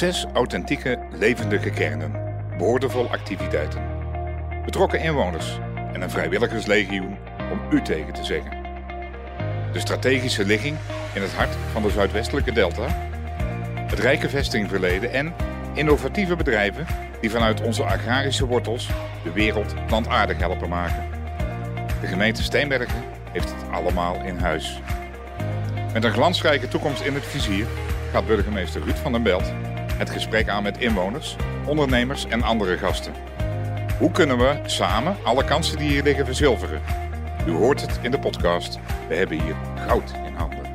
Zes 0.00 0.26
authentieke, 0.32 0.98
levendige 1.10 1.70
kernen, 1.70 2.12
boordevol 2.58 3.10
activiteiten. 3.10 3.82
Betrokken 4.64 5.00
inwoners 5.00 5.58
en 5.92 6.00
een 6.02 6.10
vrijwilligerslegioen 6.10 7.16
om 7.50 7.60
u 7.72 7.82
tegen 7.82 8.12
te 8.12 8.24
zeggen. 8.24 8.50
De 9.72 9.78
strategische 9.78 10.44
ligging 10.44 10.76
in 11.14 11.22
het 11.22 11.32
hart 11.32 11.54
van 11.72 11.82
de 11.82 11.90
Zuidwestelijke 11.90 12.52
Delta. 12.52 12.86
Het 13.86 13.98
rijke 13.98 14.28
vestingverleden 14.28 15.12
en 15.12 15.34
innovatieve 15.74 16.36
bedrijven 16.36 16.86
die 17.20 17.30
vanuit 17.30 17.62
onze 17.62 17.84
agrarische 17.84 18.46
wortels 18.46 18.88
de 19.22 19.32
wereld 19.32 19.74
plantaardig 19.86 20.38
helpen 20.38 20.68
maken. 20.68 21.04
De 22.00 22.06
gemeente 22.06 22.42
Steenbergen 22.42 23.04
heeft 23.32 23.50
het 23.50 23.70
allemaal 23.70 24.24
in 24.24 24.36
huis. 24.36 24.80
Met 25.92 26.04
een 26.04 26.12
glansrijke 26.12 26.68
toekomst 26.68 27.02
in 27.02 27.14
het 27.14 27.24
vizier 27.24 27.66
gaat 28.12 28.26
burgemeester 28.26 28.82
Ruud 28.82 28.96
van 28.96 29.12
den 29.12 29.22
Belt 29.22 29.52
het 30.00 30.10
gesprek 30.10 30.48
aan 30.48 30.62
met 30.62 30.78
inwoners, 30.78 31.36
ondernemers 31.66 32.26
en 32.26 32.42
andere 32.42 32.76
gasten. 32.76 33.12
Hoe 33.98 34.10
kunnen 34.10 34.38
we 34.38 34.60
samen 34.66 35.16
alle 35.24 35.44
kansen 35.44 35.78
die 35.78 35.88
hier 35.88 36.02
liggen 36.02 36.24
verzilveren? 36.24 36.82
U 37.46 37.50
hoort 37.50 37.80
het 37.80 37.98
in 38.02 38.10
de 38.10 38.18
podcast. 38.18 38.78
We 39.08 39.14
hebben 39.14 39.42
hier 39.42 39.54
goud 39.86 40.12
in 40.26 40.34
handen. 40.34 40.68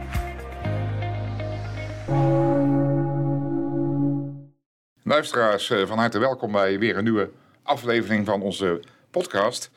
Luisteraars, 5.04 5.70
eh, 5.70 5.86
van 5.86 5.98
harte 5.98 6.20
welkom 6.20 6.52
bij 6.52 6.80
weer 6.80 6.98
een 6.98 7.04
nieuwe 7.04 7.30
aflevering 7.64 8.26
van 8.26 8.42
onze 8.42 8.80
podcast. 9.12 9.72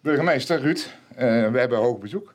Burgemeester 0.00 0.60
Ruud, 0.60 0.90
eh, 1.14 1.50
we 1.50 1.58
hebben 1.58 1.78
hoog 1.78 1.98
bezoek. 1.98 2.34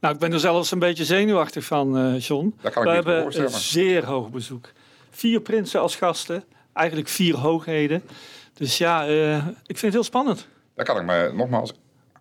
Nou, 0.00 0.14
ik 0.14 0.20
ben 0.20 0.32
er 0.32 0.40
zelfs 0.40 0.70
een 0.70 0.78
beetje 0.78 1.04
zenuwachtig 1.04 1.64
van, 1.64 1.98
eh 1.98 2.20
John. 2.20 2.54
Dat 2.60 2.72
kan 2.72 2.82
ik 2.82 2.88
We 2.88 2.94
hebben 2.94 3.42
een 3.42 3.50
zeer 3.50 4.04
hoog 4.04 4.30
bezoek. 4.30 4.72
Vier 5.14 5.40
prinsen 5.40 5.80
als 5.80 5.96
gasten, 5.96 6.44
eigenlijk 6.72 7.08
vier 7.08 7.36
hoogheden. 7.36 8.02
Dus 8.54 8.78
ja, 8.78 9.06
eh, 9.06 9.36
ik 9.46 9.52
vind 9.78 9.80
het 9.80 9.92
heel 9.92 10.02
spannend. 10.02 10.48
Daar 10.74 10.84
kan 10.84 10.96
ik 10.96 11.04
me 11.04 11.30
nogmaals 11.34 11.72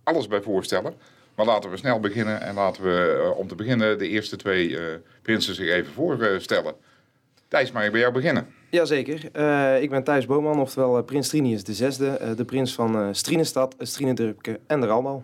alles 0.04 0.28
bij 0.28 0.42
voorstellen. 0.42 0.94
Maar 1.36 1.46
laten 1.46 1.70
we 1.70 1.78
snel 1.78 2.00
beginnen 2.00 2.42
en 2.42 2.54
laten 2.56 2.84
we 2.84 3.22
eh, 3.24 3.38
om 3.38 3.48
te 3.48 3.56
beginnen 3.56 3.98
de 3.98 4.08
eerste 4.08 4.36
twee 4.36 4.78
eh, 4.80 4.84
prinsen 5.22 5.56
zich 5.56 5.70
even 5.70 5.94
voorstellen. 5.94 6.74
Thijs, 7.48 7.72
mag 7.72 7.84
ik 7.86 7.92
bij 7.92 8.00
jou 8.00 8.14
beginnen? 8.14 8.48
Jazeker. 8.70 9.30
Eh 9.32 9.82
ik 9.82 9.90
ben 9.90 10.04
Thijs 10.04 10.26
Boman, 10.26 10.60
oftewel 10.60 11.04
Prins 11.04 11.30
Trinius 11.30 11.64
de 11.64 11.74
zesde. 11.74 12.08
eh, 12.10 12.36
de 12.36 12.46
prins 12.46 12.74
van 12.74 12.96
eh 12.96 13.08
Strienestad, 13.12 13.76
Strienendurpke 13.80 14.60
en 14.68 14.80
de 14.82 14.88
Ralbal. 14.88 15.24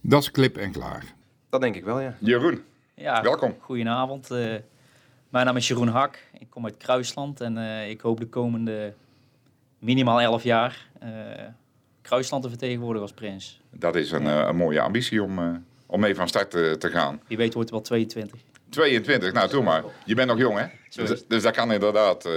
Dat 0.00 0.22
is 0.22 0.30
klip 0.30 0.56
en 0.56 0.72
klaar. 0.72 1.04
Dat 1.50 1.60
denk 1.60 1.74
ik 1.74 1.84
wel, 1.84 2.00
ja. 2.00 2.16
Jeroen, 2.20 2.62
Ja, 2.94 3.22
welkom. 3.22 3.54
goedenavond. 3.60 4.28
Mijn 5.30 5.46
naam 5.46 5.56
is 5.56 5.68
Jeroen 5.68 5.88
Hak. 5.88 6.18
Ik 6.38 6.50
kom 6.50 6.64
uit 6.64 6.76
Kruisland 6.76 7.40
en 7.40 7.58
eh, 7.58 7.90
ik 7.90 8.00
hoop 8.00 8.20
de 8.20 8.26
komende 8.26 8.94
minimaal 9.78 10.20
11 10.20 10.42
jaar 10.42 10.88
eh, 10.98 11.10
Kruisland 12.02 12.42
te 12.42 12.48
vertegenwoordigen 12.48 13.02
als 13.02 13.12
prins. 13.16 13.60
Dat 13.70 13.96
is 13.96 14.10
een, 14.10 14.26
eh, 14.26 14.46
een 14.48 14.56
mooie 14.56 14.80
ambitie 14.80 15.22
om, 15.22 15.64
om 15.86 16.00
mee 16.00 16.14
van 16.14 16.28
start 16.28 16.50
te 16.50 16.88
gaan. 16.92 17.20
Wie 17.26 17.36
weet 17.36 17.54
wordt 17.54 17.70
het 17.70 17.78
wel 17.78 17.98
22. 17.98 18.38
22, 18.68 19.32
nou 19.32 19.50
doe 19.50 19.62
maar. 19.62 19.84
Je 20.04 20.14
bent 20.14 20.28
nog 20.28 20.38
jong 20.38 20.58
hè? 20.58 20.66
Dus, 20.94 21.26
dus 21.26 21.42
dat 21.42 21.54
kan 21.54 21.72
inderdaad 21.72 22.28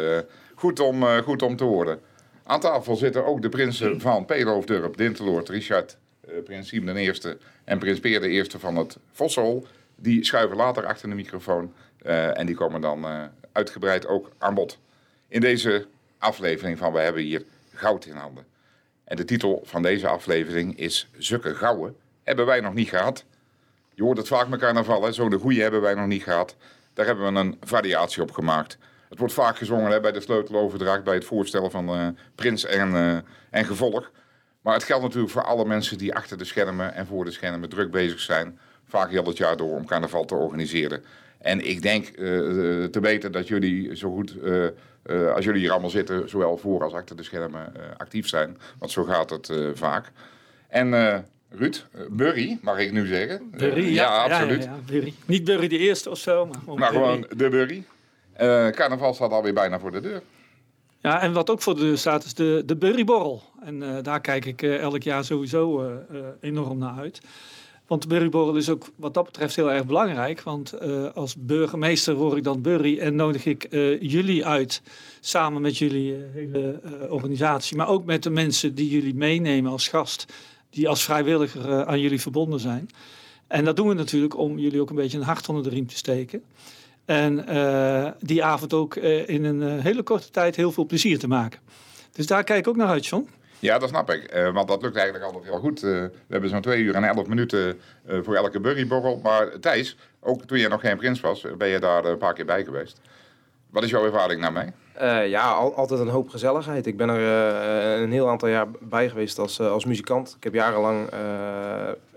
goed, 0.56 0.80
om, 0.80 1.04
goed 1.04 1.42
om 1.42 1.56
te 1.56 1.64
horen. 1.64 2.00
Aan 2.44 2.60
tafel 2.60 2.96
zitten 2.96 3.26
ook 3.26 3.42
de 3.42 3.50
prinsen 3.50 4.02
van 4.02 4.26
Peeloofdurp, 4.26 4.98
Dinteloord, 4.98 5.50
Richard, 5.50 5.98
eh, 6.28 6.44
prins 6.44 6.68
Siem 6.68 6.86
de 6.86 6.94
Eerste 6.94 7.38
en 7.64 7.80
prins 7.80 8.00
Peer 8.00 8.22
de 8.22 8.28
Eerste 8.28 8.60
van 8.60 8.76
het 8.76 8.98
Vossenhol. 9.12 9.68
Die 9.96 10.26
schuiven 10.26 10.58
later 10.58 10.86
achter 10.86 11.10
de 11.10 11.16
microfoon 11.16 11.74
eh, 12.04 12.40
en 12.40 12.46
die 12.46 12.56
komen 12.56 12.82
dan 12.82 13.06
eh, 13.06 13.22
uitgebreid 13.52 14.08
ook 14.08 14.32
aan 14.38 14.54
bod. 14.54 14.80
In 15.28 15.42
deze 15.42 15.88
aflevering 16.18 16.78
van 16.78 16.94
We 16.94 17.00
hebben 17.00 17.22
hier 17.24 17.44
goud 17.74 18.06
in 18.06 18.16
handen. 18.16 18.46
En 19.04 19.16
de 19.16 19.26
titel 19.26 19.62
van 19.66 19.82
deze 19.82 20.08
aflevering 20.08 20.78
is 20.78 21.10
Zukke 21.18 21.56
Gouwen. 21.56 21.96
Hebben 22.24 22.46
wij 22.46 22.60
nog 22.60 22.74
niet 22.74 22.90
gehad. 22.90 23.26
Je 23.94 24.04
hoort 24.04 24.18
het 24.18 24.28
vaak 24.28 24.48
met 24.48 24.60
carnaval, 24.60 25.04
hè? 25.04 25.12
zo 25.12 25.30
de 25.30 25.38
goeie 25.38 25.62
hebben 25.62 25.82
wij 25.82 25.94
nog 25.94 26.08
niet 26.08 26.24
gehad. 26.24 26.56
Daar 26.94 27.06
hebben 27.06 27.34
we 27.34 27.40
een 27.40 27.58
variatie 27.62 28.22
op 28.22 28.32
gemaakt. 28.32 28.78
Het 29.10 29.20
wordt 29.20 29.34
vaak 29.34 29.58
gezongen 29.58 29.92
hè, 29.92 30.00
bij 30.00 30.12
de 30.12 30.22
sleuteloverdracht, 30.22 31.04
bij 31.04 31.14
het 31.14 31.26
voorstellen 31.26 31.72
van 31.72 31.90
eh, 31.90 32.08
prins 32.36 32.66
en, 32.66 33.24
en 33.50 33.66
gevolg. 33.66 34.12
Maar 34.62 34.74
het 34.74 34.84
geldt 34.84 35.04
natuurlijk 35.04 35.32
voor 35.32 35.44
alle 35.44 35.66
mensen 35.66 35.98
die 35.98 36.16
achter 36.16 36.38
de 36.38 36.46
schermen 36.46 36.94
en 36.94 37.06
voor 37.06 37.26
de 37.26 37.32
schermen 37.32 37.70
druk 37.70 37.92
bezig 37.92 38.20
zijn. 38.20 38.60
Vaak 38.88 39.10
heel 39.10 39.26
het 39.26 39.38
jaar 39.38 39.58
door 39.58 39.76
om 39.76 39.86
carnaval 39.86 40.26
te 40.26 40.36
organiseren. 40.36 41.04
En 41.44 41.70
ik 41.70 41.82
denk 41.82 42.06
eh, 42.08 42.14
te 42.84 43.00
weten 43.02 43.32
dat 43.32 43.48
jullie 43.48 43.96
zo 43.96 44.12
goed, 44.14 44.38
eh, 44.44 44.66
eh, 44.66 45.34
als 45.36 45.46
jullie 45.46 45.60
hier 45.62 45.72
allemaal 45.72 45.90
zitten, 45.90 46.30
zowel 46.30 46.58
voor 46.58 46.84
als 46.84 46.94
achter 46.94 47.16
de 47.16 47.24
schermen 47.24 47.76
eh, 47.76 47.82
actief 47.98 48.28
zijn. 48.28 48.58
Want 48.80 48.92
zo 48.92 49.04
gaat 49.04 49.30
het 49.30 49.50
eh, 49.50 49.58
vaak. 49.74 50.12
En 50.68 50.94
eh, 50.94 51.18
Ruud, 51.50 51.86
eh, 51.92 52.02
Burry, 52.10 52.58
mag 52.62 52.80
ik 52.80 52.92
nu 52.92 53.06
zeggen? 53.06 53.50
Burry, 53.58 53.84
Eh, 53.86 53.94
ja, 53.94 54.24
absoluut. 54.24 54.64
Ja, 54.64 54.70
ja, 54.72 54.78
Burry. 54.86 55.14
Niet 55.26 55.44
Burry 55.44 55.68
de 55.68 55.78
eerste 55.78 56.10
of 56.10 56.18
zo, 56.18 56.46
maar 56.46 56.60
gewoon 56.60 56.80
Maar 56.80 56.92
Burry. 56.92 57.06
gewoon 57.06 57.26
de 57.38 57.50
Burry. 57.50 57.84
Eh, 58.34 58.68
carnaval 58.70 59.14
staat 59.14 59.32
alweer 59.32 59.54
bijna 59.54 59.80
voor 59.80 59.92
de 59.92 60.02
deur. 60.02 60.22
Ja, 61.00 61.22
en 61.22 61.34
wat 61.34 61.50
ook 61.50 61.62
voor 61.62 61.76
de 61.76 61.82
deur 61.82 61.98
staat 61.98 62.24
is 62.24 62.34
de, 62.34 62.64
de 62.66 62.76
Burryborrel. 62.76 63.44
En 63.64 63.84
eh, 63.84 64.04
daar 64.04 64.22
kijk 64.22 64.46
ik 64.46 64.62
eh, 64.62 64.78
elk 64.80 65.04
jaar 65.04 65.24
sowieso 65.24 65.82
eh, 65.82 66.20
eh, 66.20 66.26
enorm 66.42 66.78
naar 66.78 66.98
uit. 67.00 67.22
Want 67.94 68.08
Burryborrel 68.08 68.56
is 68.56 68.70
ook 68.70 68.90
wat 68.96 69.14
dat 69.14 69.26
betreft 69.26 69.56
heel 69.56 69.72
erg 69.72 69.86
belangrijk. 69.86 70.42
Want 70.42 70.74
eh, 70.74 71.06
als 71.14 71.36
burgemeester 71.36 72.16
word 72.16 72.38
ik 72.38 72.44
dan 72.44 72.62
Burry 72.62 73.00
en 73.00 73.16
nodig 73.16 73.46
ik 73.46 73.64
eh, 73.64 74.02
jullie 74.02 74.46
uit. 74.46 74.82
Samen 75.20 75.62
met 75.62 75.78
jullie 75.78 76.14
eh, 76.14 76.20
hele 76.34 76.80
organisatie. 77.10 77.78
Maar 77.78 77.88
ook 77.88 78.06
met 78.06 78.24
de 78.24 78.30
mensen 78.30 78.76
die 78.76 78.90
jullie 78.90 79.16
meenemen 79.16 79.72
als 79.72 79.88
gast. 79.88 80.26
Die 80.70 80.90
als 80.90 81.04
vrijwilliger 81.04 81.86
aan 81.86 82.00
jullie 82.00 82.22
verbonden 82.22 82.60
zijn. 82.60 82.90
En 83.48 83.66
dat 83.66 83.76
doen 83.76 83.88
we 83.88 83.94
natuurlijk 83.94 84.38
om 84.38 84.60
jullie 84.60 84.82
ook 84.82 84.90
een 84.90 84.96
beetje 84.96 85.18
een 85.18 85.24
hart 85.24 85.50
onder 85.50 85.64
de 85.64 85.70
riem 85.70 85.88
te 85.88 85.98
steken. 85.98 86.44
En 87.06 87.36
die 88.20 88.44
avond 88.44 88.74
ook 88.74 88.96
in 88.96 89.44
een 89.44 89.80
hele 89.80 90.04
korte 90.04 90.30
tijd 90.30 90.56
heel 90.56 90.72
veel 90.72 90.86
plezier 90.86 91.20
te 91.20 91.28
maken. 91.28 91.60
Dus 92.12 92.28
daar 92.28 92.44
kijk 92.44 92.60
ik 92.60 92.68
ook 92.68 92.76
naar 92.76 92.88
uit, 92.88 93.06
John. 93.06 93.28
Ja, 93.64 93.78
dat 93.78 93.90
snap 93.90 94.10
ik. 94.12 94.24
Eh, 94.24 94.54
want 94.54 94.68
dat 94.68 94.82
lukt 94.82 94.96
eigenlijk 94.96 95.26
altijd 95.26 95.44
heel 95.44 95.60
goed. 95.60 95.84
Eh, 95.84 95.90
we 95.90 96.12
hebben 96.30 96.50
zo'n 96.50 96.62
twee 96.62 96.82
uur 96.82 96.96
en 96.96 97.04
elf 97.04 97.28
minuten 97.28 97.80
eh, 98.06 98.18
voor 98.24 98.36
elke 98.36 98.60
burryborrel. 98.60 99.20
Maar 99.24 99.60
Thijs, 99.60 99.98
ook 100.22 100.44
toen 100.46 100.58
jij 100.60 100.68
nog 100.70 100.82
geen 100.82 100.98
prins 100.98 101.20
was, 101.22 101.46
ben 101.58 101.68
je 101.68 101.80
daar 101.80 102.06
een 102.06 102.18
paar 102.18 102.34
keer 102.34 102.46
bij 102.46 102.64
geweest. 102.64 103.00
Wat 103.70 103.84
is 103.84 103.90
jouw 103.90 104.06
ervaring 104.06 104.42
daarmee? 104.42 104.68
Eh, 104.94 105.28
ja, 105.30 105.52
al- 105.52 105.76
altijd 105.76 106.00
een 106.00 106.08
hoop 106.08 106.30
gezelligheid. 106.30 106.86
Ik 106.88 106.98
ben 106.98 107.10
er 107.10 107.20
een 108.02 108.12
heel 108.12 108.30
aantal 108.30 108.48
jaar 108.48 108.68
bij 108.80 109.10
geweest 109.10 109.40
als, 109.40 109.60
als 109.60 109.86
muzikant. 109.86 110.34
Ik 110.38 110.44
heb 110.44 110.54
jarenlang, 110.54 111.10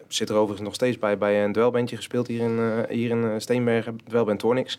zit 0.09 0.29
er 0.29 0.35
overigens 0.35 0.67
nog 0.67 0.75
steeds 0.75 0.99
bij, 0.99 1.19
bij 1.19 1.45
een 1.45 1.53
dwelbandje 1.53 1.97
gespeeld 1.97 2.27
hier 2.27 2.41
in, 2.41 2.85
hier 2.89 3.11
in 3.11 3.41
Steenbergen, 3.41 4.01
dwelband 4.09 4.39
Tornix. 4.39 4.79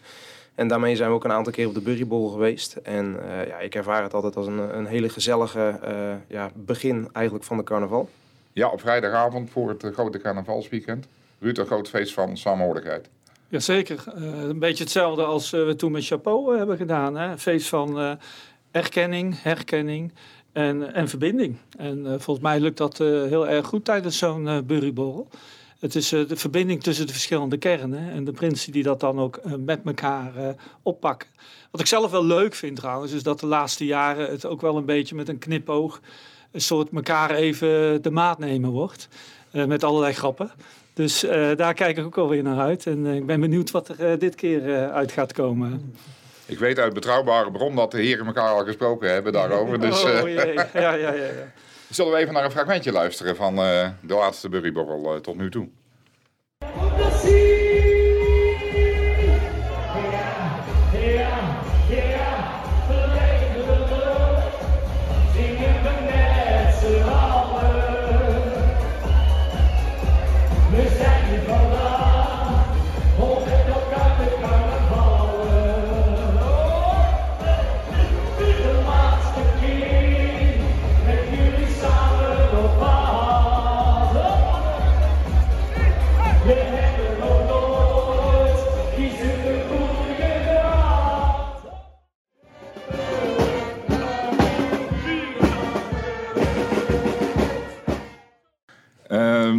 En 0.57 0.68
daarmee 0.68 0.95
zijn 0.95 1.09
we 1.09 1.16
ook 1.16 1.23
een 1.23 1.31
aantal 1.31 1.53
keer 1.53 1.68
op 1.68 1.73
de 1.73 1.81
Burrybol 1.81 2.29
geweest. 2.29 2.75
En 2.75 3.29
eh, 3.29 3.47
ja, 3.47 3.59
ik 3.59 3.75
ervaar 3.75 4.03
het 4.03 4.13
altijd 4.13 4.35
als 4.35 4.47
een, 4.47 4.78
een 4.78 4.85
hele 4.85 5.09
gezellige 5.09 5.79
eh, 5.84 6.16
ja, 6.28 6.51
begin 6.56 7.09
eigenlijk 7.12 7.45
van 7.45 7.57
de 7.57 7.63
carnaval. 7.63 8.09
Ja, 8.53 8.69
op 8.69 8.79
vrijdagavond 8.79 9.50
voor 9.50 9.69
het 9.69 9.84
eh, 9.84 9.91
grote 9.91 10.18
carnavalsweekend. 10.19 11.07
Ruud, 11.40 11.57
een 11.57 11.66
groot 11.66 11.90
feest 11.90 12.13
van 12.13 12.38
samenhorigheid. 12.38 13.09
Jazeker. 13.47 14.03
Eh 14.16 14.23
een 14.23 14.59
beetje 14.59 14.84
hetzelfde 14.84 15.23
als 15.23 15.53
eh, 15.53 15.66
we 15.66 15.75
toen 15.75 15.91
met 15.91 16.06
Chapeau 16.06 16.57
hebben 16.57 16.78
gedaan. 16.78 17.16
Hè? 17.16 17.31
Een 17.31 17.39
feest 17.39 17.68
van 17.68 18.00
eh, 18.00 18.12
erkenning, 18.72 19.41
herkenning 19.41 20.12
en, 20.51 20.94
en 20.94 21.07
verbinding. 21.07 21.57
En 21.78 22.06
eh, 22.06 22.12
volgens 22.12 22.39
mij 22.45 22.59
lukt 22.59 22.78
dat 22.78 23.00
eh, 23.00 23.07
heel 23.07 23.47
erg 23.47 23.66
goed 23.66 23.85
tijdens 23.85 24.18
zo'n 24.18 24.63
burryborrel. 24.66 25.28
Het 25.79 25.95
is 25.95 26.11
eh, 26.11 26.27
de 26.27 26.35
verbinding 26.35 26.83
tussen 26.83 27.07
de 27.07 27.13
verschillende 27.13 27.57
kernen 27.57 28.12
en 28.12 28.24
de 28.24 28.31
prinsen 28.31 28.71
die 28.71 28.83
dat 28.83 29.00
dan 29.00 29.19
ook 29.19 29.38
eh, 29.38 29.53
met 29.53 29.79
elkaar 29.85 30.35
eh, 30.35 30.50
oppakken. 30.83 31.29
Wat 31.71 31.81
ik 31.81 31.88
zelf 31.88 32.12
wel 32.12 32.25
leuk 32.25 32.56
vind 32.56 32.75
trouwens, 32.75 33.12
is 33.12 33.24
dat 33.24 33.39
de 33.39 33.45
laatste 33.45 33.85
jaren 33.85 34.29
het 34.29 34.45
ook 34.45 34.62
wel 34.62 34.77
een 34.77 34.85
beetje 34.85 35.15
met 35.15 35.29
een 35.29 35.38
knipoog 35.38 36.00
een 36.51 36.62
soort 36.62 36.89
elkaar 36.94 37.31
even 37.31 38.01
de 38.01 38.12
maat 38.12 38.39
nemen 38.39 38.69
wordt. 38.69 39.07
met 39.51 39.83
allerlei 39.83 40.13
grappen. 40.13 40.51
Dus 40.94 41.19
daar 41.56 41.74
kijk 41.74 41.97
ik 41.97 42.06
ook 42.06 42.18
alweer 42.18 42.44
naar 42.44 42.59
uit. 42.59 42.85
En 42.85 43.06
ik 43.06 43.25
ben 43.25 43.39
benieuwd 43.39 43.71
wat 43.71 43.89
er 43.89 44.19
dit 44.19 44.35
keer 44.35 44.89
uit 44.91 45.12
gaat 45.12 45.33
komen. 45.33 45.94
Ik 46.45 46.59
weet 46.59 46.79
uit 46.79 46.94
betrouwbare 46.94 47.51
bron 47.51 47.75
dat 47.75 47.91
de 47.91 48.01
heren 48.01 48.25
elkaar 48.25 48.50
al 48.50 48.65
gesproken 48.65 49.12
hebben 49.12 49.33
daarover. 49.33 49.79
Dus 49.79 50.03
oh 50.03 50.29
ja, 50.29 50.44
ja, 50.74 50.94
ja. 50.94 51.13
ja. 51.13 51.31
Zullen 51.89 52.12
we 52.12 52.18
even 52.18 52.34
naar 52.34 52.44
een 52.44 52.51
fragmentje 52.51 52.92
luisteren 52.92 53.36
van 53.36 53.57
eh, 53.57 53.89
de 54.01 54.13
laatste 54.13 54.50
burryborrel 54.50 55.16
eh, 55.16 55.22
tot 55.22 55.36
nu 55.38 55.50
toe. 55.50 55.69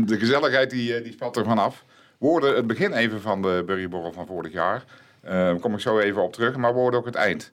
De 0.08 0.18
gezelligheid 0.18 0.70
die, 0.70 0.94
eh, 0.94 1.04
die 1.04 1.12
spat 1.12 1.36
er 1.36 1.44
vanaf. 1.44 1.84
We 2.18 2.52
het 2.56 2.66
begin 2.66 2.92
even 2.92 3.20
van 3.20 3.42
de 3.42 3.62
Burryborrel 3.66 4.12
van 4.12 4.26
vorig 4.26 4.52
jaar. 4.52 4.84
Daar 5.22 5.58
kom 5.58 5.74
ik 5.74 5.80
zo 5.80 5.98
even 5.98 6.22
op 6.22 6.32
terug. 6.32 6.56
Maar 6.56 6.72
we 6.72 6.78
hoorden 6.78 7.00
ook 7.00 7.06
het 7.06 7.14
eind. 7.14 7.50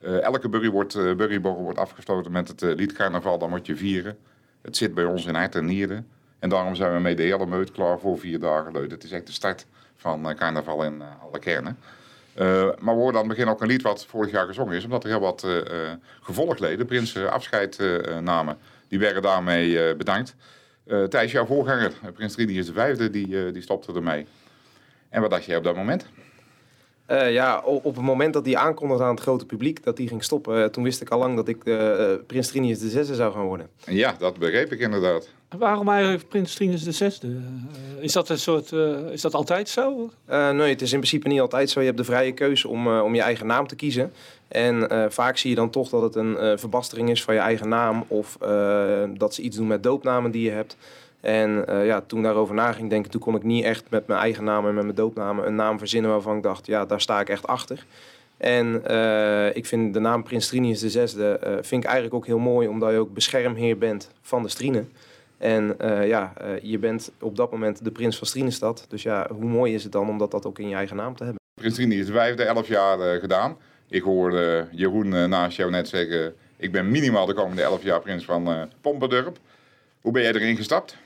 Eh, 0.00 0.22
elke 0.22 0.48
burry 0.48 0.70
wordt, 0.70 0.94
burryborrel 0.94 1.62
wordt 1.62 1.78
afgesloten 1.78 2.32
met 2.32 2.48
het 2.48 2.60
liedcarnaval. 2.60 3.38
Dan 3.38 3.50
moet 3.50 3.66
je 3.66 3.76
vieren. 3.76 4.18
Het 4.62 4.76
zit 4.76 4.94
bij 4.94 5.04
ons 5.04 5.26
in 5.26 5.34
hart 5.34 5.54
en 5.54 5.64
nieren. 5.64 6.08
En 6.38 6.48
daarom 6.48 6.74
zijn 6.74 6.94
we 6.94 7.00
met 7.00 7.16
de 7.16 7.22
hele 7.22 7.46
meut 7.46 7.72
klaar 7.72 7.98
voor 7.98 8.18
vier 8.18 8.38
dagen 8.38 8.72
leuk. 8.72 8.90
Het 8.90 9.04
is 9.04 9.10
echt 9.10 9.26
de 9.26 9.32
start 9.32 9.66
van 9.96 10.34
carnaval 10.36 10.84
in 10.84 11.02
alle 11.22 11.38
kernen. 11.38 11.78
maar 12.78 12.94
we 12.94 13.00
hoorden 13.00 13.20
aan 13.20 13.28
het 13.28 13.36
begin 13.36 13.48
ook 13.52 13.60
een 13.60 13.66
lied 13.66 13.82
wat 13.82 14.06
vorig 14.06 14.30
jaar 14.30 14.46
gezongen 14.46 14.76
is. 14.76 14.84
Omdat 14.84 15.04
er 15.04 15.10
heel 15.10 15.20
wat 15.20 15.46
gevolgleden, 16.20 16.86
prinsen, 16.86 17.32
afscheid 17.32 17.78
namen. 18.20 18.58
Die 18.88 18.98
werden 18.98 19.22
daarmee 19.22 19.96
bedankt. 19.96 20.34
Uh, 20.88 21.04
Thijs, 21.04 21.32
jouw 21.32 21.46
voorganger, 21.46 21.92
Prins 22.14 22.34
Trinius 22.34 22.66
de 22.66 22.72
Vijfde, 22.72 23.10
die, 23.10 23.50
die 23.52 23.62
stopte 23.62 23.92
ermee. 23.92 24.26
En 25.08 25.20
wat 25.20 25.30
dacht 25.30 25.44
jij 25.44 25.56
op 25.56 25.64
dat 25.64 25.76
moment? 25.76 26.06
Uh, 27.10 27.32
ja, 27.32 27.60
op 27.64 27.94
het 27.96 28.04
moment 28.04 28.32
dat 28.32 28.44
hij 28.44 28.56
aankondigde 28.56 29.04
aan 29.04 29.14
het 29.14 29.20
grote 29.20 29.46
publiek 29.46 29.84
dat 29.84 29.98
hij 29.98 30.06
ging 30.06 30.24
stoppen, 30.24 30.58
uh, 30.58 30.64
toen 30.64 30.84
wist 30.84 31.00
ik 31.00 31.08
al 31.08 31.18
lang 31.18 31.36
dat 31.36 31.48
ik 31.48 31.64
uh, 31.64 32.12
Prins 32.26 32.48
Trinius 32.48 32.78
de 32.78 32.88
Zesde 32.88 33.14
zou 33.14 33.32
gaan 33.32 33.44
worden. 33.44 33.68
Ja, 33.86 34.14
dat 34.18 34.38
begreep 34.38 34.72
ik 34.72 34.80
inderdaad. 34.80 35.28
Waarom 35.58 35.88
eigenlijk 35.88 36.28
Prins 36.28 36.54
Trinius 36.54 36.82
de 36.82 36.92
Zesde? 36.92 37.36
is 38.00 38.12
dat 38.12 38.28
een 38.28 38.38
soort, 38.38 38.72
is 39.12 39.20
dat 39.20 39.34
altijd 39.34 39.68
zo? 39.68 40.10
nee, 40.26 40.70
het 40.70 40.82
is 40.82 40.92
in 40.92 40.98
principe 40.98 41.28
niet 41.28 41.40
altijd 41.40 41.70
zo. 41.70 41.80
Je 41.80 41.86
hebt 41.86 41.98
de 41.98 42.04
vrije 42.04 42.32
keuze 42.32 42.68
om, 42.68 42.98
om 42.98 43.14
je 43.14 43.20
eigen 43.20 43.46
naam 43.46 43.66
te 43.66 43.76
kiezen. 43.76 44.12
En 44.48 45.06
vaak 45.12 45.36
zie 45.36 45.50
je 45.50 45.56
dan 45.56 45.70
toch 45.70 45.88
dat 45.88 46.02
het 46.02 46.14
een 46.14 46.58
verbastering 46.58 47.10
is 47.10 47.22
van 47.22 47.34
je 47.34 47.40
eigen 47.40 47.68
naam 47.68 48.04
of 48.08 48.36
dat 49.18 49.34
ze 49.34 49.42
iets 49.42 49.56
doen 49.56 49.66
met 49.66 49.82
doopnamen 49.82 50.30
die 50.30 50.42
je 50.42 50.50
hebt. 50.50 50.76
En 51.28 51.64
uh, 51.68 51.86
ja, 51.86 52.00
toen 52.00 52.22
daarover 52.22 52.54
na 52.54 52.72
ging 52.72 52.90
denken, 52.90 53.10
toen 53.10 53.20
kon 53.20 53.34
ik 53.34 53.42
niet 53.42 53.64
echt 53.64 53.84
met 53.90 54.06
mijn 54.06 54.20
eigen 54.20 54.44
naam 54.44 54.66
en 54.66 54.74
met 54.74 54.84
mijn 54.84 54.96
doopnaam 54.96 55.38
een 55.38 55.54
naam 55.54 55.78
verzinnen 55.78 56.10
waarvan 56.10 56.36
ik 56.36 56.42
dacht, 56.42 56.66
ja, 56.66 56.84
daar 56.84 57.00
sta 57.00 57.20
ik 57.20 57.28
echt 57.28 57.46
achter. 57.46 57.84
En 58.36 58.82
uh, 58.90 59.56
ik 59.56 59.66
vind 59.66 59.94
de 59.94 60.00
naam 60.00 60.22
Prins 60.22 60.48
Trinius 60.48 60.80
de 60.80 61.40
uh, 61.44 61.52
vind 61.52 61.82
ik 61.82 61.84
eigenlijk 61.84 62.14
ook 62.14 62.26
heel 62.26 62.38
mooi, 62.38 62.68
omdat 62.68 62.90
je 62.90 62.98
ook 62.98 63.14
beschermheer 63.14 63.78
bent 63.78 64.10
van 64.22 64.42
de 64.42 64.48
Strinen. 64.48 64.92
En 65.38 65.76
ja, 66.06 66.32
je 66.62 66.78
bent 66.78 67.10
op 67.20 67.36
dat 67.36 67.50
moment 67.50 67.84
de 67.84 67.90
prins 67.90 68.18
van 68.18 68.26
Strienestad. 68.26 68.86
Dus 68.88 69.02
ja, 69.02 69.28
hoe 69.32 69.44
mooi 69.44 69.74
is 69.74 69.82
het 69.82 69.92
dan 69.92 70.08
om 70.08 70.18
dat, 70.18 70.46
ook 70.46 70.58
in 70.58 70.68
je 70.68 70.74
eigen 70.74 70.96
naam 70.96 71.16
te 71.16 71.24
hebben? 71.24 71.42
Prins 71.60 71.74
Trinius, 71.74 72.08
wij 72.08 72.26
hebben 72.26 72.46
elf 72.46 72.68
jaar 72.68 73.20
gedaan. 73.20 73.56
Ik 73.88 74.02
hoorde 74.02 74.68
Jeroen 74.70 75.28
naast 75.28 75.56
jou 75.56 75.70
net 75.70 75.88
zeggen, 75.88 76.34
ik 76.56 76.72
ben 76.72 76.90
minimaal 76.90 77.26
de 77.26 77.34
komende 77.34 77.62
elf 77.62 77.82
jaar 77.82 78.00
prins 78.00 78.24
van 78.24 78.68
Pompendurp. 78.80 79.38
Hoe 80.00 80.12
ben 80.12 80.22
jij 80.22 80.32
erin 80.32 80.56
gestapt? 80.56 80.96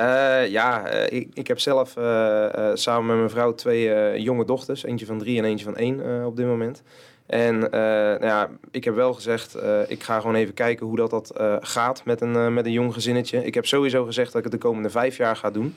Uh, 0.00 0.48
ja, 0.48 0.94
uh, 0.94 1.18
ik, 1.18 1.28
ik 1.34 1.46
heb 1.46 1.58
zelf 1.58 1.96
uh, 1.96 2.70
samen 2.74 3.06
met 3.06 3.16
mijn 3.16 3.30
vrouw 3.30 3.54
twee 3.54 4.20
jonge 4.20 4.44
dochters. 4.44 4.84
Eentje 4.84 5.06
van 5.06 5.18
drie 5.18 5.38
en 5.38 5.44
eentje 5.44 5.64
van 5.64 5.76
één 5.76 6.24
op 6.26 6.36
dit 6.36 6.46
moment. 6.46 6.82
En 7.26 7.58
nou 7.58 8.24
ja, 8.24 8.50
ik 8.70 8.84
heb 8.84 8.94
wel 8.94 9.12
gezegd, 9.12 9.56
ik 9.88 10.02
ga 10.02 10.20
gewoon 10.20 10.34
even 10.34 10.54
kijken 10.54 10.86
hoe 10.86 10.96
dat, 10.96 11.10
dat 11.10 11.32
gaat 11.60 12.04
met 12.04 12.20
een, 12.20 12.54
met 12.54 12.66
een 12.66 12.72
jong 12.72 12.92
gezinnetje. 12.92 13.44
Ik 13.44 13.54
heb 13.54 13.66
sowieso 13.66 14.04
gezegd 14.04 14.32
dat 14.32 14.44
ik 14.44 14.52
het 14.52 14.60
de 14.60 14.68
komende 14.68 14.90
vijf 14.90 15.16
jaar 15.16 15.36
ga 15.36 15.50
doen. 15.50 15.74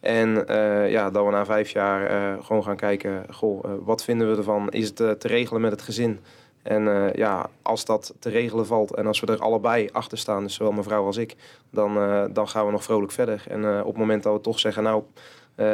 En 0.00 0.44
ja, 0.88 1.10
dat 1.10 1.24
we 1.24 1.30
na 1.30 1.44
vijf 1.44 1.70
jaar 1.70 2.36
gewoon 2.42 2.64
gaan 2.64 2.76
kijken, 2.76 3.24
goh, 3.30 3.64
wat 3.84 4.04
vinden 4.04 4.30
we 4.30 4.36
ervan? 4.36 4.70
Is 4.70 4.86
het 4.86 4.96
te 4.96 5.28
regelen 5.28 5.60
met 5.60 5.70
het 5.70 5.82
gezin? 5.82 6.20
En 6.62 6.82
uh, 6.82 7.12
ja, 7.12 7.46
als 7.62 7.84
dat 7.84 8.14
te 8.18 8.28
regelen 8.28 8.66
valt 8.66 8.94
en 8.94 9.06
als 9.06 9.20
we 9.20 9.26
er 9.26 9.38
allebei 9.38 9.88
achter 9.92 10.18
staan, 10.18 10.42
dus 10.42 10.54
zowel 10.54 10.72
mijn 10.72 10.84
vrouw 10.84 11.04
als 11.04 11.16
ik, 11.16 11.36
dan, 11.70 11.96
uh, 11.96 12.24
dan 12.30 12.48
gaan 12.48 12.66
we 12.66 12.72
nog 12.72 12.82
vrolijk 12.82 13.12
verder. 13.12 13.44
En 13.48 13.62
uh, 13.62 13.80
op 13.80 13.86
het 13.86 13.96
moment 13.96 14.22
dat 14.22 14.34
we 14.34 14.40
toch 14.40 14.58
zeggen, 14.58 14.82
nou, 14.82 15.02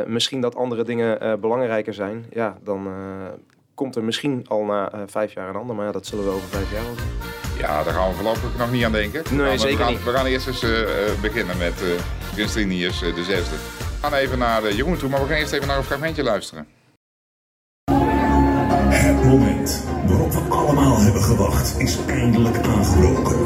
misschien 0.06 0.40
dat 0.40 0.56
andere 0.56 0.85
dingen 0.85 1.40
belangrijker 1.40 1.94
zijn, 1.94 2.26
ja, 2.31 2.58
dan 2.62 2.88
komt 3.75 3.96
er 3.96 4.05
misschien 4.05 4.44
al 4.49 4.64
na 4.64 4.93
vijf 5.06 5.32
jaar 5.32 5.49
een 5.49 5.56
ander. 5.56 5.76
Maar 5.76 5.87
ja, 5.87 5.93
dat 5.93 6.06
zullen 6.06 6.25
we 6.25 6.31
over 6.31 6.49
vijf 6.49 6.73
jaar 6.73 6.82
zien. 6.82 7.58
Ja, 7.58 7.82
daar 7.82 7.94
gaan 7.94 8.08
we 8.08 8.14
voorlopig 8.14 8.58
nog 8.58 8.70
niet 8.70 8.85
aan 8.85 8.93
denken. 8.93 9.23
Nee, 9.31 9.38
nou, 9.38 9.58
zeker 9.58 9.76
we 9.76 9.82
gaan, 9.82 9.93
niet. 9.93 10.05
We 10.05 10.11
gaan 10.11 10.26
eerst 10.26 10.46
eens 10.46 10.61
beginnen 11.20 11.58
met 11.58 11.82
uh, 11.82 13.14
de 13.14 13.25
zesde. 13.25 13.55
We 13.55 13.99
gaan 14.00 14.14
even 14.14 14.38
naar 14.38 14.73
Jeroen 14.73 14.96
toe, 14.96 15.08
maar 15.08 15.20
we 15.20 15.26
gaan 15.26 15.37
eerst 15.37 15.52
even 15.52 15.67
naar 15.67 15.76
een 15.76 15.85
fragmentje 15.85 16.23
luisteren. 16.23 16.67
Waarop 20.06 20.32
we 20.32 20.41
allemaal 20.49 21.00
hebben 21.00 21.23
gewacht 21.23 21.79
is 21.79 21.99
eindelijk 22.06 22.59
aangebroken. 22.67 23.37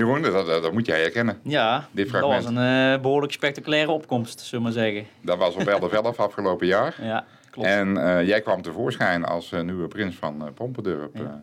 Jeroen, 0.00 0.22
dat, 0.22 0.46
dat, 0.46 0.62
dat 0.62 0.72
moet 0.72 0.86
jij 0.86 1.00
herkennen. 1.00 1.40
Ja, 1.42 1.88
Dit 1.90 2.12
dat 2.12 2.20
was 2.20 2.44
een 2.44 2.56
uh, 2.94 3.00
behoorlijk 3.00 3.32
spectaculaire 3.32 3.90
opkomst, 3.90 4.40
zullen 4.40 4.66
we 4.66 4.72
maar 4.72 4.82
zeggen. 4.84 5.06
Dat 5.20 5.38
was 5.38 5.54
op 5.54 5.66
11 5.66 5.92
11 5.92 6.20
afgelopen 6.28 6.66
jaar. 6.66 6.96
Ja, 7.02 7.24
klopt. 7.50 7.68
En 7.68 7.88
uh, 7.96 8.26
jij 8.26 8.40
kwam 8.40 8.62
tevoorschijn 8.62 9.24
als 9.24 9.52
uh, 9.52 9.60
nieuwe 9.60 9.88
prins 9.88 10.16
van 10.16 10.50
Pompendurp. 10.54 11.16
Ja. 11.16 11.42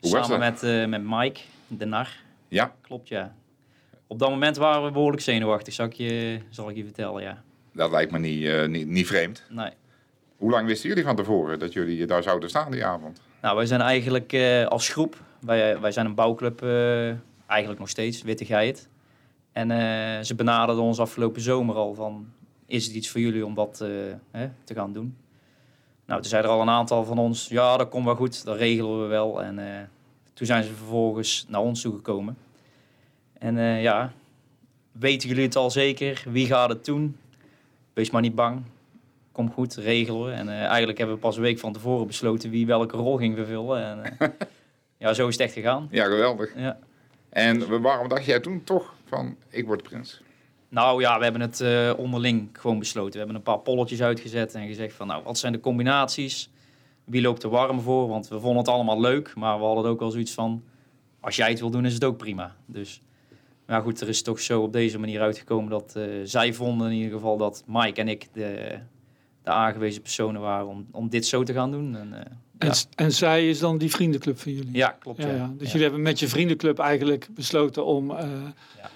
hoe 0.00 0.10
was 0.10 0.26
Samen 0.26 0.40
dat? 0.40 0.62
met, 0.62 0.88
met 0.88 1.02
Mike, 1.04 1.40
de 1.66 1.84
nar. 1.84 2.08
Ja, 2.48 2.72
Klopt, 2.80 3.08
ja. 3.08 3.34
Op 4.06 4.18
dat 4.18 4.30
moment 4.30 4.56
waren 4.56 4.84
we 4.84 4.90
behoorlijk 4.90 5.22
zenuwachtig, 5.22 5.74
zal 5.74 5.86
ik 5.86 5.92
je, 5.92 6.40
zal 6.50 6.70
ik 6.70 6.76
je 6.76 6.84
vertellen, 6.84 7.22
ja. 7.22 7.42
dat 7.72 7.90
lijkt 7.90 8.12
me 8.12 8.18
niet, 8.18 8.68
niet, 8.68 8.86
niet 8.86 9.06
vreemd. 9.06 9.42
Nee. 9.48 9.70
Hoe 10.36 10.50
lang 10.50 10.66
wisten 10.66 10.88
jullie 10.88 11.04
van 11.04 11.16
tevoren 11.16 11.58
dat 11.58 11.72
jullie 11.72 12.06
daar 12.06 12.22
zouden 12.22 12.48
staan 12.48 12.70
die 12.70 12.84
avond? 12.84 13.20
Nou, 13.42 13.56
wij 13.56 13.66
zijn 13.66 13.80
eigenlijk 13.80 14.36
als 14.68 14.88
groep, 14.88 15.16
wij, 15.40 15.80
wij 15.80 15.92
zijn 15.92 16.06
een 16.06 16.14
bouwclub, 16.14 16.60
eigenlijk 17.46 17.80
nog 17.80 17.88
steeds, 17.88 18.22
Witte 18.22 18.44
Geit. 18.44 18.88
En 19.52 19.70
uh, 19.70 19.76
ze 20.22 20.34
benaderden 20.36 20.84
ons 20.84 20.98
afgelopen 20.98 21.40
zomer 21.40 21.74
al 21.74 21.94
van, 21.94 22.32
is 22.66 22.86
het 22.86 22.94
iets 22.94 23.08
voor 23.08 23.20
jullie 23.20 23.46
om 23.46 23.54
dat 23.54 23.84
hè, 24.30 24.48
te 24.64 24.74
gaan 24.74 24.92
doen? 24.92 25.16
Nou, 26.06 26.20
toen 26.20 26.30
zeiden 26.30 26.50
er 26.50 26.56
al 26.56 26.62
een 26.62 26.70
aantal 26.70 27.04
van 27.04 27.18
ons, 27.18 27.48
ja, 27.48 27.76
dat 27.76 27.88
komt 27.88 28.04
wel 28.04 28.14
goed, 28.14 28.44
dat 28.44 28.56
regelen 28.56 29.02
we 29.02 29.06
wel. 29.06 29.42
En 29.42 29.90
toen 30.34 30.46
zijn 30.46 30.64
ze 30.64 30.74
vervolgens 30.74 31.46
naar 31.48 31.60
ons 31.60 31.80
toegekomen. 31.80 32.36
En 33.38 33.56
ja, 33.80 34.12
weten 34.92 35.28
jullie 35.28 35.44
het 35.44 35.56
al 35.56 35.70
zeker? 35.70 36.24
Wie 36.28 36.46
gaat 36.46 36.68
het 36.68 36.84
doen? 36.84 37.16
Wees 37.96 38.10
maar 38.10 38.22
niet 38.22 38.34
bang, 38.34 38.62
komt 39.32 39.52
goed, 39.52 39.74
regelen 39.74 40.24
we. 40.24 40.32
En 40.32 40.48
eigenlijk 40.48 40.98
hebben 40.98 41.16
we 41.16 41.22
pas 41.22 41.36
een 41.36 41.42
week 41.42 41.58
van 41.58 41.72
tevoren 41.72 42.06
besloten 42.06 42.50
wie 42.50 42.66
welke 42.66 42.96
rol 42.96 43.16
ging 43.16 43.36
vervullen. 43.36 43.84
En 43.84 44.16
ja, 44.98 45.12
zo 45.12 45.28
is 45.28 45.34
het 45.34 45.42
echt 45.42 45.52
gegaan. 45.52 45.88
Ja, 45.90 46.04
geweldig. 46.04 46.52
Ja. 46.56 46.78
En 47.28 47.80
waarom 47.80 48.08
dacht 48.08 48.24
jij 48.24 48.40
toen 48.40 48.64
toch 48.64 48.94
van, 49.04 49.36
ik 49.48 49.66
word 49.66 49.82
prins? 49.82 50.22
Nou 50.68 51.00
ja, 51.00 51.18
we 51.18 51.22
hebben 51.22 51.42
het 51.42 51.60
uh, 51.60 51.92
onderling 51.96 52.48
gewoon 52.52 52.78
besloten. 52.78 53.12
We 53.12 53.18
hebben 53.18 53.36
een 53.36 53.42
paar 53.42 53.58
polletjes 53.58 54.02
uitgezet 54.02 54.54
en 54.54 54.66
gezegd 54.66 54.94
van, 54.94 55.06
nou, 55.06 55.22
wat 55.22 55.38
zijn 55.38 55.52
de 55.52 55.60
combinaties? 55.60 56.50
Wie 57.04 57.22
loopt 57.22 57.42
er 57.42 57.50
warm 57.50 57.80
voor? 57.80 58.08
Want 58.08 58.28
we 58.28 58.40
vonden 58.40 58.58
het 58.58 58.68
allemaal 58.68 59.00
leuk, 59.00 59.34
maar 59.34 59.58
we 59.58 59.64
hadden 59.64 59.90
ook 59.90 60.00
wel 60.00 60.10
zoiets 60.10 60.32
van, 60.32 60.64
als 61.20 61.36
jij 61.36 61.48
het 61.48 61.60
wil 61.60 61.70
doen, 61.70 61.86
is 61.86 61.94
het 61.94 62.04
ook 62.04 62.16
prima. 62.16 62.56
Dus, 62.66 63.02
maar 63.66 63.82
goed, 63.82 64.00
er 64.00 64.08
is 64.08 64.22
toch 64.22 64.40
zo 64.40 64.62
op 64.62 64.72
deze 64.72 64.98
manier 64.98 65.20
uitgekomen 65.20 65.70
dat 65.70 65.98
zij 66.24 66.52
vonden 66.52 66.90
in 66.90 66.96
ieder 66.96 67.12
geval 67.12 67.36
dat 67.36 67.64
Mike 67.66 68.00
en 68.00 68.08
ik 68.08 68.28
de 68.32 68.78
de 69.46 69.52
aangewezen 69.52 70.02
personen 70.02 70.40
waren 70.40 70.66
om, 70.66 70.86
om 70.90 71.08
dit 71.08 71.26
zo 71.26 71.42
te 71.42 71.52
gaan 71.52 71.70
doen. 71.70 71.96
En, 71.96 72.12
uh, 72.12 72.20
en, 72.58 72.72
en 72.94 73.12
zij 73.12 73.48
is 73.48 73.58
dan 73.58 73.78
die 73.78 73.90
vriendenclub 73.90 74.40
van 74.40 74.52
jullie? 74.52 74.76
Ja, 74.76 74.96
klopt. 75.00 75.22
Ja. 75.22 75.52
Dus 75.58 75.66
jullie 75.66 75.82
hebben 75.82 76.02
met 76.02 76.18
je 76.18 76.28
vriendenclub 76.28 76.78
eigenlijk 76.78 77.28
besloten 77.30 77.84
om 77.84 78.10
uh, 78.10 78.18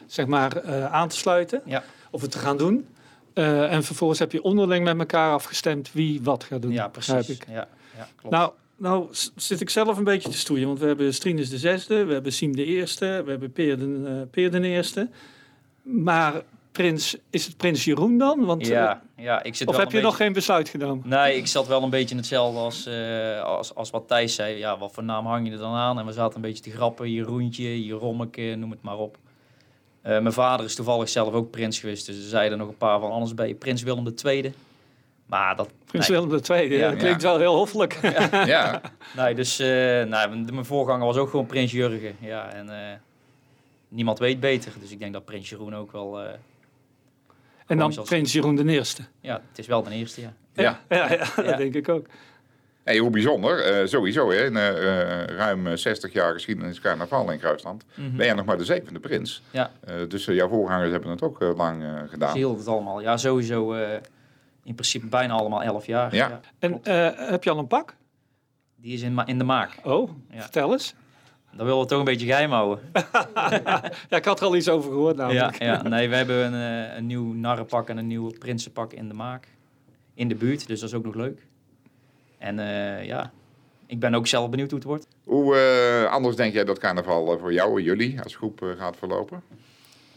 zeg 0.06 0.26
maar 0.26 0.64
uh, 0.64 0.92
aan 0.92 1.08
te 1.08 1.16
sluiten 1.16 1.62
of 2.10 2.20
het 2.20 2.30
te 2.30 2.38
gaan 2.38 2.56
doen. 2.56 2.86
Eh, 3.32 3.72
en 3.72 3.82
vervolgens 3.82 4.18
heb 4.18 4.32
je 4.32 4.42
onderling 4.42 4.84
met 4.84 4.98
elkaar 4.98 5.32
afgestemd 5.32 5.92
wie 5.92 6.22
wat 6.22 6.44
gaat 6.44 6.62
doen. 6.62 6.72
Ja, 6.72 6.88
precies. 6.88 7.28
ik. 7.28 7.46
Ja, 7.48 7.68
ja, 7.96 8.08
klopt. 8.16 8.34
Nou, 8.34 8.52
nou 8.76 9.08
zit 9.36 9.60
ik 9.60 9.70
zelf 9.70 9.98
een 9.98 10.04
beetje 10.04 10.28
te 10.28 10.38
stoeien. 10.38 10.66
Want 10.66 10.78
we 10.78 10.86
hebben 10.86 11.14
Strinus 11.14 11.50
de 11.50 11.58
zesde, 11.58 12.04
we 12.04 12.12
hebben 12.12 12.32
Siem 12.32 12.56
de 12.56 12.64
eerste, 12.64 13.22
we 13.24 13.30
hebben 13.30 13.52
Peer 13.52 13.78
de, 13.78 14.02
eh, 14.06 14.30
Peer 14.30 14.50
de 14.50 14.60
eerste. 14.60 15.08
Maar 15.82 16.42
prins, 16.72 17.16
is 17.30 17.46
het 17.46 17.56
prins 17.56 17.84
Jeroen 17.84 18.18
dan? 18.18 18.44
Want, 18.44 18.62
eh, 18.62 18.68
ja, 18.68 19.02
ja, 19.16 19.42
ik 19.42 19.54
zit 19.54 19.68
of 19.68 19.74
wel 19.76 19.84
heb 19.84 19.92
je 19.92 20.00
nog 20.00 20.16
geen 20.16 20.32
besluit 20.32 20.68
genomen? 20.68 21.08
Nee, 21.08 21.36
ik 21.36 21.46
zat 21.46 21.66
wel 21.66 21.82
een 21.82 21.90
beetje 21.90 22.10
in 22.10 22.16
hetzelfde 22.16 22.58
als, 22.58 22.86
eh, 22.86 23.42
als, 23.42 23.74
als 23.74 23.90
wat 23.90 24.08
Thijs 24.08 24.34
zei. 24.34 24.56
Ja, 24.56 24.78
wat 24.78 24.92
voor 24.92 25.04
naam 25.04 25.26
hang 25.26 25.46
je 25.46 25.52
er 25.52 25.58
dan 25.58 25.74
aan? 25.74 25.98
En 25.98 26.06
we 26.06 26.12
zaten 26.12 26.36
een 26.36 26.42
beetje 26.42 26.62
te 26.62 26.70
grappen. 26.70 27.10
Jeroentje, 27.12 27.84
Jerommeke, 27.84 28.54
noem 28.58 28.70
het 28.70 28.82
maar 28.82 28.98
op. 28.98 29.18
Eh, 30.02 30.10
mijn 30.10 30.32
vader 30.32 30.66
is 30.66 30.74
toevallig 30.74 31.08
zelf 31.08 31.32
ook 31.32 31.50
prins 31.50 31.78
geweest. 31.78 32.06
Dus 32.06 32.16
er 32.16 32.28
zeiden 32.28 32.58
nog 32.58 32.68
een 32.68 32.76
paar 32.76 33.00
van, 33.00 33.10
anders 33.10 33.34
ben 33.34 33.48
je 33.48 33.54
prins 33.54 33.82
Willem 33.82 34.14
II. 34.24 34.54
Maar 35.26 35.56
dat... 35.56 35.68
Prins 35.84 36.08
nee, 36.08 36.20
Willem 36.20 36.40
II, 36.50 36.78
Ja. 36.78 36.90
dat 36.90 36.98
klinkt 36.98 37.22
wel 37.22 37.38
heel 37.38 37.54
hoffelijk. 37.54 37.98
Ja, 38.46 38.80
Nee, 39.16 39.34
dus 39.34 39.58
eh, 39.58 39.66
nee, 39.68 40.28
mijn 40.28 40.64
voorganger 40.64 41.06
was 41.06 41.16
ook 41.16 41.30
gewoon 41.30 41.46
prins 41.46 41.72
Jurgen. 41.72 42.16
Ja, 42.20 42.52
en 42.52 42.68
eh, 42.70 42.96
niemand 43.88 44.18
weet 44.18 44.40
beter. 44.40 44.72
Dus 44.80 44.90
ik 44.90 44.98
denk 44.98 45.12
dat 45.12 45.24
prins 45.24 45.48
Jeroen 45.48 45.74
ook 45.74 45.92
wel... 45.92 46.18
en 47.70 47.78
dan 47.78 47.92
zoals- 47.92 48.08
prins 48.08 48.32
Jeroen 48.32 48.54
de 48.56 48.64
eerste. 48.64 49.02
ja, 49.20 49.42
het 49.48 49.58
is 49.58 49.66
wel 49.66 49.82
de 49.82 49.90
eerste, 49.90 50.20
ja. 50.20 50.32
ja. 50.52 50.80
Ja, 50.88 51.12
ja, 51.12 51.16
dat 51.36 51.44
Ja. 51.44 51.56
denk 51.56 51.74
ik 51.74 51.88
ook. 51.88 52.06
Hey, 52.84 52.98
hoe 52.98 53.10
bijzonder. 53.10 53.60
Eh, 53.64 53.86
sowieso, 53.86 54.30
hè. 54.30 54.44
In 54.44 54.56
eh, 54.56 54.68
eh, 55.22 55.26
ruim 55.26 55.66
eh, 55.66 55.76
60 55.76 56.12
jaar 56.12 56.32
geschiedenis 56.32 56.80
carnaval 56.80 57.30
in 57.32 57.38
Kruisland 57.38 57.84
Mhm. 57.94 58.16
ben 58.16 58.26
jij 58.26 58.34
nog 58.34 58.44
maar 58.44 58.58
de 58.58 58.64
zevende 58.64 59.00
prins. 59.00 59.42
Ja. 59.50 59.70
Eh, 59.80 59.94
dus 60.08 60.24
jouw 60.24 60.48
voorgangers 60.48 60.90
hebben 60.90 61.10
het 61.10 61.22
ook 61.22 61.40
lang 61.56 61.82
eh, 61.82 61.98
Ze 62.02 62.08
gedaan. 62.08 62.36
hielden 62.36 62.58
het 62.58 62.66
allemaal. 62.68 63.00
Ja, 63.00 63.16
sowieso 63.16 63.72
eh, 63.74 63.92
in 64.64 64.74
principe 64.74 65.06
bijna 65.06 65.34
allemaal 65.34 65.62
elf 65.62 65.86
jaar. 65.86 66.14
Ja. 66.14 66.40
En 66.58 66.84
eh, 66.84 67.08
heb 67.30 67.44
je 67.44 67.50
al 67.50 67.58
een 67.58 67.66
pak? 67.66 67.94
Die 68.76 68.92
is 68.94 69.02
in, 69.02 69.14
ma- 69.14 69.26
in 69.26 69.38
de 69.38 69.44
maak. 69.44 69.70
Oh, 69.84 70.10
Ja. 70.30 70.40
vertel 70.40 70.72
eens. 70.72 70.94
Dat 71.52 71.66
willen 71.66 71.80
we 71.80 71.86
toch 71.86 71.98
een 71.98 72.04
beetje 72.04 72.26
geheim 72.26 72.50
houden. 72.50 72.84
Ja, 74.08 74.16
ik 74.16 74.24
had 74.24 74.40
er 74.40 74.46
al 74.46 74.56
iets 74.56 74.68
over 74.68 74.90
gehoord 74.90 75.16
Ja, 75.16 75.22
namelijk. 75.22 75.62
ja, 75.62 75.82
nee, 75.82 76.08
we 76.08 76.16
hebben 76.16 76.52
een, 76.54 76.88
eh, 76.88 76.96
een 76.96 77.06
nieuw 77.06 77.32
narrenpak 77.32 77.88
en 77.88 77.96
een 77.96 78.06
nieuw 78.06 78.30
prinsenpak 78.38 78.92
in 78.92 79.08
de 79.08 79.14
maak. 79.14 79.48
In 80.14 80.28
de 80.28 80.34
buurt, 80.34 80.66
dus 80.66 80.80
dat 80.80 80.88
is 80.88 80.94
ook 80.94 81.04
nog 81.04 81.14
leuk. 81.14 81.46
En 82.38 82.58
eh, 82.58 83.04
ja, 83.04 83.32
ik 83.86 84.00
ben 84.00 84.14
ook 84.14 84.26
zelf 84.26 84.50
benieuwd 84.50 84.70
hoe 84.70 84.78
het 84.78 84.88
wordt. 84.88 85.06
Hoe 85.24 85.56
eh, 85.56 86.12
anders 86.12 86.36
denk 86.36 86.52
jij 86.52 86.64
dat 86.64 86.78
carnaval 86.78 87.38
voor 87.38 87.52
jou 87.52 87.78
en 87.78 87.82
jullie 87.84 88.22
als 88.22 88.36
groep 88.36 88.74
gaat 88.78 88.96
verlopen? 88.96 89.42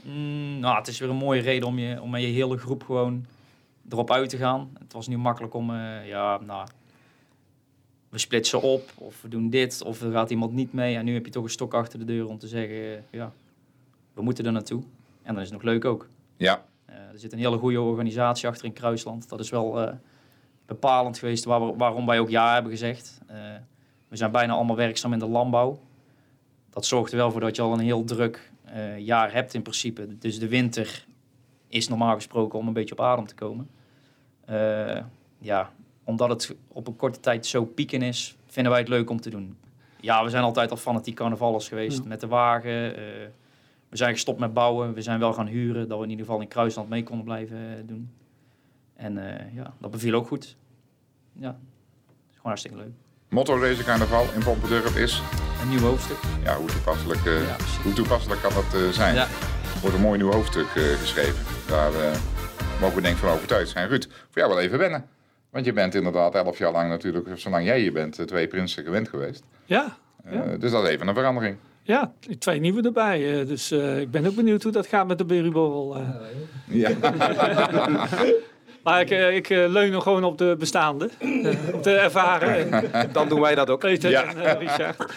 Mm, 0.01 0.59
nou, 0.59 0.77
het 0.77 0.87
is 0.87 0.99
weer 0.99 1.09
een 1.09 1.15
mooie 1.15 1.41
reden 1.41 1.67
om, 1.67 1.79
je, 1.79 2.01
om 2.01 2.09
met 2.09 2.21
je 2.21 2.27
hele 2.27 2.57
groep 2.57 2.83
gewoon 2.83 3.25
erop 3.89 4.11
uit 4.11 4.29
te 4.29 4.37
gaan. 4.37 4.69
Het 4.79 4.93
was 4.93 5.07
nu 5.07 5.17
makkelijk 5.17 5.53
om, 5.53 5.69
eh, 5.69 6.07
ja, 6.07 6.39
nou, 6.45 6.67
we 8.13 8.19
splitsen 8.19 8.61
op 8.61 8.91
of 8.95 9.21
we 9.21 9.27
doen 9.27 9.49
dit 9.49 9.81
of 9.83 10.01
er 10.01 10.11
gaat 10.11 10.29
iemand 10.29 10.53
niet 10.53 10.73
mee. 10.73 10.95
En 10.95 11.05
nu 11.05 11.13
heb 11.13 11.25
je 11.25 11.31
toch 11.31 11.43
een 11.43 11.49
stok 11.49 11.73
achter 11.73 11.99
de 11.99 12.05
deur 12.05 12.27
om 12.27 12.37
te 12.37 12.47
zeggen, 12.47 13.03
ja, 13.11 13.31
we 14.13 14.21
moeten 14.21 14.45
er 14.45 14.51
naartoe. 14.51 14.81
En 15.21 15.33
dan 15.33 15.43
is 15.43 15.49
het 15.49 15.61
nog 15.61 15.71
leuk 15.71 15.85
ook. 15.85 16.07
Ja, 16.37 16.63
Eh, 16.85 16.95
er 16.95 17.19
zit 17.19 17.31
een 17.33 17.39
hele 17.39 17.57
goede 17.57 17.81
organisatie 17.81 18.47
achter 18.47 18.65
in 18.65 18.73
Kruisland. 18.73 19.29
Dat 19.29 19.39
is 19.39 19.49
wel 19.49 19.81
eh, 19.81 19.93
bepalend 20.65 21.17
geweest 21.17 21.43
waar 21.43 21.65
we- 21.67 21.73
waarom 21.77 22.05
wij 22.05 22.19
ook 22.19 22.29
ja 22.29 22.53
hebben 22.53 22.71
gezegd. 22.71 23.19
Eh, 23.27 23.35
we 24.07 24.15
zijn 24.15 24.31
bijna 24.31 24.53
allemaal 24.53 24.75
werkzaam 24.75 25.13
in 25.13 25.19
de 25.19 25.27
landbouw. 25.27 25.79
Dat 26.69 26.85
zorgt 26.85 27.11
er 27.11 27.17
wel 27.17 27.31
voor 27.31 27.41
dat 27.41 27.55
je 27.55 27.61
al 27.61 27.73
een 27.73 27.79
heel 27.79 28.03
druk 28.03 28.51
jaar 28.97 29.33
hebt 29.33 29.53
in 29.53 29.61
principe. 29.61 30.17
Dus 30.17 30.39
de 30.39 30.47
winter 30.47 31.05
is 31.67 31.87
normaal 31.87 32.15
gesproken 32.15 32.59
om 32.59 32.67
een 32.67 32.73
beetje 32.73 32.93
op 32.97 33.01
adem 33.01 33.25
te 33.27 33.35
komen. 33.35 33.69
Ja, 35.39 35.71
omdat 36.03 36.29
het 36.29 36.55
op 36.67 36.87
een 36.87 36.95
korte 36.95 37.19
tijd 37.19 37.45
zo 37.45 37.65
pieken 37.65 38.01
is, 38.01 38.35
vinden 38.47 38.71
wij 38.71 38.81
het 38.81 38.89
leuk 38.89 39.09
om 39.09 39.21
te 39.21 39.29
doen. 39.29 39.57
Ja, 39.99 40.23
we 40.23 40.29
zijn 40.29 40.43
altijd 40.43 40.71
al 40.71 40.77
fanatiek 40.77 41.15
carnavallers 41.15 41.67
geweest 41.67 41.97
Ja. 41.97 42.03
met 42.07 42.19
de 42.19 42.27
wagen. 42.27 42.95
eh, 42.97 43.03
we 43.89 43.97
zijn 43.99 44.13
gestopt 44.13 44.39
met 44.39 44.53
bouwen. 44.53 44.93
We 44.93 45.01
zijn 45.01 45.19
wel 45.19 45.33
gaan 45.33 45.47
huren, 45.47 45.87
dat 45.87 45.97
we 45.97 46.03
in 46.03 46.09
ieder 46.09 46.25
geval 46.25 46.41
in 46.41 46.47
Kruisland 46.47 46.89
mee 46.89 47.03
konden 47.03 47.25
blijven 47.25 47.57
eh, 47.57 47.83
doen. 47.85 48.11
En 48.95 49.17
eh, 49.39 49.55
ja, 49.55 49.73
dat 49.79 49.91
beviel 49.91 50.13
ook 50.13 50.27
goed. 50.27 50.55
Ja, 51.33 51.47
het 51.47 51.55
is 52.29 52.35
gewoon 52.35 52.41
hartstikke 52.41 52.77
leuk. 52.77 52.91
motto 53.29 53.59
deze 53.59 53.83
carnaval 53.83 54.25
in 54.33 54.43
Pompendurp 54.43 54.95
is, 54.95 55.21
Een 55.61 55.69
nieuw 55.69 55.79
hoofdstuk. 55.79 56.17
ja, 56.43 56.57
hoe 56.57 56.67
toepasselijk, 56.67 57.23
Ja, 57.23 57.55
hoe 57.83 57.93
toepasselijk 57.93 58.41
kan 58.41 58.51
dat 58.53 58.93
zijn? 58.93 59.15
Ja. 59.15 59.23
Er 59.23 59.79
wordt 59.81 59.95
een 59.95 60.01
mooi 60.01 60.17
nieuw 60.17 60.31
hoofdstuk 60.31 60.67
geschreven. 60.99 61.45
Daar 61.67 61.91
mogen 62.81 62.95
we 62.95 63.01
denk 63.01 63.15
ik 63.15 63.21
van 63.21 63.29
overtuigd 63.29 63.69
zijn. 63.69 63.87
Ruud, 63.87 64.03
voor 64.29 64.41
jou 64.41 64.49
wel 64.49 64.59
even 64.59 64.77
wennen. 64.77 65.05
Want 65.53 65.65
je 65.65 65.73
bent 65.73 65.95
inderdaad 65.95 66.35
elf 66.35 66.57
jaar 66.57 66.71
lang 66.71 66.89
natuurlijk, 66.89 67.27
zolang 67.35 67.65
jij 67.65 67.79
hier 67.79 67.93
bent, 67.93 68.19
eh, 68.19 68.25
twee 68.25 68.47
prinsen 68.47 68.83
gewend 68.83 69.09
geweest. 69.09 69.43
Ja, 69.65 69.97
Eh, 70.25 70.33
Ja. 70.33 70.57
Dus 70.57 70.71
dat 70.71 70.83
is 70.83 70.89
even 70.89 71.07
een 71.07 71.13
verandering. 71.15 71.57
ja, 71.83 72.11
twee 72.39 72.59
nieuwe 72.59 72.81
erbij. 72.81 73.39
eh, 73.41 73.47
dus 73.47 73.71
eh, 73.71 73.99
ik 73.99 74.11
ben 74.11 74.25
ook 74.25 74.35
benieuwd 74.35 74.63
hoe 74.63 74.71
dat 74.71 74.87
gaat 74.87 75.07
met 75.07 75.17
de 75.17 75.25
Berryborrel. 75.25 75.97
Ja. 76.67 76.89
Maar 78.83 79.01
ik, 79.01 79.09
ik 79.35 79.49
leun 79.49 79.91
nog 79.91 80.03
gewoon 80.03 80.23
op 80.23 80.37
de 80.37 80.55
bestaande. 80.59 81.09
op 81.73 81.83
de 81.83 81.91
ervaren. 81.95 82.83
Dan 83.13 83.27
doen 83.29 83.41
wij 83.41 83.55
dat 83.55 83.69
ook. 83.69 83.79
Peter 83.79 84.09
Ja. 84.09 84.35
en 84.35 84.57
Richard. 84.59 85.13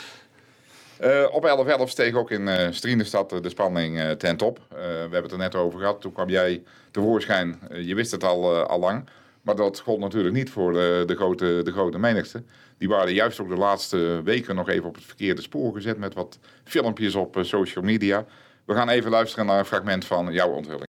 Eh, 0.99 1.25
op 1.31 1.45
11-11 1.45 1.89
steeg 1.91 2.15
ook 2.15 2.31
in 2.31 2.49
eh 2.49 2.67
Strienestad 2.73 3.31
de 3.31 3.49
spanning 3.49 3.99
eh, 4.01 4.11
ten 4.11 4.37
top. 4.37 4.59
Eh, 4.71 4.77
we 4.79 4.83
hebben 5.01 5.23
het 5.23 5.33
er 5.33 5.39
net 5.39 5.55
over 5.55 5.79
gehad. 5.79 6.01
Toen 6.01 6.13
kwam 6.13 6.29
jij 6.29 6.63
tevoorschijn. 6.91 7.59
Je 7.73 7.95
wist 7.95 8.11
het 8.11 8.25
al, 8.25 8.55
eh, 8.57 8.63
al 8.69 8.79
lang. 8.79 9.05
Maar 9.47 9.57
dat 9.57 9.81
gold 9.81 10.01
natuurlijk 10.01 10.35
niet 10.35 10.51
voor 10.51 10.73
de, 10.73 11.03
de, 11.07 11.15
grote, 11.15 11.61
de 11.65 11.73
grote 11.73 11.99
menigte. 11.99 12.43
Die 12.79 12.89
waren 12.89 13.15
juist 13.15 13.41
ook 13.41 13.49
de 13.49 13.57
laatste 13.57 14.21
weken 14.25 14.55
nog 14.55 14.69
even 14.69 14.89
op 14.89 14.95
het 14.95 15.05
verkeerde 15.05 15.43
spoor 15.43 15.75
gezet 15.75 15.99
met 15.99 16.15
wat 16.15 16.39
filmpjes 16.65 17.15
op 17.15 17.37
eh, 17.37 17.43
social 17.43 17.85
media. 17.85 18.27
We 18.65 18.75
gaan 18.75 18.89
even 18.89 19.11
luisteren 19.11 19.47
naar 19.47 19.59
een 19.59 19.65
fragment 19.65 20.05
van 20.05 20.33
jouw 20.33 20.51
onthulling. 20.51 20.86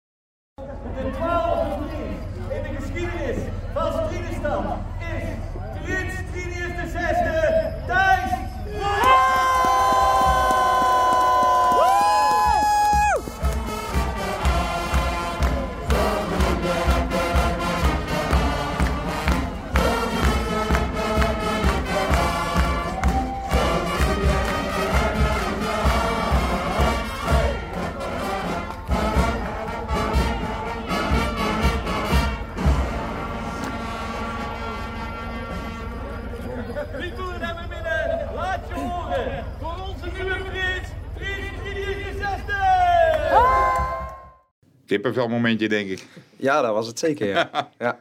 Kippenvel 45.01 45.27
momentje, 45.27 45.69
denk 45.69 45.89
ik. 45.89 46.05
Ja, 46.35 46.61
dat 46.61 46.73
was 46.73 46.87
het 46.87 46.99
zeker, 46.99 47.27
ja. 47.27 47.49
ja. 47.79 47.99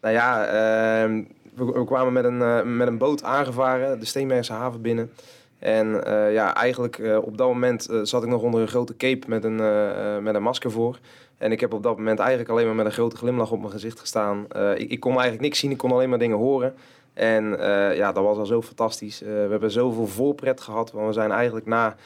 Nou 0.00 0.14
ja, 0.14 0.46
ehm, 0.46 1.22
we, 1.54 1.64
we 1.64 1.84
kwamen 1.84 2.12
met 2.12 2.24
een, 2.24 2.42
eh, 2.42 2.62
met 2.62 2.86
een 2.86 2.98
boot 2.98 3.22
aangevaren, 3.22 4.00
de 4.00 4.06
Steenbergse 4.06 4.52
haven 4.52 4.80
binnen. 4.80 5.12
En 5.58 6.04
eh, 6.04 6.32
ja, 6.32 6.54
eigenlijk 6.54 6.98
eh, 6.98 7.16
op 7.16 7.38
dat 7.38 7.48
moment 7.48 7.88
zat 8.02 8.22
ik 8.22 8.28
nog 8.28 8.42
onder 8.42 8.60
een 8.60 8.68
grote 8.68 8.96
cape 8.96 9.28
met 9.28 9.44
een, 9.44 9.56
met 10.22 10.34
een 10.34 10.42
masker 10.42 10.70
voor. 10.70 10.98
En 11.38 11.52
ik 11.52 11.60
heb 11.60 11.72
op 11.72 11.82
dat 11.82 11.96
moment 11.96 12.18
eigenlijk 12.18 12.50
alleen 12.50 12.66
maar 12.66 12.74
met 12.74 12.86
een 12.86 12.92
grote 12.92 13.16
glimlach 13.16 13.50
op 13.50 13.58
mijn 13.58 13.70
gezicht 13.70 14.00
gestaan. 14.00 14.46
Ik, 14.76 14.90
ik 14.90 15.00
kon 15.00 15.12
eigenlijk 15.12 15.42
niks 15.42 15.58
zien, 15.58 15.70
ik 15.70 15.76
kon 15.76 15.92
alleen 15.92 16.08
maar 16.08 16.18
dingen 16.18 16.36
horen. 16.36 16.74
En 17.14 17.44
ja, 17.94 18.12
dat 18.12 18.24
was 18.24 18.38
al 18.38 18.46
zo 18.46 18.62
fantastisch. 18.62 19.20
We 19.20 19.46
hebben 19.50 19.70
zoveel 19.70 20.06
voorpret 20.06 20.60
gehad, 20.60 20.92
want 20.92 21.06
we 21.06 21.12
zijn 21.12 21.30
eigenlijk 21.30 21.66
na 21.66 21.96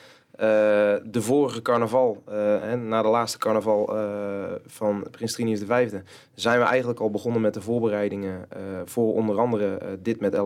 de 1.10 1.22
vorige 1.22 1.62
carnaval, 1.62 2.22
eh, 2.26 2.34
hè, 2.60 2.76
na 2.76 3.02
de 3.02 3.08
laatste 3.08 3.38
carnaval 3.38 3.96
eh, 3.96 4.52
van 4.66 5.06
Prins 5.10 5.32
Trinius 5.32 5.60
V, 5.66 5.92
zijn 6.34 6.58
we 6.58 6.64
eigenlijk 6.64 7.00
al 7.00 7.10
begonnen 7.10 7.40
met 7.40 7.54
de 7.54 7.60
voorbereidingen 7.60 8.46
eh, 8.48 8.60
voor 8.84 9.14
onder 9.14 9.38
andere 9.38 9.76
eh, 9.76 9.88
dit 9.98 10.20
met 10.20 10.34
11-11. 10.34 10.38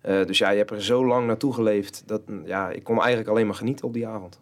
Eh, 0.00 0.24
dus 0.24 0.38
ja, 0.38 0.50
je 0.50 0.58
hebt 0.58 0.70
er 0.70 0.82
zo 0.82 1.06
lang 1.06 1.26
naartoe 1.26 1.54
geleefd. 1.54 2.02
Dat, 2.06 2.28
mm, 2.28 2.42
ja, 2.46 2.70
ik 2.70 2.84
kon 2.84 2.98
eigenlijk 2.98 3.28
alleen 3.28 3.46
maar 3.46 3.54
genieten 3.54 3.86
op 3.86 3.92
die 3.92 4.06
avond. 4.06 4.40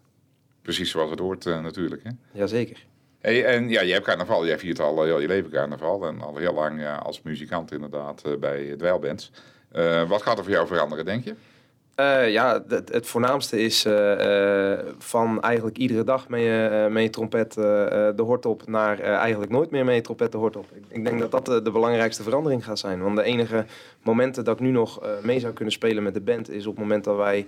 Precies 0.62 0.90
zoals 0.90 1.10
het 1.10 1.18
hoort 1.18 1.46
eh, 1.46 1.60
natuurlijk. 1.60 2.02
Hè? 2.02 2.10
Jazeker. 2.32 2.86
Hey, 3.20 3.44
en 3.44 3.68
ja, 3.68 3.80
je 3.80 3.92
hebt 3.92 4.04
carnaval. 4.04 4.46
Jij 4.46 4.58
viert 4.58 4.80
al 4.80 5.02
heel 5.02 5.20
je 5.20 5.26
leven 5.26 5.50
carnaval. 5.50 6.06
En 6.06 6.20
al 6.20 6.36
heel 6.36 6.54
lang 6.54 6.80
ja, 6.80 6.96
als 6.96 7.22
muzikant 7.22 7.72
inderdaad 7.72 8.22
eh, 8.24 8.36
bij 8.36 8.74
dweilbands. 8.76 9.32
Eh 9.72 10.08
wat 10.08 10.22
gaat 10.22 10.38
er 10.38 10.44
voor 10.44 10.52
jou 10.52 10.66
veranderen, 10.66 11.04
denk 11.04 11.24
je? 11.24 11.34
Eh, 12.00 12.30
ja, 12.30 12.62
het, 12.68 12.92
het 12.92 13.06
voornaamste 13.06 13.60
is 13.60 13.84
eh, 13.84 14.72
eh, 14.72 14.78
van 14.98 15.40
eigenlijk 15.40 15.78
iedere 15.78 16.04
dag 16.04 16.28
met 16.28 16.40
je, 16.40 16.88
met 16.90 17.02
je 17.02 17.10
trompet 17.10 17.54
de 17.54 18.22
hort 18.22 18.46
op 18.46 18.66
naar 18.66 19.00
eigenlijk 19.00 19.52
nooit 19.52 19.70
meer 19.70 19.84
met 19.84 19.94
je 19.94 20.00
trompet 20.00 20.32
de 20.32 20.38
hort 20.38 20.56
op. 20.56 20.66
Ik, 20.74 20.84
ik 20.88 21.04
denk 21.04 21.20
dat 21.20 21.30
dat 21.30 21.46
de, 21.46 21.62
de 21.62 21.70
belangrijkste 21.70 22.22
verandering 22.22 22.64
gaat 22.64 22.78
zijn. 22.78 23.02
Want 23.02 23.16
de 23.16 23.22
enige 23.22 23.64
momenten 24.02 24.44
dat 24.44 24.54
ik 24.54 24.60
nu 24.60 24.70
nog 24.70 25.02
eh, 25.02 25.10
mee 25.22 25.40
zou 25.40 25.52
kunnen 25.52 25.72
spelen 25.74 26.02
met 26.02 26.14
de 26.14 26.20
band 26.20 26.50
is 26.50 26.66
op 26.66 26.72
het 26.72 26.82
moment 26.82 27.04
dat 27.04 27.16
wij 27.16 27.46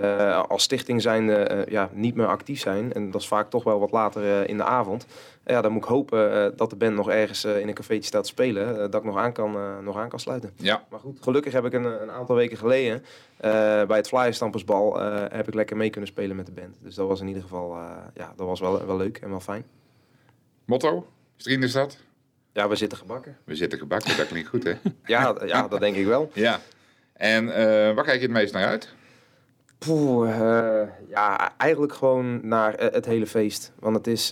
eh, 0.00 0.42
als 0.48 0.62
stichting 0.62 1.02
zijn 1.02 1.24
ja, 1.70 1.90
niet 1.92 2.14
meer 2.14 2.26
actief 2.26 2.60
zijn. 2.60 2.92
En 2.92 3.10
dat 3.10 3.20
is 3.20 3.26
vaak 3.28 3.50
toch 3.50 3.64
wel 3.64 3.80
wat 3.80 3.90
later 3.90 4.22
eh, 4.42 4.48
in 4.48 4.56
de 4.56 4.64
avond. 4.64 5.06
ja, 5.44 5.60
dan 5.60 5.72
moet 5.72 5.82
ik 5.82 5.88
hopen 5.88 6.32
eh, 6.32 6.56
dat 6.56 6.70
de 6.70 6.76
band 6.76 6.94
nog 6.94 7.10
ergens 7.10 7.44
eh, 7.44 7.58
in 7.60 7.68
een 7.68 7.74
cafeetje 7.74 8.06
staat 8.06 8.22
te 8.22 8.28
spelen. 8.28 8.68
eh, 8.68 8.76
dat 8.90 8.94
ik 8.94 9.04
nog 9.04 9.16
aan 9.16 9.32
kan, 9.32 9.54
eh, 9.56 9.78
nog 9.78 9.96
aan 9.96 10.08
kan 10.08 10.20
sluiten. 10.20 10.50
Ja, 10.56 10.84
Maar 10.90 11.00
goed, 11.00 11.18
gelukkig 11.22 11.52
heb 11.52 11.64
ik 11.64 11.72
een, 11.72 12.02
een 12.02 12.10
aantal 12.10 12.36
weken 12.36 12.56
geleden 12.56 13.02
eh, 13.36 13.50
bij 13.84 13.96
het 13.96 14.08
Flyerstampersbal 14.08 15.00
eh 15.00 15.24
heb 15.36 15.48
ik 15.48 15.54
lekker 15.54 15.76
mee 15.76 15.90
kunnen 15.90 16.10
spelen 16.10 16.36
met 16.36 16.46
de 16.46 16.52
band. 16.52 16.76
Dus 16.80 16.94
dat 16.94 17.08
was 17.08 17.20
in 17.20 17.28
ieder 17.28 17.42
geval 17.42 17.72
eh, 17.74 17.90
ja, 18.14 18.32
dat 18.36 18.46
was 18.46 18.60
wel, 18.60 18.86
wel 18.86 18.96
leuk 18.96 19.18
en 19.18 19.30
wel 19.30 19.40
fijn. 19.40 19.64
motto? 20.64 21.06
Striendenstad? 21.36 21.96
Ja, 22.52 22.68
we 22.68 22.76
zitten 22.76 22.98
gebakken. 22.98 23.36
We 23.44 23.54
zitten 23.54 23.78
gebakken, 23.78 24.16
dat 24.16 24.26
klinkt 24.26 24.48
goed 24.48 24.64
hè? 24.64 24.72
Ja, 25.04 25.36
ja 25.44 25.68
dat 25.68 25.80
denk 25.80 25.96
ik 25.96 26.06
wel. 26.06 26.30
Ja. 26.32 26.60
En 27.12 27.54
eh, 27.54 27.94
waar 27.94 28.04
kijk 28.04 28.20
je 28.20 28.26
het 28.26 28.36
meest 28.36 28.52
naar 28.52 28.66
uit? 28.66 28.94
Poeh, 29.78 30.30
eh, 30.30 30.88
ja, 31.08 31.56
eigenlijk 31.56 31.92
gewoon 31.92 32.48
naar 32.48 32.74
eh, 32.74 32.92
het 32.92 33.04
hele 33.04 33.26
feest. 33.26 33.72
Want 33.78 33.96
het 33.96 34.06
is, 34.06 34.28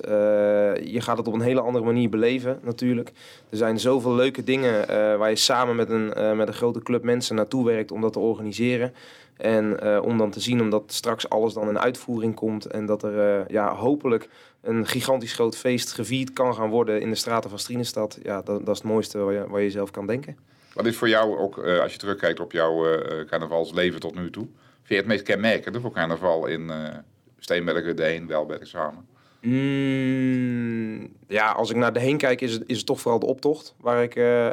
je 0.82 0.98
gaat 0.98 1.18
het 1.18 1.26
op 1.26 1.34
een 1.34 1.40
hele 1.40 1.60
andere 1.60 1.84
manier 1.84 2.08
beleven 2.08 2.58
natuurlijk. 2.62 3.12
Er 3.50 3.56
zijn 3.56 3.78
zoveel 3.78 4.14
leuke 4.14 4.44
dingen 4.44 4.86
waar 5.18 5.30
je 5.30 5.36
samen 5.36 5.76
met 5.76 5.90
een, 5.90 6.36
met 6.36 6.48
een 6.48 6.54
grote 6.54 6.82
club 6.82 7.02
mensen 7.02 7.36
naartoe 7.36 7.64
werkt 7.64 7.92
om 7.92 8.00
dat 8.00 8.12
te 8.12 8.18
organiseren. 8.18 8.94
En 9.36 9.82
om 10.02 10.18
dan 10.18 10.30
te 10.30 10.40
zien 10.40 10.60
omdat 10.60 10.82
straks 10.86 11.28
alles 11.28 11.54
dan 11.54 11.68
in 11.68 11.78
uitvoering 11.78 12.34
komt. 12.34 12.66
En 12.66 12.86
dat 12.86 13.02
er 13.02 13.44
ja, 13.52 13.74
hopelijk 13.74 14.28
een 14.62 14.86
gigantisch 14.86 15.32
groot 15.32 15.56
feest 15.56 15.92
gevierd 15.92 16.32
kan 16.32 16.54
gaan 16.54 16.70
worden 16.70 17.00
in 17.00 17.10
de 17.10 17.16
straten 17.16 17.50
van 17.50 17.58
Strienestad. 17.58 18.18
Ja, 18.22 18.42
dat, 18.42 18.58
dat 18.66 18.74
is 18.74 18.82
het 18.82 18.90
mooiste 18.92 19.18
waar 19.18 19.34
je, 19.34 19.48
waar 19.48 19.60
je 19.60 19.70
zelf 19.70 19.90
kan 19.90 20.06
denken. 20.06 20.36
Wat 20.74 20.86
is 20.86 20.96
voor 20.96 21.08
jou 21.08 21.38
ook, 21.38 21.58
eh, 21.58 21.80
als 21.80 21.92
je 21.92 21.98
terugkijkt 21.98 22.40
op 22.40 22.52
jouw 22.52 22.86
eh, 22.94 23.26
carnavalsleven 23.26 24.00
tot 24.00 24.14
nu 24.14 24.30
toe, 24.30 24.44
vind 24.76 24.88
je 24.88 24.94
het 24.96 25.06
meest 25.06 25.22
kenmerkende 25.22 25.80
voor 25.80 25.90
carnaval 25.92 26.46
in 26.46 26.70
eh 26.70 26.76
Steenbergen, 27.38 27.96
Deen, 27.96 28.26
Welberg 28.26 28.66
samen? 28.66 29.06
Mm, 29.40 31.08
ja, 31.28 31.50
als 31.52 31.70
ik 31.70 31.76
naar 31.76 31.92
de 31.92 32.00
heen 32.00 32.16
kijk, 32.16 32.40
is 32.40 32.52
het, 32.52 32.62
is 32.66 32.76
het 32.76 32.86
toch 32.86 33.00
vooral 33.00 33.20
de 33.20 33.26
optocht. 33.26 33.74
Waar, 33.80 34.02
ik, 34.02 34.14
eh, 34.16 34.48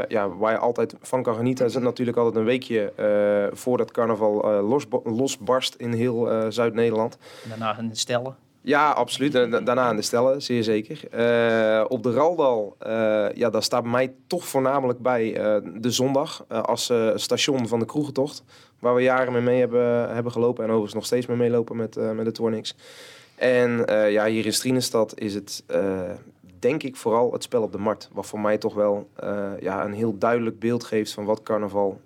eh, 0.00 0.08
ja, 0.08 0.28
waar 0.28 0.52
je 0.52 0.58
altijd 0.58 0.94
van 1.00 1.22
kan 1.22 1.34
genieten. 1.34 1.64
Het 1.66 1.74
is 1.74 1.80
natuurlijk 1.82 2.16
altijd 2.18 2.36
een 2.36 2.44
weekje 2.44 2.92
eh, 2.92 3.56
voordat 3.58 3.90
carnaval 3.90 4.42
eh, 4.52 4.68
losba- 4.68 5.00
losbarst 5.04 5.74
in 5.74 5.92
heel 5.92 6.30
eh, 6.30 6.46
Zuid-Nederland. 6.48 7.18
En 7.42 7.48
daarna 7.48 7.78
in 7.78 7.88
de 7.88 7.96
stellen. 7.96 8.36
Ja, 8.64 8.90
absoluut. 8.90 9.32
Daarna 9.32 9.90
in 9.90 9.96
de 9.96 10.02
stellen, 10.02 10.42
zeer 10.42 10.64
zeker. 10.64 11.08
Eh, 11.10 11.84
op 11.88 12.02
de 12.02 12.12
Raldal, 12.12 12.76
eh, 12.78 13.26
ja, 13.34 13.50
daar 13.50 13.62
staat 13.62 13.84
mij 13.84 14.14
toch 14.26 14.46
voornamelijk 14.46 14.98
bij 14.98 15.36
eh, 15.36 15.56
de 15.74 15.90
zondag 15.90 16.44
als 16.48 16.92
station 17.14 17.68
van 17.68 17.78
de 17.78 17.84
kroegentocht. 17.84 18.44
Waar 18.78 18.94
we 18.94 19.02
jaren 19.02 19.32
mee, 19.32 19.42
mee 19.42 19.58
hebben, 19.58 20.14
hebben 20.14 20.32
gelopen 20.32 20.62
en 20.62 20.68
overigens 20.70 20.94
nog 20.94 21.06
steeds 21.06 21.26
mee 21.26 21.36
meelopen 21.36 21.76
met, 21.76 22.14
met 22.14 22.24
de 22.24 22.32
Tornix. 22.32 22.76
En 23.34 23.84
ja, 24.10 24.26
hier 24.26 24.46
in 24.46 24.52
Strienestad 24.52 25.18
is 25.18 25.34
het, 25.34 25.64
denk 26.58 26.82
ik, 26.82 26.96
vooral 26.96 27.32
het 27.32 27.42
spel 27.42 27.62
op 27.62 27.72
de 27.72 27.78
markt. 27.78 28.08
Wat 28.12 28.26
voor 28.26 28.40
mij 28.40 28.58
toch 28.58 28.74
wel 28.74 29.08
ja, 29.60 29.84
een 29.84 29.92
heel 29.92 30.18
duidelijk 30.18 30.58
beeld 30.58 30.84
geeft 30.84 31.12
van 31.12 31.24
wat 31.24 31.42
carnaval 31.42 32.00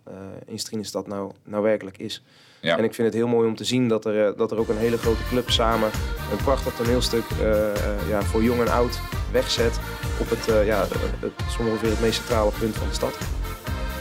in 0.46 0.58
Strienestad 0.58 1.06
nou, 1.06 1.30
nou 1.44 1.62
werkelijk 1.62 1.98
is. 1.98 2.22
Ja. 2.66 2.78
En 2.78 2.84
ik 2.84 2.94
vind 2.94 3.06
het 3.06 3.16
heel 3.16 3.28
mooi 3.28 3.48
om 3.48 3.56
te 3.56 3.64
zien 3.64 3.88
dat 3.88 4.04
er, 4.04 4.26
eh, 4.26 4.36
dat 4.38 4.50
er 4.50 4.58
ook 4.58 4.68
een 4.68 4.76
hele 4.76 4.98
grote 4.98 5.22
club 5.28 5.50
samen 5.50 5.90
een 6.30 6.44
prachtig 6.44 6.74
toneelstuk 6.74 7.24
eh, 7.40 7.70
eh, 7.70 8.08
ja, 8.08 8.22
voor 8.22 8.42
jong 8.42 8.60
en 8.60 8.68
oud 8.68 9.00
wegzet 9.32 9.80
op 10.20 10.30
het, 10.30 10.48
eh, 10.48 10.66
ja, 10.66 10.86
het, 11.20 11.32
ongeveer 11.60 11.90
het 11.90 12.00
meest 12.00 12.14
centrale 12.14 12.50
punt 12.58 12.74
van 12.74 12.88
de 12.88 12.94
stad. 12.94 13.18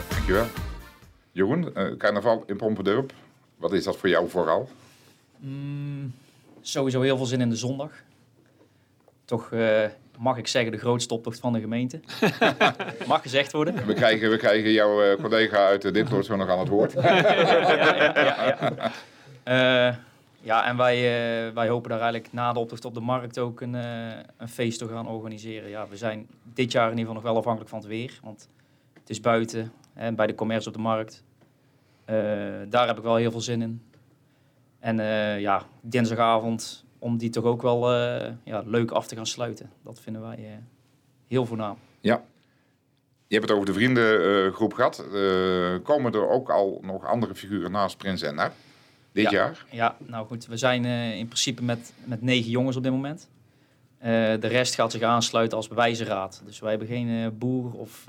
Dankjewel. 0.10 0.46
Jeroen, 1.32 1.76
eh, 1.76 1.98
carnaval 1.98 2.44
in 2.46 2.58
Pompendurp, 2.58 3.14
wat 3.58 3.74
is 3.74 3.84
dat 3.84 3.98
voor 3.98 4.10
jou 4.10 4.30
vooral? 4.30 4.70
Mm, 5.38 6.14
sowieso 6.62 7.02
heel 7.02 7.18
veel 7.18 7.26
zin 7.26 7.42
in 7.42 7.50
de 7.50 7.56
zondag. 7.56 7.92
Toch 9.26 9.52
eh, 9.52 9.86
mag 10.20 10.38
ik 10.38 10.48
zeggen 10.48 10.72
de 10.72 10.78
grootste 10.78 11.14
optocht 11.14 11.40
van 11.40 11.54
de 11.54 11.60
gemeente. 11.60 12.00
mag 13.08 13.22
gezegd 13.22 13.52
worden. 13.52 13.86
We 13.86 13.94
krijgen, 13.94 14.30
we 14.30 14.38
krijgen 14.38 14.72
jouw 14.72 15.04
eh, 15.04 15.22
collega 15.22 15.58
uit 15.58 15.82
de 15.82 15.92
Ditloord 15.92 16.26
zo 16.26 16.36
nog 16.36 16.50
aan 16.50 16.60
het 16.60 16.70
woord. 16.70 16.94
Eh, 19.44 19.96
ja, 20.46 20.66
en 20.66 20.78
wij, 20.78 20.96
eh, 20.96 21.54
wij 21.54 21.68
hopen 21.68 21.90
daar 21.90 22.00
eigenlijk 22.00 22.34
na 22.34 22.54
de 22.54 22.60
optocht 22.60 22.86
op 22.86 22.94
de 22.94 23.00
markt 23.00 23.40
ook 23.40 23.62
een, 23.62 23.76
eh, 23.76 24.18
een 24.38 24.48
feest 24.48 24.80
te 24.80 24.88
gaan 24.88 25.08
organiseren. 25.08 25.70
Ja, 25.70 25.88
we 25.88 25.98
zijn 25.98 26.28
dit 26.54 26.72
jaar 26.72 26.92
in 26.92 26.98
ieder 26.98 27.06
geval 27.06 27.14
nog 27.14 27.24
wel 27.24 27.38
afhankelijk 27.38 27.70
van 27.70 27.80
het 27.80 27.88
weer. 27.88 28.20
Want 28.24 28.50
het 28.94 29.10
is 29.10 29.22
buiten, 29.22 29.72
hè, 29.94 30.14
bij 30.14 30.28
de 30.28 30.36
commerce 30.36 30.68
op 30.68 30.74
de 30.74 30.82
markt. 30.82 31.24
Eh, 32.06 32.16
daar 32.70 32.88
heb 32.88 32.98
ik 32.98 33.04
wel 33.04 33.16
heel 33.16 33.32
veel 33.32 33.42
zin 33.42 33.62
in. 33.62 33.82
En 34.80 35.00
eh, 35.00 35.40
ja, 35.40 35.64
dinsdagavond 35.82 36.85
om 37.06 37.18
die 37.18 37.30
toch 37.30 37.44
ook 37.44 37.62
wel 37.62 37.94
eh, 37.94 38.32
ja, 38.44 38.64
leuk 38.66 38.92
af 38.92 39.08
te 39.08 39.16
gaan 39.16 39.26
sluiten. 39.26 39.70
Dat 39.84 40.00
vinden 40.00 40.22
wij 40.22 40.36
eh, 40.38 40.52
heel 41.28 41.46
voornaam. 41.46 41.78
Ja. 42.02 42.24
Je 43.28 43.36
hebt 43.36 43.48
het 43.50 43.52
over 43.58 43.66
de 43.66 43.74
vriendengroep 43.74 44.74
gehad. 44.74 45.00
Eh, 45.00 45.84
komen 45.84 46.14
er 46.14 46.30
ook 46.30 46.50
al 46.50 46.80
nog 46.82 47.06
andere 47.06 47.36
figuren 47.36 47.72
naast 47.72 47.98
Prins 47.98 48.22
en 48.22 48.36
Nar? 48.36 48.52
Dit 49.12 49.24
Ja. 49.24 49.32
jaar? 49.32 49.66
Ja, 49.72 49.96
nou 50.00 50.28
goed, 50.28 50.46
we 50.46 50.58
zijn 50.58 50.86
in 51.16 51.26
principe 51.26 51.64
met, 51.64 51.94
met 52.04 52.22
negen 52.22 52.50
jongens 52.50 52.76
op 52.76 52.84
dit 52.84 52.92
moment. 52.92 53.30
De 54.40 54.48
rest 54.48 54.76
gaat 54.76 54.92
zich 54.92 55.02
aansluiten 55.02 55.58
als 55.58 55.68
bewijzenraad. 55.68 56.42
Dus 56.46 56.60
wij 56.60 56.70
hebben 56.70 56.88
geen 56.88 57.38
boer 57.38 57.74
of 57.74 58.06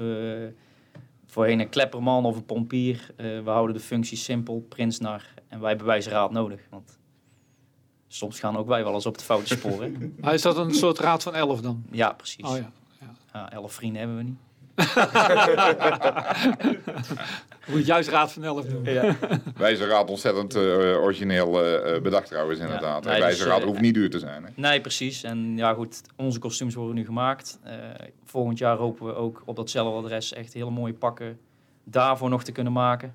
voorheen 1.26 1.60
een 1.60 1.68
klepperman 1.68 2.24
of 2.24 2.36
een 2.36 2.44
pompier. 2.44 3.10
We 3.16 3.42
houden 3.44 3.76
de 3.76 3.82
functie 3.82 4.16
simpel, 4.16 4.66
prinsnar. 4.68 5.22
En 5.48 5.58
wij 5.60 5.68
hebben 5.68 5.86
bewijzenraad 5.86 6.30
nodig. 6.30 6.60
Want 6.70 6.98
soms 8.08 8.40
gaan 8.40 8.56
ook 8.56 8.66
wij 8.68 8.84
wel 8.84 8.94
eens 8.94 9.06
op 9.06 9.14
het 9.14 9.22
foute 9.24 9.56
sporen. 9.56 10.14
Maar 10.20 10.34
is 10.40 10.42
dat 10.42 10.56
een 10.56 10.74
soort 10.74 10.98
raad 10.98 11.22
van 11.22 11.34
elf 11.34 11.60
dan? 11.60 11.84
ja, 11.90 12.12
precies. 12.12 12.44
Oh 12.44 12.56
ja. 12.56 12.70
Ja, 13.32 13.52
elf 13.52 13.72
vrienden 13.72 13.98
hebben 13.98 14.16
we 14.16 14.22
niet. 14.22 14.36
Je 17.66 17.72
moet 17.72 17.86
juist 17.86 18.08
raad 18.08 18.32
van 18.32 18.44
elf 18.44 18.64
doen. 18.64 18.82
Wijzerraad 19.56 20.10
ontzettend 20.10 20.54
eh, 20.54 20.62
origineel 21.02 21.62
eh, 21.64 21.94
eh, 21.96 22.02
bedacht 22.02 22.26
trouwens 22.28 22.60
inderdaad. 22.60 23.04
nee, 23.04 23.14
dus, 23.14 23.22
Wijzerraad 23.24 23.60
eh, 23.60 23.66
hoeft 23.66 23.80
niet 23.80 23.94
duur 23.94 24.10
te 24.10 24.18
zijn. 24.18 24.44
Hè? 24.44 24.50
Nee, 24.54 24.80
precies. 24.80 25.22
En 25.22 25.56
ja, 25.56 25.74
goed, 25.74 26.00
onze 26.16 26.38
kostuums 26.38 26.74
worden 26.74 26.94
nu 26.94 27.04
gemaakt. 27.04 27.58
Eh, 27.62 27.74
volgend 28.24 28.58
jaar 28.58 28.76
hopen 28.76 29.06
we 29.06 29.14
ook 29.14 29.42
op 29.44 29.56
datzelfde 29.56 29.98
adres 30.06 30.32
echt 30.32 30.52
hele 30.52 30.70
mooie 30.70 30.94
pakken 30.94 31.38
daarvoor 31.84 32.28
nog 32.28 32.44
te 32.44 32.52
kunnen 32.52 32.72
maken. 32.72 33.14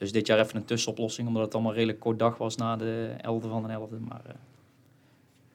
Dus 0.00 0.12
dit 0.12 0.26
jaar 0.26 0.38
even 0.38 0.56
een 0.56 0.64
tussenoplossing, 0.64 1.28
omdat 1.28 1.42
het 1.42 1.54
allemaal 1.54 1.74
redelijk 1.74 2.00
kort 2.00 2.18
dag 2.18 2.36
was 2.36 2.56
na 2.56 2.76
de 2.76 3.10
11e 3.16 3.48
van 3.48 3.62
de 3.66 3.78
11e. 3.78 4.08
Maar 4.08 4.22
eh, 4.26 4.34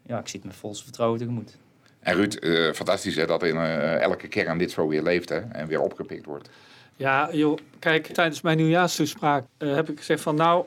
ja, 0.01 0.19
ik 0.19 0.27
zie 0.27 0.39
het 0.39 0.47
met 0.47 0.57
volste 0.57 0.83
vertrouwen 0.83 1.19
tegemoet. 1.19 1.57
En 1.99 2.15
Ruud, 2.15 2.33
eh, 2.33 2.71
fantastisch 2.73 3.15
hè, 3.15 3.25
dat 3.25 3.43
in 3.43 3.55
eh, 3.55 4.01
elke 4.01 4.27
kern 4.27 4.57
dit 4.57 4.71
zo 4.71 4.87
weer 4.87 5.03
leeft 5.03 5.29
hè, 5.29 5.39
en 5.39 5.67
weer 5.67 5.81
opgepikt 5.81 6.25
wordt. 6.25 6.49
Ja, 6.95 7.29
joh, 7.31 7.57
kijk, 7.79 8.07
tijdens 8.07 8.41
mijn 8.41 8.57
nieuwjaarstoespraak 8.57 9.45
eh, 9.57 9.75
heb 9.75 9.89
ik 9.89 9.97
gezegd 9.97 10.21
van 10.21 10.35
nou, 10.35 10.65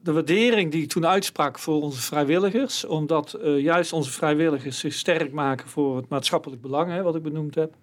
de 0.00 0.12
waardering 0.12 0.70
die 0.70 0.82
ik 0.82 0.88
toen 0.88 1.06
uitsprak 1.06 1.58
voor 1.58 1.82
onze 1.82 2.00
vrijwilligers, 2.00 2.84
omdat 2.84 3.32
eh, 3.32 3.58
juist 3.60 3.92
onze 3.92 4.10
vrijwilligers 4.10 4.78
zich 4.78 4.92
sterk 4.92 5.32
maken 5.32 5.68
voor 5.68 5.96
het 5.96 6.08
maatschappelijk 6.08 6.62
belang, 6.62 6.90
hè, 6.90 7.02
wat 7.02 7.14
ik 7.14 7.22
benoemd 7.22 7.54
heb. 7.54 7.74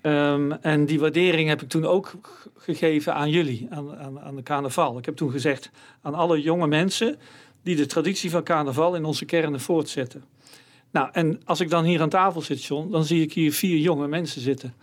Ehm, 0.00 0.52
en 0.52 0.86
die 0.86 1.00
waardering 1.00 1.48
heb 1.48 1.62
ik 1.62 1.68
toen 1.68 1.84
ook 1.86 2.12
gegeven 2.56 3.14
aan 3.14 3.30
jullie, 3.30 3.66
aan, 3.70 3.96
aan, 3.96 4.20
aan 4.20 4.36
de 4.36 4.42
carnaval. 4.42 4.98
Ik 4.98 5.04
heb 5.04 5.16
toen 5.16 5.30
gezegd 5.30 5.70
aan 6.02 6.14
alle 6.14 6.40
jonge 6.40 6.66
mensen 6.66 7.18
die 7.62 7.76
de 7.76 7.86
traditie 7.86 8.30
van 8.30 8.42
carnaval 8.42 8.94
in 8.94 9.04
onze 9.04 9.24
kernen 9.24 9.60
voortzetten. 9.60 10.24
Nou, 10.90 11.08
en 11.12 11.40
als 11.44 11.60
ik 11.60 11.70
dan 11.70 11.84
hier 11.84 12.00
aan 12.00 12.08
tafel 12.08 12.40
zit, 12.40 12.64
John, 12.64 12.90
dan 12.90 13.04
zie 13.04 13.22
ik 13.22 13.32
hier 13.32 13.52
vier 13.52 13.78
jonge 13.78 14.08
mensen 14.08 14.40
zitten. 14.40 14.74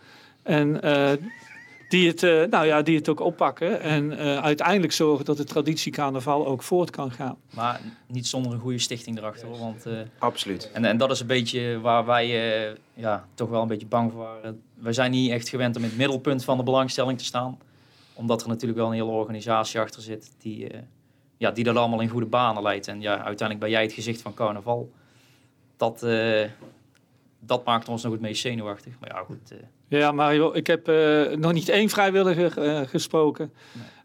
En 0.42 0.82
eh, 0.82 1.12
die 1.88 2.08
het, 2.08 2.22
eh, 2.22 2.42
nou 2.50 2.66
ja, 2.66 2.82
die 2.82 2.96
het 2.96 3.08
ook 3.08 3.20
oppakken 3.20 3.80
en 3.80 4.18
eh, 4.18 4.38
uiteindelijk 4.38 4.92
zorgen 4.92 5.24
dat 5.24 5.36
de 5.36 5.44
traditie 5.44 5.92
carnaval 5.92 6.46
ook 6.46 6.62
voort 6.62 6.90
kan 6.90 7.10
gaan. 7.10 7.36
Maar 7.54 7.80
niet 8.06 8.26
zonder 8.26 8.52
een 8.52 8.58
goede 8.58 8.78
stichting 8.78 9.18
erachter. 9.18 9.48
hoor, 9.48 9.58
Want, 9.58 9.86
eh, 9.86 9.92
Absoluut. 10.18 10.70
en, 10.72 10.84
en 10.84 10.96
dat 10.96 11.10
is 11.10 11.20
een 11.20 11.26
beetje 11.26 11.80
waar 11.80 12.04
wij 12.04 12.24
eh, 12.68 12.76
ja, 12.94 13.26
toch 13.34 13.48
wel 13.48 13.62
een 13.62 13.68
beetje 13.68 13.86
bang 13.86 14.12
voor 14.12 14.20
waren. 14.22 14.62
Wij 14.74 14.92
zijn 14.92 15.10
niet 15.10 15.30
echt 15.30 15.48
gewend 15.48 15.76
om 15.76 15.82
in 15.82 15.88
het 15.88 15.98
middelpunt 15.98 16.44
van 16.44 16.56
de 16.56 16.62
belangstelling 16.62 17.18
te 17.18 17.24
staan. 17.24 17.58
Omdat 18.14 18.42
er 18.42 18.48
natuurlijk 18.48 18.78
wel 18.78 18.88
een 18.88 18.94
hele 18.94 19.10
organisatie 19.10 19.80
achter 19.80 20.02
zit 20.02 20.32
die, 20.38 20.68
eh, 20.68 20.80
ja, 21.36 21.50
die 21.50 21.64
dat 21.64 21.76
allemaal 21.76 22.00
in 22.00 22.08
goede 22.08 22.26
banen 22.26 22.62
leidt. 22.62 22.88
En 22.88 23.00
ja, 23.00 23.10
uiteindelijk 23.10 23.60
ben 23.60 23.70
jij 23.70 23.82
het 23.82 23.92
gezicht 23.92 24.22
van 24.22 24.34
carnaval. 24.34 24.90
Dat, 25.76 26.02
eh, 26.02 26.44
dat 27.46 27.64
maakt 27.64 27.88
ons 27.88 28.02
nog 28.02 28.12
het 28.12 28.20
meest 28.20 28.40
zenuwachtig. 28.40 28.92
Maar 29.00 29.10
ja, 29.14 29.22
goed. 29.26 29.50
eh, 29.50 29.58
Ja, 30.00 30.12
Mario, 30.12 30.52
ik 30.54 30.66
heb 30.66 30.88
eh, 30.88 31.36
nog 31.36 31.52
niet 31.52 31.68
één 31.68 31.88
vrijwilliger 31.88 32.58
eh, 32.62 32.80
gesproken. 32.88 33.52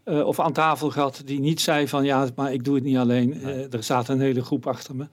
eh, 0.03 0.25
of 0.27 0.39
aan 0.39 0.53
tafel 0.53 0.89
gehad 0.89 1.21
die 1.25 1.39
niet 1.39 1.61
zei 1.61 1.87
van 1.87 2.03
ja, 2.03 2.27
maar 2.35 2.53
ik 2.53 2.63
doe 2.63 2.75
het 2.75 2.83
niet 2.83 2.97
alleen. 2.97 3.33
Eh, 3.33 3.73
er 3.73 3.83
staat 3.83 4.07
een 4.09 4.19
hele 4.19 4.43
groep 4.43 4.67
achter 4.67 4.95
me. 4.95 5.05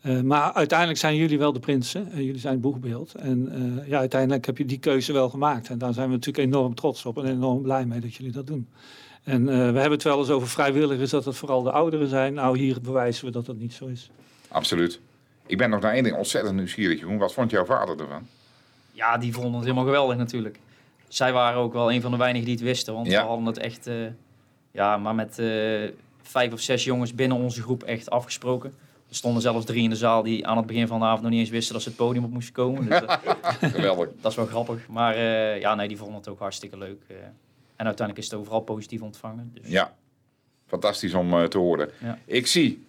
Eh, 0.00 0.20
maar 0.20 0.52
uiteindelijk 0.52 0.98
zijn 0.98 1.16
jullie 1.16 1.38
wel 1.38 1.52
de 1.52 1.60
prinsen. 1.60 2.10
en 2.12 2.24
jullie 2.24 2.40
zijn 2.40 2.52
het 2.52 2.62
boegbeeld. 2.62 3.14
En 3.14 3.48
eh, 3.82 3.88
ja, 3.88 3.98
uiteindelijk 3.98 4.46
heb 4.46 4.58
je 4.58 4.64
die 4.64 4.78
keuze 4.78 5.12
wel 5.12 5.28
gemaakt. 5.30 5.68
En 5.68 5.78
daar 5.78 5.92
zijn 5.92 6.08
we 6.08 6.14
natuurlijk 6.14 6.46
enorm 6.46 6.74
trots 6.74 7.04
op 7.06 7.18
en 7.18 7.24
enorm 7.24 7.62
blij 7.62 7.86
mee 7.86 8.00
dat 8.00 8.14
jullie 8.14 8.32
dat 8.32 8.46
doen. 8.46 8.68
En 9.22 9.48
eh, 9.48 9.54
we 9.56 9.62
hebben 9.62 9.90
het 9.90 10.02
wel 10.02 10.18
eens 10.18 10.30
over 10.30 10.48
vrijwilligers, 10.48 11.10
dat 11.10 11.24
het 11.24 11.36
vooral 11.36 11.62
de 11.62 11.70
ouderen 11.70 12.08
zijn. 12.08 12.34
Nou, 12.34 12.58
hier 12.58 12.80
bewijzen 12.80 13.24
we 13.24 13.30
dat 13.30 13.46
dat 13.46 13.56
niet 13.56 13.72
zo 13.72 13.86
is. 13.86 14.10
Absoluut. 14.48 15.00
Ik 15.46 15.58
ben 15.58 15.70
nog 15.70 15.80
naar 15.80 15.92
één 15.92 16.02
ding 16.02 16.16
ontzettend 16.16 16.56
nieuwsgierig, 16.56 16.98
Jeroen. 17.00 17.18
Wat 17.18 17.32
vond 17.34 17.50
jouw 17.50 17.64
vader 17.64 18.00
ervan? 18.00 18.26
Ja, 18.92 19.18
die 19.18 19.32
vonden 19.32 19.52
het 19.52 19.62
helemaal 19.62 19.84
geweldig 19.84 20.16
natuurlijk. 20.16 20.58
Zij 21.08 21.32
waren 21.32 21.60
ook 21.60 21.72
wel 21.72 21.92
een 21.92 22.00
van 22.00 22.10
de 22.10 22.16
weinigen 22.16 22.46
die 22.46 22.54
het 22.56 22.64
wisten. 22.64 22.94
Want 22.94 23.06
Ja. 23.06 23.22
we 23.22 23.28
hadden 23.28 23.46
het 23.46 23.58
echt, 23.58 23.86
eh, 23.86 23.94
ja, 24.70 24.96
maar 24.96 25.14
met 25.14 25.38
eh, 25.38 25.90
vijf 26.22 26.52
of 26.52 26.60
zes 26.60 26.84
jongens 26.84 27.14
binnen 27.14 27.36
onze 27.38 27.62
groep 27.62 27.82
echt 27.82 28.10
afgesproken. 28.10 28.74
Er 29.08 29.14
stonden 29.20 29.42
zelfs 29.42 29.64
drie 29.66 29.82
in 29.82 29.90
de 29.90 29.96
zaal 29.96 30.22
die 30.22 30.46
aan 30.46 30.56
het 30.56 30.66
begin 30.66 30.86
van 30.86 30.98
de 30.98 31.04
avond 31.04 31.22
nog 31.22 31.30
niet 31.30 31.40
eens 31.40 31.50
wisten 31.50 31.72
dat 31.72 31.82
ze 31.82 31.88
het 31.88 31.98
podium 31.98 32.24
op 32.24 32.30
moesten 32.30 32.54
komen. 32.54 32.88
Dus 32.88 33.00
dat, 33.00 33.20
Geweldig. 33.74 34.08
dat 34.20 34.30
is 34.30 34.36
wel 34.36 34.46
grappig. 34.46 34.88
Maar 34.88 35.14
eh, 35.14 35.60
ja, 35.60 35.74
nee, 35.74 35.88
die 35.88 35.96
vonden 35.96 36.16
het 36.16 36.28
ook 36.28 36.38
hartstikke 36.38 36.78
leuk. 36.78 37.02
eh. 37.06 37.16
en 37.76 37.86
uiteindelijk 37.86 38.26
is 38.26 38.30
het 38.30 38.40
overal 38.40 38.60
positief 38.60 39.02
ontvangen. 39.02 39.50
Dus, 39.54 39.70
Ja, 39.70 39.94
fantastisch 40.66 41.14
om 41.14 41.32
eh, 41.32 41.44
te 41.44 41.58
horen. 41.58 41.90
Ja. 41.98 42.18
Ik 42.24 42.46
zie 42.46 42.84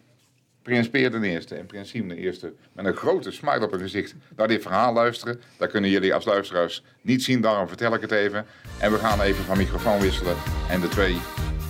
Prins 0.66 0.90
Peer 0.90 1.12
de 1.12 1.28
Eerste 1.28 1.56
en 1.56 1.66
Prins 1.66 1.90
Siem 1.90 2.08
de 2.08 2.16
Eerste 2.16 2.54
met 2.74 2.86
een 2.86 2.96
grote 2.96 3.32
smile 3.32 3.66
op 3.66 3.72
hun 3.72 3.80
gezicht 3.80 4.16
naar 4.36 4.48
dit 4.48 4.62
verhaal 4.62 4.94
luisteren. 4.94 5.42
Dat 5.58 5.72
kunnen 5.72 5.90
jullie 5.90 6.14
als 6.14 6.26
luisteraars 6.26 6.84
niet 7.02 7.24
zien, 7.24 7.42
daarom 7.42 7.68
vertel 7.68 7.94
ik 7.94 8.02
het 8.02 8.12
even. 8.12 8.46
En 8.80 8.92
we 8.92 8.98
gaan 8.98 9.22
even 9.22 9.44
van 9.44 9.58
microfoon 9.58 10.00
wisselen 10.00 10.36
en 10.70 10.82
de 10.82 10.88
twee, 10.88 11.18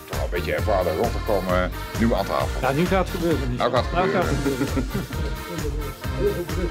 toch 0.10 0.24
een 0.24 0.30
beetje 0.30 0.54
ervaren 0.54 0.96
rotten 0.96 1.24
komen 1.26 1.72
nu 2.00 2.14
aan 2.14 2.26
tafel. 2.26 2.62
Ja, 2.62 2.72
nu 2.72 2.86
gaat 2.86 3.10
het 3.10 3.18
gebeuren. 3.18 3.50
Niet. 3.50 3.58
Nou 3.58 3.72
gaat 3.72 3.84
het 3.84 3.94
Nou 3.94 4.10
gaat 4.10 4.26
gebeuren. 4.26 4.60
het 4.60 4.70
gebeuren. 4.70 6.70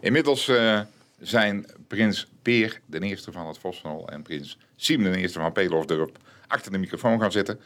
Inmiddels 0.00 0.48
eh, 0.48 0.80
zijn 1.18 1.66
prins 1.90 2.26
Peer 2.42 2.80
de 2.86 2.98
Eerste 2.98 3.32
van 3.32 3.46
het 3.46 3.58
Vossenhol 3.58 4.08
en 4.08 4.22
prins 4.22 4.58
Siem 4.76 5.02
de 5.02 5.16
Eerste 5.16 5.38
van 5.38 5.52
Pelofdorp 5.52 6.18
achter 6.46 6.72
de 6.72 6.78
microfoon 6.78 7.20
gaan 7.20 7.32
zitten. 7.32 7.60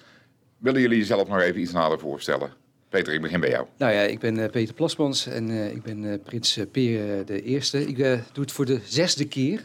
Willen 0.59 0.81
jullie 0.81 0.99
jezelf 0.99 1.29
nog 1.29 1.41
even 1.41 1.61
iets 1.61 1.73
nader 1.73 1.99
voorstellen? 1.99 2.53
Peter, 2.89 3.13
ik 3.13 3.21
begin 3.21 3.41
bij 3.41 3.51
jou. 3.51 3.67
Nou 3.77 3.93
ja, 3.93 4.01
ik 4.01 4.19
ben 4.19 4.39
eh, 4.39 4.51
Peter 4.51 4.75
Plasmans 4.75 5.27
en 5.27 5.51
eh, 5.51 5.71
ik 5.71 5.83
ben 5.83 6.13
eh, 6.13 6.19
prins 6.25 6.59
Peer 6.71 7.25
de 7.25 7.43
Eerste. 7.43 7.87
Ik 7.87 7.97
doe 7.97 8.45
het 8.45 8.53
voor 8.53 8.65
de 8.65 8.81
zesde 8.85 9.29
keer. 9.29 9.61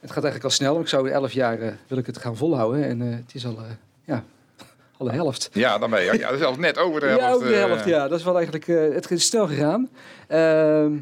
Het 0.00 0.12
gaat 0.12 0.24
eigenlijk 0.24 0.44
al 0.44 0.50
snel, 0.50 0.72
want 0.72 0.84
ik 0.84 0.90
zou 0.90 1.10
elf 1.10 1.32
jaar 1.32 1.78
wil 1.86 1.98
ik 1.98 2.06
het 2.06 2.18
gaan 2.18 2.36
volhouden. 2.36 2.84
En 2.84 3.00
het 3.00 3.34
is 3.34 3.46
al, 3.46 3.58
ja, 4.04 4.24
al 4.98 5.06
de 5.06 5.12
helft. 5.12 5.50
Ja, 5.52 5.78
dan 5.78 5.90
ben 5.90 6.04
je. 6.04 6.18
Ja, 6.18 6.30
dat 6.30 6.40
is 6.40 6.46
al 6.46 6.56
net 6.56 6.78
over 6.78 7.00
de 7.00 7.06
helft. 7.18 7.22
ja, 7.22 7.32
ook 7.32 7.42
de 7.42 7.54
helft, 7.54 7.84
ja. 7.84 8.08
Dat 8.08 8.18
is 8.18 8.24
wel 8.24 8.36
eigenlijk, 8.36 8.66
het 8.94 9.10
is 9.10 9.26
snel 9.26 9.46
gegaan. 9.46 9.88
Ehm, 10.28 10.96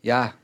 ja, 0.00 0.34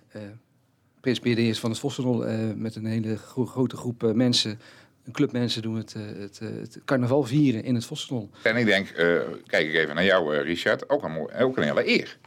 de 1.04 1.36
Eerste 1.36 1.60
van 1.60 1.70
het 1.70 1.78
Vossenrol 1.78 2.26
eh, 2.26 2.38
met 2.56 2.76
een 2.76 2.86
hele 2.86 3.16
gro- 3.16 3.46
grote 3.46 3.76
groep 3.76 4.04
eh, 4.04 4.12
mensen... 4.12 4.58
Een 5.04 5.12
club 5.12 5.32
mensen 5.32 5.62
doen 5.62 5.76
het, 5.76 5.94
eh, 5.94 6.02
het, 6.20 6.38
het 6.38 6.78
carnaval 6.84 7.22
vieren 7.22 7.64
in 7.64 7.74
het 7.74 7.84
Vossenrol. 7.84 8.30
En 8.42 8.56
ik 8.56 8.66
denk, 8.66 8.88
eh, 8.88 9.20
kijk 9.46 9.66
ik 9.68 9.74
even 9.74 9.94
naar 9.94 10.04
jou, 10.04 10.34
eh, 10.36 10.42
Richard. 10.42 10.90
Ook 10.90 11.02
een, 11.02 11.12
mooi, 11.12 11.34
ook 11.42 11.56
een 11.56 11.62
hele 11.62 11.88
eer. 11.88 12.18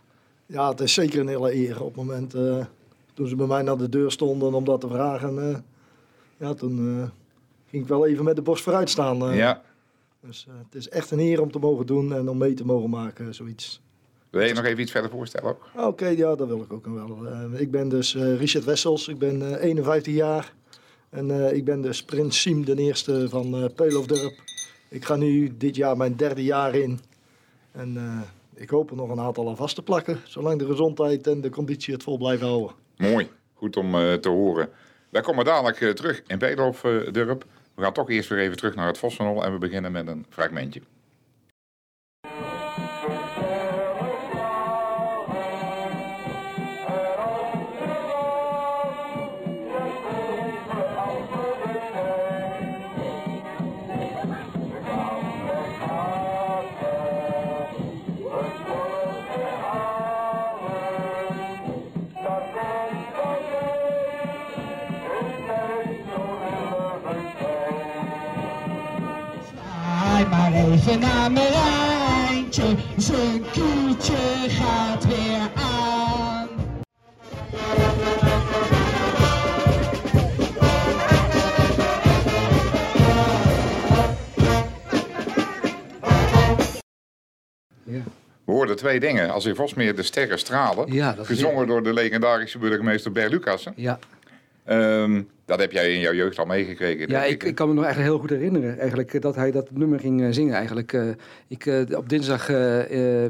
Ja, 0.46 0.70
het 0.70 0.80
is 0.80 0.94
zeker 0.94 1.20
een 1.20 1.28
hele 1.28 1.56
eer. 1.56 1.82
Op 1.82 1.88
het 1.88 1.96
moment 2.06 2.34
eh, 2.34 2.66
toen 3.14 3.28
ze 3.28 3.36
bij 3.36 3.48
mij 3.48 3.62
naar 3.62 3.78
de 3.78 3.90
deur 3.90 4.12
stonden 4.12 4.54
om 4.54 4.64
dat 4.64 4.82
te 4.82 4.88
vragen, 4.88 5.50
eh, 5.52 5.58
ja, 6.38 6.54
toen 6.54 6.78
eh, 7.02 7.10
ging 7.70 7.84
ik 7.84 7.90
wel 7.90 8.08
even 8.08 8.24
met 8.24 8.36
de 8.36 8.42
borst 8.42 8.64
vooruit 8.64 8.90
staan. 8.90 9.30
eh. 9.30 9.38
Ja. 9.38 9.62
Dus 10.22 10.46
eh, 10.50 10.54
het 10.66 10.76
is 10.76 10.90
echt 10.90 11.12
een 11.12 11.20
eer 11.20 11.42
om 11.42 11.52
te 11.52 11.60
mogen 11.60 11.86
doen 11.86 12.14
en 12.14 12.30
om 12.30 12.38
mee 12.38 12.54
te 12.54 12.66
mogen 12.66 12.90
maken, 12.90 13.36
zoiets. 13.36 13.82
Wil 14.30 14.42
je 14.42 14.54
nog 14.54 14.66
even 14.66 14.82
iets 14.82 14.92
verder 14.92 15.10
voorstellen 15.10 15.50
ook? 15.50 15.70
Oké, 15.76 16.08
ja, 16.08 16.36
dat 16.36 16.48
wil 16.48 16.62
ik 16.62 16.74
ook 16.74 16.86
wel. 16.86 17.28
Eh, 17.28 17.62
ik 17.62 17.72
ben 17.72 17.90
dus 17.90 18.16
eh, 18.16 18.38
Richard 18.38 18.66
Wessels, 18.66 19.08
ik 19.08 19.18
ben 19.18 19.60
eh, 19.60 19.64
51 19.64 20.14
jaar. 20.14 20.54
En 21.10 21.56
ik 21.56 21.66
ben 21.66 21.82
dus 21.82 22.04
prins 22.04 22.42
Siem, 22.42 22.66
de 22.66 22.76
eerste 22.76 23.30
van 23.30 23.72
Peelofdorp. 23.76 24.34
Ik 24.90 25.06
ga 25.06 25.16
nu 25.16 25.58
dit 25.58 25.76
jaar 25.76 25.98
mijn 25.98 26.16
derde 26.16 26.44
jaar 26.44 26.76
in. 26.76 27.00
En 27.72 27.98
ik 28.56 28.70
hoop 28.70 28.90
er 28.90 28.96
nog 28.96 29.10
een 29.10 29.20
aantal 29.20 29.50
aan 29.50 29.56
vast 29.56 29.76
te 29.76 29.84
plakken, 29.84 30.20
zolang 30.26 30.60
de 30.60 30.66
gezondheid 30.66 31.28
en 31.28 31.42
de 31.42 31.50
conditie 31.50 31.94
het 31.94 32.04
vol 32.04 32.18
blijven 32.18 32.48
houden. 32.48 32.76
Mooi. 32.98 33.30
Goed 33.54 33.78
om 33.78 33.92
te 34.22 34.30
horen. 34.30 34.70
Wij 35.10 35.22
komen 35.22 35.46
dadelijk 35.46 35.96
terug 35.96 36.24
in 36.28 36.38
Bedelhof-Durp. 36.38 37.46
we 37.76 37.82
gaan 37.82 37.94
toch 37.94 38.10
eerst 38.10 38.30
weer 38.30 38.40
even 38.40 38.58
terug 38.58 38.76
naar 38.76 38.88
het 38.88 38.98
Vossenhol 38.98 39.44
en 39.44 39.52
we 39.52 39.58
beginnen 39.58 39.92
met 39.92 40.08
een 40.08 40.26
fragmentje. 40.30 40.82
Even 70.88 71.00
naar 71.00 71.32
mijn 71.32 71.52
rijntje, 71.52 72.76
zijn 72.98 73.44
kuurtje 73.52 74.16
gaat 74.48 75.06
weer 75.08 75.52
aan. 75.56 76.48
Ja. 87.84 88.04
We 88.46 88.52
hoorden 88.52 88.76
twee 88.76 89.00
dingen. 89.00 89.30
Als 89.30 89.46
in 89.46 89.56
Vosmeer 89.56 89.96
de 89.96 90.04
sterren 90.04 90.40
stralen. 90.40 90.94
Ja, 90.94 91.16
gezongen 91.22 91.68
door 91.68 91.84
de 91.84 91.94
legendarische 91.94 92.58
burgemeester 92.58 93.12
Ber 93.12 93.30
Lucassen. 93.30 93.74
Ja, 93.76 94.00
Ehm, 94.68 95.22
dat 95.46 95.60
heb 95.60 95.72
jij 95.72 95.94
in 95.94 96.00
jouw 96.00 96.14
jeugd 96.14 96.40
al 96.40 96.46
meegekregen. 96.46 97.10
ja 97.10 97.24
ik, 97.24 97.44
ik 97.44 97.56
kan 97.56 97.68
me 97.68 97.74
nog 97.74 97.84
eigenlijk 97.84 98.14
heel 98.14 98.22
goed 98.22 98.38
herinneren 98.38 98.80
eigenlijk, 98.80 99.14
eh, 99.14 99.22
dat 99.22 99.36
hij 99.36 99.52
dat 99.52 99.72
nummer 99.72 100.00
ging 100.00 100.22
eh, 100.22 100.28
zingen. 100.32 100.56
Eigenlijk. 100.56 100.94
eh, 100.94 101.04
ik, 101.48 101.88
op 101.96 102.10
dinsdag 102.10 102.48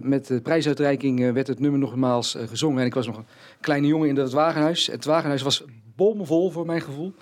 met 0.01 0.27
de 0.27 0.39
prijsuitreiking 0.43 1.33
werd 1.33 1.47
het 1.47 1.59
nummer 1.59 1.79
nogmaals 1.79 2.37
gezongen. 2.49 2.79
En 2.79 2.85
ik 2.85 2.93
was 2.93 3.05
nog 3.05 3.17
een 3.17 3.25
kleine 3.61 3.87
jongen 3.87 4.09
in 4.09 4.15
het 4.15 4.31
wagenhuis. 4.31 4.87
Het 4.87 5.05
wagenhuis 5.05 5.41
was 5.41 5.63
bomvol 5.95 6.51
voor 6.51 6.65
mijn 6.65 6.81
gevoel. 6.81 7.13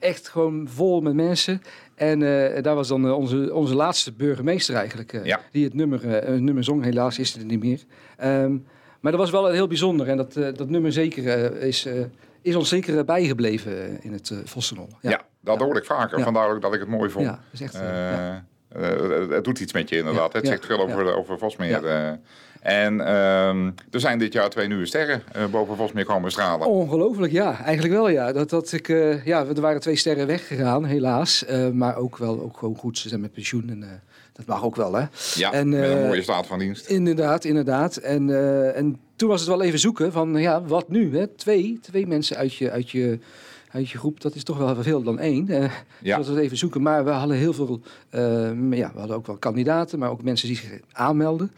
Echt 0.00 0.28
gewoon 0.28 0.68
vol 0.68 1.00
met 1.00 1.14
mensen. 1.14 1.62
En 1.94 2.20
daar 2.62 2.74
was 2.74 2.88
dan 2.88 3.12
onze, 3.12 3.54
onze 3.54 3.74
laatste 3.74 4.12
burgemeester 4.12 4.74
eigenlijk. 4.74 5.20
Ja. 5.24 5.40
Die 5.52 5.64
het 5.64 5.74
nummer, 5.74 6.04
het 6.04 6.40
nummer 6.40 6.64
zong. 6.64 6.84
Helaas 6.84 7.18
is 7.18 7.32
het 7.32 7.40
er 7.40 7.46
niet 7.46 7.62
meer. 7.62 7.80
Ehm, 8.16 8.56
maar 9.00 9.12
dat 9.12 9.20
was 9.20 9.30
wel 9.30 9.46
heel 9.46 9.66
bijzonder. 9.66 10.08
En 10.08 10.16
dat, 10.16 10.32
dat 10.32 10.68
nummer 10.68 10.92
zeker 10.92 11.56
is, 11.60 11.88
is 12.46 12.54
ons 12.54 12.68
zeker 12.68 12.98
eh, 12.98 13.04
bijgebleven 13.04 13.72
eh, 13.82 14.04
in 14.04 14.12
het 14.12 14.30
uh, 14.30 14.38
Vossenhol. 14.44 14.88
Ja, 15.00 15.22
dat 15.40 15.60
hoor 15.60 15.76
ik 15.76 15.84
vaker. 15.84 16.20
Vandaar 16.22 16.50
ook 16.50 16.62
dat 16.62 16.74
ik 16.74 16.80
het 16.80 16.88
mooi 16.88 17.10
vond. 17.10 17.24
Ja, 17.24 17.30
dat 17.30 17.40
is 17.52 17.60
echt, 17.60 17.74
eh, 17.74 18.28
Eh, 18.30 18.34
eh, 18.92 19.30
het 19.30 19.44
doet 19.44 19.60
iets 19.60 19.72
met 19.72 19.88
je 19.88 19.96
inderdaad. 19.96 20.32
Ja, 20.32 20.38
Het 20.38 20.46
ja, 20.46 20.52
zegt 20.52 20.66
veel 20.66 20.78
over, 20.80 21.04
ja. 21.04 21.10
over 21.12 21.38
Vosmeer. 21.38 21.84
eh. 21.86 22.12
en 22.60 23.00
ehm, 23.00 23.66
er 23.90 24.00
zijn 24.00 24.18
dit 24.18 24.32
jaar 24.32 24.50
twee 24.50 24.66
nieuwe 24.68 24.86
sterren 24.86 25.22
eh, 25.32 25.44
boven 25.46 25.76
Vosmeer 25.76 26.04
komen 26.04 26.30
stralen. 26.30 26.66
Ongelooflijk, 26.66 27.32
ja. 27.32 27.60
Eigenlijk 27.64 27.94
wel, 27.94 28.08
ja. 28.08 28.32
Dat, 28.32 28.50
dat 28.50 28.72
ik, 28.72 28.88
eh, 28.88 29.24
ja. 29.24 29.46
Er 29.46 29.60
waren 29.60 29.80
twee 29.80 29.96
sterren 29.96 30.26
weggegaan, 30.26 30.84
helaas. 30.84 31.44
Eh, 31.44 31.68
maar 31.68 31.96
ook 31.96 32.16
wel 32.18 32.40
ook 32.42 32.56
gewoon 32.56 32.76
goed. 32.76 32.98
Ze 32.98 33.08
zijn 33.08 33.20
met 33.20 33.32
pensioen 33.32 33.68
en 33.70 33.82
eh, 33.82 33.88
dat 34.32 34.46
mag 34.46 34.64
ook 34.64 34.76
wel, 34.76 34.94
hè. 34.94 35.04
ja, 35.34 35.52
en, 35.52 35.68
met 35.68 35.82
een 35.82 35.98
eh, 35.98 36.06
mooie 36.06 36.22
staat 36.22 36.46
van 36.46 36.58
dienst. 36.58 36.86
Inderdaad, 36.88 37.44
inderdaad. 37.44 37.96
En, 37.96 38.30
eh, 38.30 38.76
en 38.76 38.98
toen 39.16 39.28
was 39.28 39.40
het 39.40 39.48
wel 39.48 39.62
even 39.62 39.78
zoeken 39.78 40.12
van, 40.12 40.36
ja, 40.36 40.62
wat 40.62 40.88
nu? 40.88 41.16
Hè? 41.16 41.26
Twee, 41.26 41.78
twee 41.82 42.06
mensen 42.06 42.36
uit 42.36 42.54
je, 42.54 42.70
uit, 42.70 42.90
je, 42.90 43.18
uit 43.70 43.90
je 43.90 43.98
groep, 43.98 44.20
dat 44.20 44.34
is 44.34 44.44
toch 44.44 44.58
wel 44.58 44.82
veel 44.82 45.02
dan 45.02 45.18
één. 45.18 45.48
Eh, 45.48 45.70
Ja. 46.02 46.16
Dus 46.16 46.26
dat 46.26 46.36
even 46.36 46.56
zoeken. 46.56 46.82
Maar 46.82 47.04
we 47.04 47.10
hadden 47.10 47.36
heel 47.36 47.52
veel, 47.52 47.80
eh, 48.10 48.20
ja, 48.70 48.90
we 48.92 48.98
hadden 48.98 49.16
ook 49.16 49.26
wel 49.26 49.36
kandidaten, 49.36 49.98
maar 49.98 50.10
ook 50.10 50.22
mensen 50.22 50.48
die 50.48 50.56
zich 50.56 50.80
aanmelden. 50.92 51.52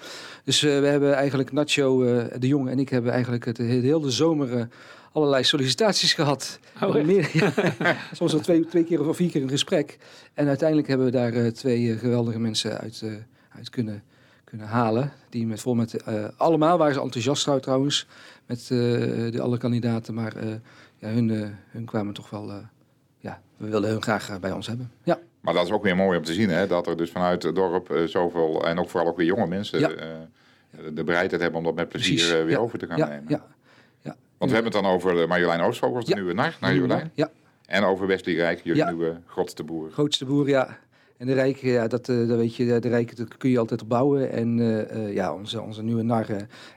Dus 0.44 0.62
eh, 0.62 0.80
we 0.80 0.86
hebben 0.86 1.14
eigenlijk, 1.14 1.52
Nacho 1.52 2.04
eh, 2.04 2.24
de 2.38 2.46
Jong 2.46 2.68
en 2.68 2.78
ik 2.78 2.88
hebben 2.88 3.12
eigenlijk 3.12 3.44
het, 3.44 3.56
de 3.56 3.62
hele 3.62 4.10
zomer 4.10 4.68
allerlei 5.12 5.44
sollicitaties 5.44 6.12
gehad. 6.14 6.58
Oh? 6.82 7.04
Meer, 7.04 7.30
ja, 7.78 7.96
soms 8.12 8.32
wel 8.32 8.40
twee, 8.40 8.66
twee 8.66 8.84
keer 8.84 9.08
of 9.08 9.16
vier 9.16 9.30
keer 9.30 9.42
een 9.42 9.48
gesprek. 9.48 9.98
En 10.34 10.48
uiteindelijk 10.48 10.88
hebben 10.88 11.06
we 11.06 11.12
daar 11.12 11.52
twee 11.52 11.98
geweldige 11.98 12.38
mensen 12.38 12.78
uit, 12.78 13.00
eh, 13.04 13.10
uit 13.56 13.70
kunnen, 13.70 14.02
kunnen 14.48 14.66
halen. 14.66 15.12
Die 15.28 15.46
met, 15.46 15.60
vol 15.60 15.74
met, 15.74 16.02
eh, 16.02 16.24
allemaal 16.36 16.78
waren 16.78 16.94
ze 16.94 17.00
enthousiast 17.00 17.42
trouw- 17.42 17.58
trouwens, 17.58 18.06
met 18.46 18.58
eh, 18.60 18.68
de 19.32 19.38
alle 19.40 19.58
kandidaten. 19.58 20.14
Maar 20.14 20.36
eh, 20.36 20.48
ja, 20.96 21.08
hun, 21.08 21.54
hun 21.70 21.84
kwamen 21.84 22.14
toch 22.14 22.30
wel, 22.30 22.52
ja, 23.18 23.40
we 23.56 23.68
wilden 23.68 23.90
hun 23.90 24.02
graag 24.02 24.40
bij 24.40 24.52
ons 24.52 24.66
hebben. 24.66 24.90
Ja, 25.02 25.18
Maar 25.40 25.54
dat 25.54 25.66
is 25.66 25.72
ook 25.72 25.82
weer 25.82 25.96
mooi 25.96 26.18
om 26.18 26.24
te 26.24 26.32
zien, 26.32 26.48
hè? 26.50 26.66
dat 26.66 26.86
er 26.86 26.96
dus 26.96 27.10
vanuit 27.10 27.42
het 27.42 27.54
dorp 27.54 28.02
zoveel, 28.06 28.66
en 28.66 28.78
ook 28.78 28.88
vooral 28.90 29.08
ook 29.08 29.16
weer 29.16 29.26
jonge 29.26 29.46
mensen, 29.46 29.78
Ja. 29.80 29.90
de 30.94 31.04
bereidheid 31.04 31.40
hebben 31.42 31.58
om 31.58 31.64
dat 31.66 31.74
met 31.74 31.88
plezier 31.88 32.14
Precies, 32.16 32.32
weer 32.32 32.48
ja. 32.50 32.56
over 32.58 32.78
te 32.78 32.86
gaan 32.86 32.96
ja, 32.98 33.08
nemen. 33.08 33.24
ja, 33.28 33.46
Want 34.38 34.50
we 34.50 34.56
hebben 34.56 34.72
het 34.72 34.82
dan 34.82 34.92
over 34.92 35.28
Marjolein 35.28 35.60
Oostvogels, 35.60 36.04
de 36.04 36.14
nieuwe 36.14 36.32
nar, 36.32 36.56
naar 36.60 36.74
Jolijnen. 36.74 37.10
ja, 37.14 37.30
En 37.66 37.84
over 37.84 38.06
Wesley 38.06 38.34
Rijk, 38.34 38.60
jullie 38.64 38.84
nieuwe 38.84 39.16
grootste 39.26 39.64
boer. 39.64 39.90
grootste 39.90 40.24
boer, 40.24 40.48
ja. 40.48 40.78
En 41.18 41.26
de 41.26 41.32
Rijk, 41.32 41.56
ja, 41.56 41.86
dat, 41.86 42.08
eh, 42.08 42.28
dat 42.28 42.36
weet 42.36 42.56
je, 42.56 42.78
de 42.80 42.88
Rijk 42.88 43.16
dat 43.16 43.36
kun 43.36 43.50
je 43.50 43.58
altijd 43.58 43.82
opbouwen. 43.82 44.32
En 44.32 44.60
eh, 44.60 44.90
eh, 44.90 45.14
ja, 45.14 45.34
onze, 45.34 45.62
onze 45.62 45.82
nieuwe 45.82 46.02
nar, 46.02 46.26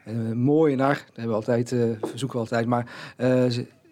een 0.06 0.38
mooie 0.38 0.76
nar, 0.76 0.96
dat 0.96 1.06
hebben 1.06 1.28
we 1.28 1.34
altijd, 1.34 1.68
verzoeken 2.02 2.38
we 2.38 2.44
altijd. 2.44 2.66
Maar 2.66 2.92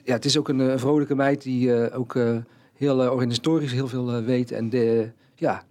ja, 0.03 0.13
het 0.13 0.25
is 0.25 0.37
ook 0.37 0.49
een, 0.49 0.79
vrolijke 0.79 1.15
meid 1.15 1.41
die 1.41 1.91
ook 1.93 2.17
heel 2.73 3.11
organisatorisch 3.11 3.71
heel 3.71 3.87
veel 3.87 4.23
weet. 4.23 4.51
En 4.51 4.69
de, 4.69 5.11
ja, 5.35 5.63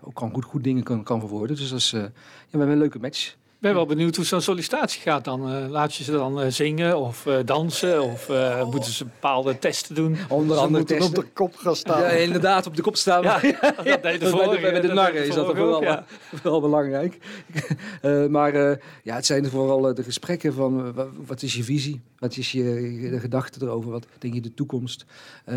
ook 0.00 0.14
kan 0.14 0.32
goed, 0.32 0.44
goed 0.44 0.64
dingen 0.64 0.82
kan, 0.82 1.02
kan 1.02 1.20
verwoorden. 1.20 1.56
Dus 1.56 1.70
dat 1.70 1.78
is 1.78 1.90
ja, 1.90 2.00
we 2.00 2.10
hebben 2.50 2.68
een 2.68 2.78
leuke 2.78 2.98
match. 2.98 3.36
Ik 3.60 3.66
ben 3.66 3.74
wel 3.74 3.86
benieuwd 3.86 4.16
hoe 4.16 4.24
zo'n 4.24 4.40
sollicitatie 4.40 5.00
gaat 5.02 5.24
dan. 5.24 5.50
Eh, 5.52 5.68
laat 5.68 5.94
je 5.94 6.04
ze 6.04 6.12
dan 6.12 6.40
eh, 6.40 6.50
zingen 6.50 6.98
of 6.98 7.26
eh, 7.26 7.38
dansen? 7.44 8.02
Of 8.02 8.28
eh, 8.28 8.64
moeten 8.70 8.92
ze 8.92 9.04
bepaalde 9.04 9.58
testen 9.58 9.94
doen? 9.94 10.16
Onder 10.28 10.56
Ze 10.56 10.62
andere 10.62 10.78
moeten 10.78 10.96
op 10.96 11.02
testen. 11.02 11.22
de 11.24 11.28
kop 11.32 11.56
gaan 11.56 11.76
staan. 11.76 12.00
Ja, 12.00 12.08
inderdaad, 12.08 12.66
op 12.66 12.76
de 12.76 12.82
kop 12.82 12.96
staan. 12.96 13.22
Ja, 13.22 13.40
dat 13.84 14.02
deed 14.02 14.02
de 14.02 14.18
de, 14.18 14.26
vorige, 14.26 14.60
bij 14.60 14.80
de 14.80 14.86
dat 14.86 14.96
narren 14.96 15.22
de 15.22 15.28
is 15.28 15.34
dat 15.34 15.46
ook, 15.56 15.82
ja. 15.82 16.04
wel 16.42 16.60
belangrijk. 16.60 17.18
Eh, 18.02 18.26
maar 18.26 18.54
eh, 18.54 18.76
ja, 19.02 19.14
het 19.14 19.26
zijn 19.26 19.46
vooral 19.46 19.94
de 19.94 20.02
gesprekken 20.02 20.52
van 20.54 20.92
wa- 20.92 21.06
wat 21.26 21.42
is 21.42 21.54
je 21.54 21.64
visie? 21.64 22.00
Wat 22.18 22.36
is 22.36 22.52
je 22.52 22.62
de 23.10 23.20
gedachte 23.20 23.58
erover? 23.62 23.90
Wat 23.90 24.06
denk 24.18 24.34
je 24.34 24.40
de 24.40 24.54
toekomst? 24.54 25.04
Eh, 25.44 25.56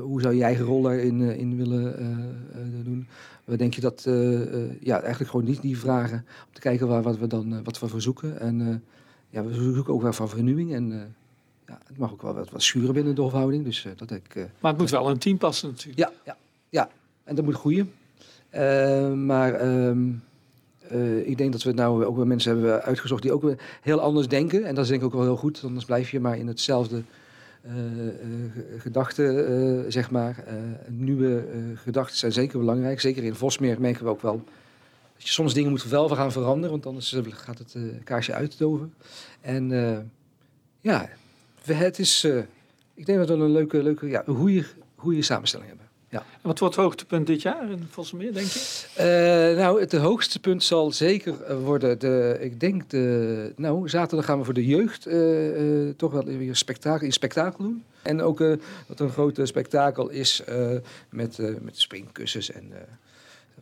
hoe 0.00 0.20
zou 0.20 0.32
je 0.32 0.38
je 0.38 0.44
eigen 0.44 0.64
rol 0.64 0.82
daarin 0.82 1.20
in 1.20 1.56
willen 1.56 1.98
eh, 1.98 2.06
eh, 2.60 2.84
doen? 2.84 3.08
Wat 3.48 3.58
denk 3.58 3.74
je 3.74 3.80
dat, 3.80 4.04
eh, 4.06 4.42
eh, 4.42 4.70
ja, 4.80 5.00
eigenlijk 5.00 5.30
gewoon 5.30 5.46
niet 5.46 5.60
die 5.60 5.78
vragen. 5.78 6.26
Om 6.46 6.52
te 6.52 6.60
kijken 6.60 6.88
waar, 6.88 7.02
wat 7.02 7.18
we 7.18 7.26
dan 7.26 7.54
eh, 7.54 7.58
wat 7.64 7.78
we 7.78 7.88
verzoeken. 7.88 8.40
En 8.40 8.84
ja, 9.30 9.44
we 9.44 9.54
zoeken 9.54 9.92
ook 9.92 10.02
wel 10.02 10.12
van 10.12 10.28
vernieuwing. 10.28 10.74
En 10.74 11.14
ja, 11.66 11.78
het 11.86 11.98
mag 11.98 12.12
ook 12.12 12.22
wel 12.22 12.34
wat, 12.34 12.50
wat 12.50 12.62
schuren 12.62 12.94
binnen 12.94 13.14
de 13.14 13.20
hofhouding. 13.20 13.64
Dus 13.64 13.86
dat 13.96 14.10
ik... 14.10 14.34
Maar 14.60 14.70
het 14.70 14.80
moet 14.80 14.90
wel 14.90 15.10
een 15.10 15.18
team 15.18 15.38
passen 15.38 15.68
natuurlijk. 15.68 15.98
ja, 15.98 16.12
ja, 16.24 16.36
ja. 16.68 16.90
En 17.24 17.34
dat 17.34 17.44
moet 17.44 17.54
groeien. 17.54 17.92
Maar 19.26 19.54
ehm, 19.54 20.10
eh, 20.88 21.26
ik 21.26 21.38
denk 21.38 21.52
dat 21.52 21.62
we 21.62 21.72
nou 21.72 22.04
ook 22.04 22.16
wel 22.16 22.26
mensen 22.26 22.52
hebben 22.52 22.82
uitgezocht 22.82 23.22
die 23.22 23.32
ook 23.32 23.42
weer 23.42 23.58
heel 23.82 24.00
anders 24.00 24.28
denken. 24.28 24.64
En 24.64 24.74
dat 24.74 24.84
is 24.84 24.90
denk 24.90 25.02
ik 25.02 25.06
ook 25.06 25.14
wel 25.14 25.22
heel 25.22 25.36
goed. 25.36 25.60
Anders 25.64 25.84
blijf 25.84 26.10
je 26.10 26.20
maar 26.20 26.38
in 26.38 26.46
hetzelfde 26.46 27.02
gedachten, 28.78 29.46
eh, 29.48 29.84
zeg 29.90 30.10
maar. 30.10 30.42
Eh, 30.46 30.54
nieuwe 30.88 31.36
eh, 31.38 31.58
gedachten 31.74 32.16
zijn 32.16 32.32
zeker 32.32 32.58
belangrijk. 32.58 33.00
Zeker 33.00 33.24
in 33.24 33.34
Vosmeer 33.34 33.80
merken 33.80 34.04
we 34.04 34.10
ook 34.10 34.22
wel 34.22 34.44
dat 35.14 35.26
je 35.26 35.28
soms 35.28 35.54
dingen 35.54 35.70
moet 35.70 35.84
wel 35.84 36.08
gaan 36.08 36.32
veranderen. 36.32 36.70
Want 36.70 36.86
anders 36.86 37.12
eh, 37.12 37.22
gaat 37.28 37.58
het 37.58 37.74
eh, 37.74 37.82
kaarsje 38.04 38.32
uitdoven. 38.32 38.94
En 39.40 39.72
eh, 39.72 39.98
ja, 40.80 41.08
het 41.62 41.98
is... 41.98 42.24
eh, 42.24 42.38
ik 42.94 43.06
denk 43.06 43.18
dat 43.18 43.28
we 43.28 43.34
een 43.34 43.52
leuke, 43.52 43.82
leuke 43.82 44.06
ja, 44.08 44.22
samenstelling 45.22 45.68
hebben. 45.68 45.86
Ja. 46.10 46.18
En 46.18 46.24
wat 46.42 46.58
wordt 46.58 46.74
het 46.74 46.84
hoogtepunt 46.84 47.26
dit 47.26 47.42
jaar 47.42 47.70
in 47.70 47.86
Vosselmeer, 47.90 48.32
denk 48.32 48.46
je? 48.46 48.86
Eh, 48.94 49.58
nou, 49.58 49.80
het 49.80 49.92
hoogste 49.92 50.40
punt 50.40 50.64
zal 50.64 50.92
zeker 50.92 51.42
eh, 51.42 51.56
worden. 51.58 51.98
De, 51.98 52.36
ik 52.40 52.60
denk 52.60 52.90
de. 52.90 53.52
Nou, 53.56 53.88
zaterdag 53.88 54.26
gaan 54.26 54.38
we 54.38 54.44
voor 54.44 54.54
de 54.54 54.66
jeugd 54.66 55.06
eh, 55.06 55.86
eh, 55.88 55.94
toch 55.96 56.12
wel 56.12 56.24
weer 56.24 56.56
spektakel, 56.56 57.06
een 57.06 57.12
spektakel 57.12 57.64
doen. 57.64 57.84
En 58.02 58.22
ook 58.22 58.40
eh, 58.40 58.52
wat 58.86 59.00
een 59.00 59.10
grote 59.10 59.46
spektakel 59.46 60.08
is 60.08 60.44
eh, 60.44 60.70
met, 61.10 61.38
eh, 61.38 61.54
met 61.60 61.78
springkussens. 61.78 62.50
En 62.50 62.72
eh 62.72 62.78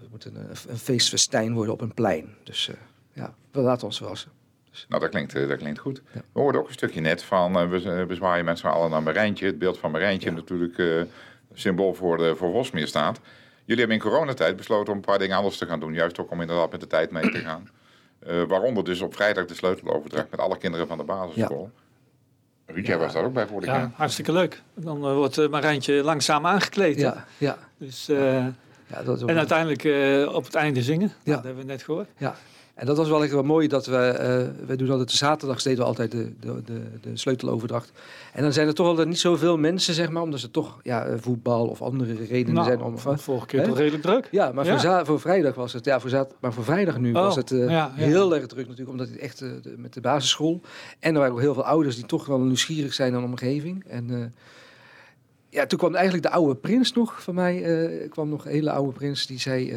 het 0.01 0.11
moet 0.11 0.25
een, 0.25 0.37
een 0.69 0.77
feestfestijn 0.79 1.55
worden 1.55 1.73
op 1.75 1.81
een 1.81 1.95
plein. 1.95 2.35
Dus 2.43 2.69
eh, 2.69 2.75
ja, 3.13 3.35
we 3.51 3.61
laten 3.61 3.87
ons 3.87 3.97
verrassen. 3.97 4.31
Nou, 4.89 5.01
dat 5.03 5.11
klinkt, 5.11 5.33
dat 5.49 5.57
klinkt 5.59 5.79
goed. 5.79 6.03
Ja. 6.15 6.21
We 6.33 6.41
hoorden 6.41 6.61
ook 6.61 6.67
een 6.67 6.73
stukje 6.73 7.01
net 7.01 7.23
van, 7.23 7.69
we, 7.71 8.07
we 8.07 8.15
zwaaien 8.15 8.45
met 8.45 8.59
z'n 8.59 8.67
allen 8.67 8.91
naar 8.91 9.03
Marijntje. 9.03 9.47
Het 9.47 9.59
beeld 9.59 9.79
van 9.79 9.91
Marijntje 9.91 10.29
Ja. 10.31 10.35
natuurlijk 10.35 10.79
eh, 10.79 11.03
symbool 11.61 11.95
voor, 11.95 12.17
de, 12.17 12.37
voor 12.37 12.53
Vosmeer 12.53 12.87
staat. 12.87 13.21
Jullie 13.65 13.85
hebben 13.87 14.03
in 14.05 14.11
coronatijd 14.11 14.57
besloten 14.57 14.93
om 14.93 14.99
een 14.99 15.05
paar 15.05 15.19
dingen 15.19 15.37
anders 15.37 15.57
te 15.59 15.67
gaan 15.67 15.81
doen. 15.81 15.93
Juist 15.95 16.19
ook 16.19 16.31
om 16.31 16.41
inderdaad 16.41 16.71
met 16.71 16.81
de 16.81 16.87
tijd 16.87 17.11
mee 17.11 17.31
te 17.31 17.39
gaan. 17.49 17.69
Eh, 18.19 18.43
waaronder 18.43 18.85
dus 18.85 19.01
op 19.01 19.15
vrijdag 19.15 19.45
de 19.47 19.55
sleuteloverdracht 19.55 20.31
met 20.31 20.41
alle 20.41 20.59
kinderen 20.59 20.87
van 20.87 20.99
de 20.99 21.05
basisschool. 21.05 21.71
Ruud, 22.67 22.87
jij 22.87 22.99
was 22.99 23.13
daar 23.13 23.25
ook 23.25 23.33
bij 23.33 23.47
vorig 23.47 23.67
Ja, 23.69 23.77
jaar. 23.77 23.91
hartstikke 23.95 24.33
leuk. 24.33 24.63
Dan 24.75 24.97
eh, 25.07 25.15
wordt 25.15 25.37
uh, 25.39 25.49
Marijntje 25.49 26.03
langzaam 26.03 26.47
aangekleed. 26.47 26.97
Ja, 26.97 27.25
ja, 27.39 27.59
Dus, 27.79 28.09
eh, 28.09 28.47
ja, 28.87 29.03
dat 29.05 29.23
en 29.23 29.37
uiteindelijk 29.37 29.85
eh, 29.85 30.35
op 30.35 30.45
het 30.45 30.55
einde 30.55 30.83
zingen. 30.83 31.13
Ja. 31.23 31.35
Dat 31.35 31.45
hebben 31.45 31.63
we 31.63 31.69
net 31.73 31.83
gehoord. 31.83 32.09
Ja, 32.17 32.37
en 32.77 32.87
dat 32.87 32.97
was 32.97 33.09
wel 33.09 33.23
echt 33.23 33.33
wel 33.33 33.43
mooi 33.43 33.69
dat 33.69 33.87
we, 33.87 33.97
eh 33.97 34.67
we 34.67 34.77
doen 34.77 34.91
altijd 34.91 35.11
de 35.11 35.17
zaterdag 35.17 35.63
deden 35.63 35.79
we 35.79 35.85
altijd 35.85 36.11
de, 36.11 36.33
de, 36.41 36.63
de, 36.65 36.81
de 37.01 37.17
sleuteloverdracht. 37.17 37.93
En 38.33 38.43
dan 38.43 38.53
zijn 38.53 38.67
er 38.67 38.75
toch 38.75 38.87
altijd 38.87 39.09
niet 39.09 39.19
zoveel 39.19 39.59
mensen, 39.59 39.95
zeg 39.95 40.11
maar, 40.11 40.23
omdat 40.23 40.41
ze 40.41 40.51
toch 40.51 40.81
ja, 40.83 41.05
eh, 41.05 41.15
voetbal 41.19 41.67
of 41.67 41.83
andere 41.83 42.15
redenen 42.15 42.55
Nou, 42.55 42.67
zijn. 42.67 42.83
Om, 42.83 42.99
van 42.99 43.19
vorige 43.19 43.47
keer 43.47 43.65
toch 43.65 43.77
redelijk 43.77 44.03
druk. 44.03 44.29
ja, 44.31 44.53
maar 44.53 44.65
Ja. 44.65 44.79
Voor, 44.79 45.07
voor 45.07 45.21
vrijdag 45.21 45.55
was 45.55 45.73
het, 45.73 45.85
ja, 45.85 46.01
voor 46.01 46.27
maar 46.41 46.53
voor 46.53 46.65
vrijdag 46.65 46.99
nu 46.99 47.15
Oh, 47.15 47.23
was 47.23 47.37
het 47.37 47.51
eh, 47.51 47.59
ja, 47.59 47.67
ja. 47.69 47.93
heel 48.05 48.35
erg 48.35 48.47
druk 48.47 48.63
natuurlijk, 48.69 48.91
omdat 48.91 49.09
het 49.09 49.19
echt 49.19 49.45
met 49.77 49.93
de 49.95 50.01
basisschool. 50.01 50.61
En 50.99 51.13
er 51.15 51.19
waren 51.19 51.35
ook 51.35 51.41
heel 51.41 51.55
veel 51.55 51.65
ouders 51.65 51.97
die 51.97 52.07
toch 52.07 52.27
wel 52.27 52.41
nieuwsgierig 52.41 52.95
zijn 52.95 53.15
aan 53.15 53.21
de 53.21 53.27
omgeving. 53.27 53.85
En 53.85 54.35
ja, 55.49 55.67
toen 55.67 55.79
kwam 55.79 55.95
eigenlijk 55.95 56.25
de 56.25 56.31
oude 56.33 56.55
prins 56.55 56.93
nog 56.93 57.23
van 57.23 57.35
mij, 57.35 57.63
kwam 58.11 58.29
nog 58.29 58.45
een 58.45 58.51
hele 58.51 58.71
oude 58.71 58.93
prins, 58.93 59.27
die 59.27 59.39
zei, 59.41 59.75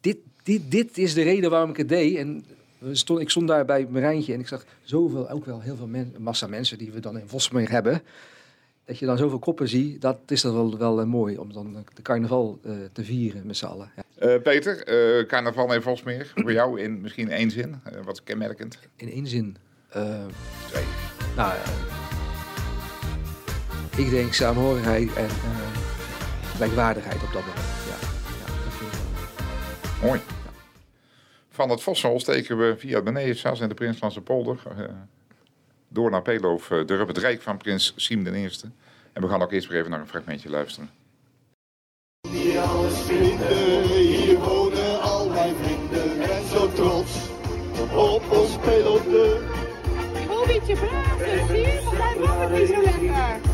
dit, 0.00 0.16
dit, 0.50 0.70
dit 0.70 0.98
is 0.98 1.14
de 1.14 1.22
reden 1.22 1.50
waarom 1.50 1.70
ik 1.70 1.76
het 1.76 1.88
deed. 1.88 2.16
En 2.16 2.44
stond, 2.92 3.20
ik 3.20 3.30
stond 3.30 3.48
daar 3.48 3.64
bij 3.64 3.86
Marijntje 3.90 4.32
en 4.32 4.40
ik 4.40 4.48
zag 4.48 4.64
zoveel, 4.82 5.30
ook 5.30 5.44
wel 5.44 5.60
heel 5.60 5.76
veel 5.76 5.86
men, 5.86 6.14
massa 6.18 6.46
mensen 6.46 6.78
die 6.78 6.92
we 6.92 7.00
dan 7.00 7.18
in 7.18 7.28
Vosmeer 7.28 7.70
hebben. 7.70 8.02
Dat 8.84 8.98
je 8.98 9.06
dan 9.06 9.18
zoveel 9.18 9.38
koppen 9.38 9.68
ziet, 9.68 10.00
dat 10.00 10.18
is 10.26 10.40
dan 10.40 10.54
wel, 10.54 10.78
wel 10.78 11.00
eh, 11.00 11.06
mooi 11.06 11.38
om 11.38 11.52
dan 11.52 11.84
de 11.94 12.02
carnaval 12.02 12.58
eh, 12.64 12.72
te 12.92 13.04
vieren 13.04 13.46
met 13.46 13.56
z'n 13.56 13.64
allen. 13.64 13.90
Ja. 13.96 14.02
Eh, 14.14 14.42
Peter, 14.42 14.84
carnaval 15.26 15.74
in 15.74 15.82
Vosmeer. 15.82 16.32
Voor 16.34 16.52
jou 16.52 16.80
in 16.80 17.00
misschien 17.00 17.30
één 17.30 17.50
zin. 17.50 17.80
Wat 18.04 18.14
is 18.14 18.24
kenmerkend? 18.24 18.78
In 18.96 19.10
één 19.10 19.26
zin. 19.26 19.56
Twee. 20.68 20.84
nou 21.36 21.52
ja. 21.54 21.62
Ik 23.96 24.10
denk 24.10 24.32
samenhorigheid 24.32 25.14
en 25.14 25.28
gelijkwaardigheid 26.54 27.22
op 27.22 27.32
dat 27.32 27.46
moment. 27.46 27.66
Ja, 27.88 27.96
ja 28.38 28.64
dat 28.64 28.74
vind 28.74 28.92
ik 28.92 28.98
wel. 30.00 30.08
Mooi. 30.08 30.39
Van 31.60 31.70
het 31.70 31.82
Vossel 31.82 32.20
steken 32.20 32.58
we 32.58 32.74
via 32.78 33.02
Beneesas 33.02 33.60
en 33.60 33.68
de 33.68 33.74
Prinslandse 33.74 34.20
polder 34.20 34.62
eh, 34.78 34.84
door 35.88 36.10
naar 36.10 36.22
Peloof, 36.22 36.70
eh, 36.70 36.86
dorp 36.86 37.08
het 37.08 37.18
Rijk 37.18 37.42
van 37.42 37.56
prins 37.56 37.92
Siem 37.96 38.26
I. 38.26 38.48
En 39.12 39.22
we 39.22 39.28
gaan 39.28 39.42
ook 39.42 39.52
eerst 39.52 39.68
weer 39.68 39.78
even 39.78 39.90
naar 39.90 40.00
een 40.00 40.08
fragmentje 40.08 40.50
luisteren. 40.50 40.90
Die 42.20 42.60
alles 42.60 42.98
vinden, 42.98 43.82
hier 43.82 44.38
wonen 44.38 45.00
al 45.00 45.28
mijn 45.28 45.54
vrienden 45.54 46.20
en 46.30 46.48
zo 46.48 46.72
trots 46.72 47.28
op 47.94 48.38
ons. 48.38 48.56
Gewoon 48.62 49.20
een 50.40 50.46
beetje 50.46 50.74
praten, 50.74 51.46
zie 51.46 51.56
je? 51.56 51.80
Want 51.84 51.96
hij 51.96 52.18
mag 52.18 52.40
het 52.40 52.58
niet 52.58 52.68
zo 52.68 52.82
lekker. 52.82 53.49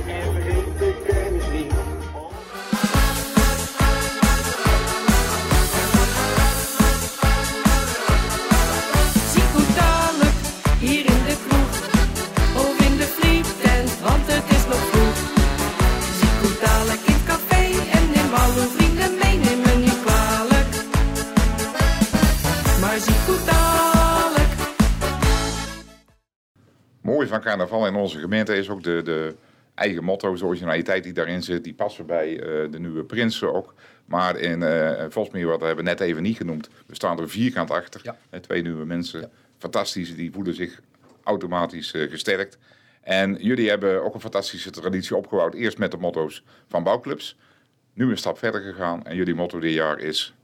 Mooi 27.07 27.27
van 27.27 27.41
carnaval 27.41 27.87
in 27.87 27.95
onze 27.95 28.19
gemeente 28.19 28.57
is 28.57 28.69
ook 28.69 28.83
de, 28.83 29.03
de 29.03 29.35
eigen 29.75 30.05
motto's, 30.05 30.41
de 30.41 30.47
originaliteit 30.47 31.05
die 31.05 31.13
daarin 31.13 31.43
zit. 31.43 31.65
Die 31.65 31.75
passen 31.75 32.07
bij 32.07 32.41
eh, 32.41 32.71
de 32.71 32.79
nieuwe 32.79 33.05
prinsen 33.05 33.55
ook. 33.55 33.75
Maar 34.05 34.37
in 34.37 34.63
eh 34.63 35.05
Vosmeer, 35.09 35.47
wat 35.47 35.61
hebben 35.61 35.85
we 35.85 35.91
net 35.91 36.01
even 36.01 36.23
niet 36.23 36.37
genoemd, 36.37 36.69
we 36.87 36.95
staan 36.95 37.21
er 37.21 37.29
vierkant 37.29 37.71
achter. 37.71 38.01
Ja. 38.03 38.41
Twee 38.41 38.63
nieuwe 38.63 38.85
mensen, 38.85 39.31
fantastisch, 39.59 40.15
die 40.17 40.33
voelen 40.33 40.55
zich 40.55 40.81
automatisch 41.23 41.93
eh, 41.93 42.11
gesterkt. 42.11 42.59
En 43.01 43.35
jullie 43.41 43.69
hebben 43.69 44.05
ook 44.05 44.15
een 44.15 44.21
fantastische 44.21 44.71
traditie 44.71 45.17
opgebouwd. 45.17 45.55
Eerst 45.55 45.79
met 45.79 45.91
de 45.91 45.97
motto's 45.97 46.43
van 46.69 46.83
bouwclubs. 46.83 47.37
Nu 47.93 48.11
een 48.11 48.19
stap 48.19 48.39
verder 48.39 48.61
gegaan. 48.61 49.05
En 49.05 49.17
jullie 49.17 49.35
motto 49.35 49.59
dit 49.59 49.73
jaar 49.73 49.99
is... 49.99 50.35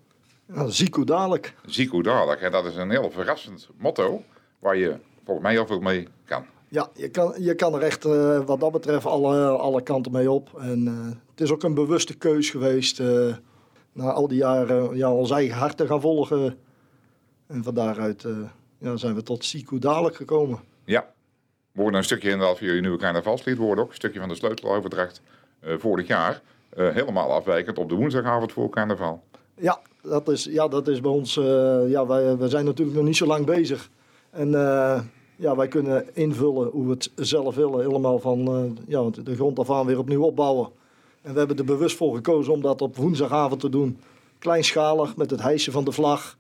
Ja, 0.55 0.69
Zico 0.69 1.05
dadelijk. 1.05 1.55
Zico 1.67 2.03
dadelijk. 2.03 2.41
En 2.41 2.51
dat 2.51 2.65
is 2.65 2.77
een 2.77 2.91
heel 2.91 3.11
verrassend 3.11 3.69
motto 3.77 4.25
waar 4.59 4.77
je 4.77 4.97
volgens 5.25 5.47
mij 5.47 5.55
heel 5.55 5.67
veel 5.67 5.81
mee 5.81 6.09
kan. 6.25 6.45
Ja, 6.69 6.89
je 6.95 7.09
kan, 7.09 7.35
je 7.39 7.55
kan 7.55 7.75
er 7.75 7.83
echt 7.83 8.05
eh, 8.05 8.41
wat 8.45 8.61
dat 8.61 8.73
betreft 8.73 9.07
alle, 9.07 9.49
alle 9.49 9.83
kanten 9.83 10.13
mee 10.13 10.31
op. 10.31 10.51
En 10.59 10.87
eh, 10.87 11.17
het 11.31 11.41
is 11.41 11.51
ook 11.53 11.63
een 11.63 11.75
bewuste 11.75 12.17
keus 12.17 12.51
geweest. 12.51 13.01
eh, 13.01 13.35
na 13.93 14.13
al 14.13 14.29
die 14.29 14.39
jaren 14.39 14.97
ja, 14.97 15.13
ons 15.13 15.31
eigen 15.31 15.57
hart 15.57 15.77
te 15.77 15.87
gaan 15.87 16.01
volgen. 16.01 16.59
En 17.47 17.63
van 17.63 17.75
daaruit 17.75 18.27
ja, 18.79 18.97
zijn 18.97 19.15
we 19.15 19.23
tot 19.23 19.45
Zico 19.45 19.79
dadelijk 19.79 20.17
gekomen. 20.17 20.59
Ja. 20.85 21.07
We 21.73 21.81
hoorden 21.81 21.99
een 21.99 22.05
stukje 22.05 22.31
inderdaad 22.31 22.59
van 22.59 22.67
jullie 22.67 22.81
nieuwe 22.81 22.99
carnavalslied. 22.99 23.57
We 23.57 23.63
hoorden 23.63 23.85
ook 23.85 23.91
een 23.91 23.97
stukje 23.97 24.21
van 24.21 24.29
de 24.29 24.35
sleuteloverdracht 24.35 25.21
vorig 25.63 26.07
jaar. 26.07 26.43
Helemaal 26.75 27.33
afwijkend 27.33 27.79
op 27.79 27.89
de 27.89 27.95
woensdagavond 27.95 28.53
voor 28.53 28.71
carnaval. 28.71 29.23
Ja, 29.57 29.81
dat 30.03 30.29
is, 30.29 30.45
ja, 30.45 30.69
dat 30.69 30.89
is 30.89 31.01
bij 31.01 31.11
ons. 31.11 31.37
eh, 31.37 31.91
ja, 31.91 32.07
wij, 32.07 32.37
wij 32.37 32.49
zijn 32.49 32.65
natuurlijk 32.65 32.97
nog 32.97 33.07
niet 33.07 33.17
zo 33.17 33.27
lang 33.27 33.47
bezig. 33.47 33.91
En 34.33 34.55
eh, 34.55 35.01
ja, 35.37 35.57
wij 35.57 35.69
kunnen 35.69 36.07
invullen 36.15 36.69
hoe 36.69 36.85
we 36.85 36.91
het 36.91 37.11
zelf 37.15 37.55
willen. 37.55 37.81
Helemaal 37.81 38.19
van 38.19 38.49
eh, 38.49 38.85
ja, 38.87 39.11
de 39.25 39.35
grond 39.35 39.59
af 39.59 39.71
aan 39.71 39.87
weer 39.87 39.99
opnieuw 39.99 40.23
opbouwen. 40.23 40.69
En 41.23 41.33
we 41.33 41.39
hebben 41.39 41.57
er 41.57 41.65
bewust 41.65 41.97
voor 41.97 42.15
gekozen 42.15 42.53
om 42.53 42.61
dat 42.61 42.83
op 42.83 42.97
woensdagavond 42.97 43.61
te 43.61 43.69
doen. 43.69 43.99
Kleinschalig 44.39 45.17
met 45.17 45.31
het 45.31 45.43
hijsen 45.43 45.73
van 45.73 45.85
de 45.85 45.93
vlag. 45.93 46.37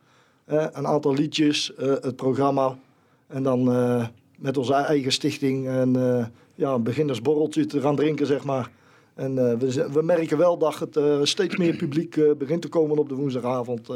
een 0.46 0.86
aantal 0.86 1.14
liedjes, 1.14 1.74
eh, 1.74 1.86
het 1.86 2.16
programma. 2.16 2.78
En 3.26 3.42
dan 3.42 3.64
met 4.38 4.56
onze 4.56 4.74
eigen 4.74 5.12
stichting 5.12 5.68
en 5.68 5.92
ja, 6.54 6.72
een 6.72 6.82
beginnersborreltje 6.82 7.66
te 7.66 7.80
gaan 7.80 7.96
drinken, 7.96 8.26
zeg 8.26 8.44
maar. 8.44 8.70
En 9.14 9.34
we, 9.34 9.88
we 9.92 10.02
merken 10.02 10.38
wel 10.38 10.58
dat 10.58 10.78
het 10.78 11.28
steeds 11.28 11.56
meer 11.56 11.76
publiek 11.76 12.38
begint 12.38 12.62
te 12.62 12.68
komen 12.68 12.98
op 12.98 13.08
de 13.08 13.14
woensdagavond. 13.14 13.90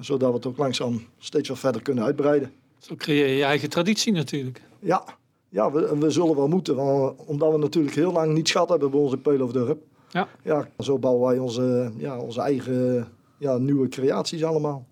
zodat 0.00 0.28
we 0.28 0.36
het 0.36 0.46
ook 0.46 0.56
langzaam 0.56 1.02
steeds 1.18 1.48
wat 1.48 1.58
verder 1.58 1.82
kunnen 1.82 2.04
uitbreiden. 2.04 2.52
Zo 2.78 2.94
creëer 2.96 3.26
je 3.28 3.36
je 3.36 3.44
eigen 3.44 3.70
traditie 3.70 4.12
natuurlijk. 4.12 4.62
Ja, 4.78 5.04
ja 5.48 5.72
we, 5.72 5.98
we 5.98 6.10
zullen 6.10 6.36
wel 6.36 6.48
moeten. 6.48 6.76
want, 6.76 7.20
omdat 7.26 7.52
we 7.52 7.58
natuurlijk 7.58 7.94
heel 7.94 8.12
lang 8.12 8.34
niet 8.34 8.48
schat 8.48 8.68
hebben 8.68 8.90
bij 8.90 9.00
onze 9.00 9.16
Peulofdorp. 9.16 9.82
Ja. 10.08 10.28
Ja, 10.42 10.68
zo 10.78 10.98
bouwen 10.98 11.28
wij 11.28 11.38
onze, 11.38 11.92
ja, 11.96 12.18
onze 12.18 12.40
eigen 12.40 13.08
ja, 13.38 13.56
nieuwe 13.56 13.88
creaties 13.88 14.44
allemaal. 14.44 14.86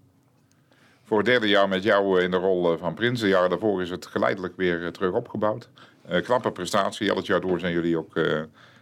Voor 1.04 1.16
het 1.18 1.26
derde 1.26 1.48
jaar 1.48 1.68
met 1.68 1.82
jou 1.82 2.18
eh, 2.18 2.24
in 2.24 2.30
de 2.30 2.36
rol 2.36 2.72
eh, 2.72 2.78
van 2.78 2.94
Prins. 2.94 3.20
De 3.20 3.28
jaren 3.28 3.50
daarvoor 3.50 3.82
is 3.82 3.90
het 3.90 4.06
geleidelijk 4.06 4.56
weer 4.56 4.84
eh, 4.84 4.90
terug 4.90 5.12
opgebouwd. 5.12 5.68
Eh 6.08 6.22
knappe 6.22 6.52
prestatie. 6.52 7.10
Al 7.10 7.16
het 7.16 7.26
jaar 7.26 7.40
door 7.40 7.60
zijn 7.60 7.72
jullie 7.72 7.98
ook, 7.98 8.16
eh, 8.16 8.40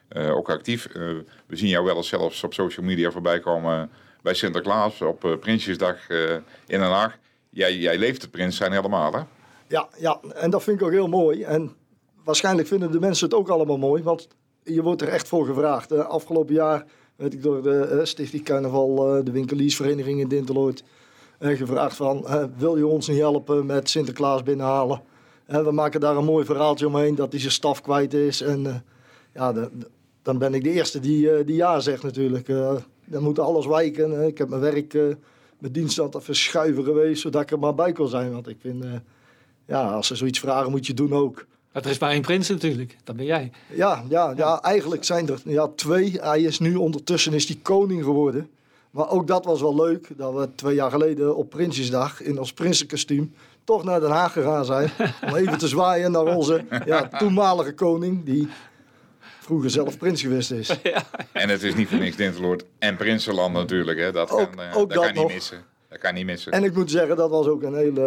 eh, 0.09 0.37
ook 0.37 0.51
actief. 0.51 0.87
Eh, 0.87 1.03
we 1.47 1.57
zien 1.57 1.69
jou 1.69 1.85
wel 1.85 1.97
eens 1.97 2.09
zelfs 2.09 2.45
op 2.45 2.55
social 2.55 2.87
media 2.87 3.11
voorbij 3.11 3.41
komen 3.41 3.91
bij 4.23 4.35
Sinterklaas 4.35 5.01
op 5.01 5.25
eh, 5.25 5.39
Prinsjesdag 5.39 6.09
eh, 6.09 6.33
in 6.67 6.81
Den 6.81 6.81
Haag. 6.81 7.19
Jij, 7.55 7.99
leeft 7.99 8.23
het 8.23 8.31
prins 8.31 8.57
zijn 8.57 8.73
helemaal, 8.73 9.13
hè? 9.13 9.21
Ja, 9.69 9.89
ja, 9.99 10.21
en 10.35 10.51
dat 10.51 10.63
vind 10.63 10.81
ik 10.81 10.87
ook 10.87 10.93
heel 10.93 11.09
mooi. 11.09 11.43
En 11.43 11.73
waarschijnlijk 12.25 12.69
vinden 12.69 12.91
de 12.91 13.01
mensen 13.01 13.25
het 13.25 13.35
ook 13.35 13.49
allemaal 13.49 13.79
mooi, 13.79 14.03
want 14.03 14.29
je 14.63 14.83
wordt 14.83 15.03
er 15.03 15.09
echt 15.09 15.29
voor 15.29 15.47
gevraagd. 15.47 15.93
Eh, 15.93 16.07
afgelopen 16.07 16.55
jaar 16.55 16.85
werd 17.17 17.33
ik 17.33 17.43
door 17.43 17.63
de 17.63 17.85
eh, 17.85 18.05
Stichting 18.05 18.45
Carnaval, 18.45 19.17
eh, 19.17 19.25
de 19.25 19.31
winkeliersvereniging 19.31 20.21
in 20.21 20.29
Dinteloord, 20.29 20.85
gevraagd 21.41 21.97
van, 21.97 22.27
wil 22.57 22.77
je 22.77 22.87
ons 22.87 23.09
niet 23.09 23.19
helpen 23.19 23.67
met 23.67 23.91
Sinterklaas 23.91 24.43
binnenhalen? 24.43 25.03
We 25.47 25.71
maken 25.73 26.01
daar 26.01 26.17
een 26.17 26.25
mooi 26.25 26.45
verhaaltje 26.45 26.87
omheen 26.87 27.15
dat 27.15 27.33
hij 27.33 27.41
zijn 27.41 27.53
staf 27.53 27.81
kwijt 27.81 28.15
is. 28.15 28.41
En 28.41 28.85
ja, 29.35 29.69
dan 30.23 30.39
ben 30.39 30.55
ik 30.55 30.65
de 30.65 30.71
eerste 30.71 31.01
die, 31.01 31.45
die 31.45 31.57
ja 31.57 31.81
zegt 31.81 32.03
natuurlijk. 32.03 32.47
Dan 33.05 33.23
moet 33.23 33.39
alles 33.39 33.67
wijken. 33.67 34.27
Ik 34.27 34.39
heb 34.39 34.49
mijn 34.49 34.61
werk, 34.61 34.97
mijn 35.59 35.73
dienst 35.73 35.97
het 35.97 36.17
verschuiven 36.19 36.85
geweest, 36.85 37.21
zodat 37.21 37.43
ik 37.43 37.51
er 37.51 37.59
maar 37.59 37.75
bij 37.75 37.93
kon 37.93 38.09
zijn. 38.09 38.33
Want 38.33 38.49
ik 38.49 38.57
vind, 38.61 38.85
eh, 38.85 38.91
ja, 39.67 39.91
als 39.91 40.07
ze 40.07 40.15
zoiets 40.15 40.39
vragen, 40.39 40.71
moet 40.71 40.87
je 40.87 40.93
het 40.93 41.01
doen 41.01 41.13
ook. 41.13 41.47
Maar 41.73 41.83
er 41.83 41.91
is 41.91 41.99
maar 41.99 42.11
één 42.11 42.23
prins 42.23 42.49
natuurlijk. 42.49 42.97
Dat 43.05 43.17
ben 43.17 43.25
jij. 43.25 43.51
Ja, 43.75 44.05
ja, 44.09 44.33
ja, 44.37 44.63
eigenlijk 44.63 45.05
zijn 45.05 45.29
er 45.29 45.41
ja, 45.45 45.69
twee. 45.69 46.19
Hij 46.21 46.43
is 46.43 46.59
nu 46.59 46.75
ondertussen 46.75 47.33
is 47.33 47.47
die 47.47 47.59
koning 47.63 48.05
geworden. 48.05 48.51
Maar 48.91 49.11
ook 49.11 49.27
dat 49.27 49.45
was 49.45 49.61
wel 49.61 49.75
leuk, 49.75 50.09
dat 50.17 50.35
we 50.35 50.49
twee 50.55 50.75
jaar 50.75 50.91
geleden 50.91 51.37
op 51.37 51.51
Prinsjesdag 51.51 52.23
in 52.23 52.39
ons 52.39 52.53
prinsenkostuum 52.53 53.35
toch 53.65 53.85
naar 53.85 54.01
Den 54.01 54.11
Haag 54.11 54.33
gegaan 54.33 54.65
zijn. 54.65 54.91
om 55.29 55.35
even 55.35 55.59
te 55.59 55.69
zwaaien 55.69 56.13
naar 56.13 56.37
onze 56.37 56.65
ja, 56.85 57.09
toenmalige 57.09 57.75
koning, 57.75 58.25
die 58.25 58.49
vroeger 59.45 59.71
zelf 59.71 59.99
prins 59.99 60.23
geweest 60.23 60.51
is. 60.51 60.71
En 61.33 61.49
het 61.49 61.63
is 61.63 61.75
niet 61.75 61.89
voor 61.89 61.99
niks 61.99 62.17
Dinteloord 62.17 62.65
en 62.79 62.97
Prinsenland 62.97 63.53
natuurlijk. 63.55 63.99
Hè? 63.99 64.13
Dat, 64.13 64.31
Ook- 64.31 64.39
kan, 64.53 64.65
eh, 64.65 64.77
ook 64.77 64.89
dat 64.89 64.89
dat 64.89 65.05
kan 65.05 65.13
niet 65.15 65.23
nog. 65.23 65.33
missen. 65.33 65.63
Dat 65.89 65.99
kan 65.99 66.15
niet 66.15 66.27
missen. 66.27 66.53
En 66.53 66.65
ik 66.65 66.75
moet 66.75 66.91
zeggen, 66.91 67.17
dat 67.17 67.31
was 67.31 67.47
ook 67.47 67.63
een 67.63 67.75
hele, 67.75 68.03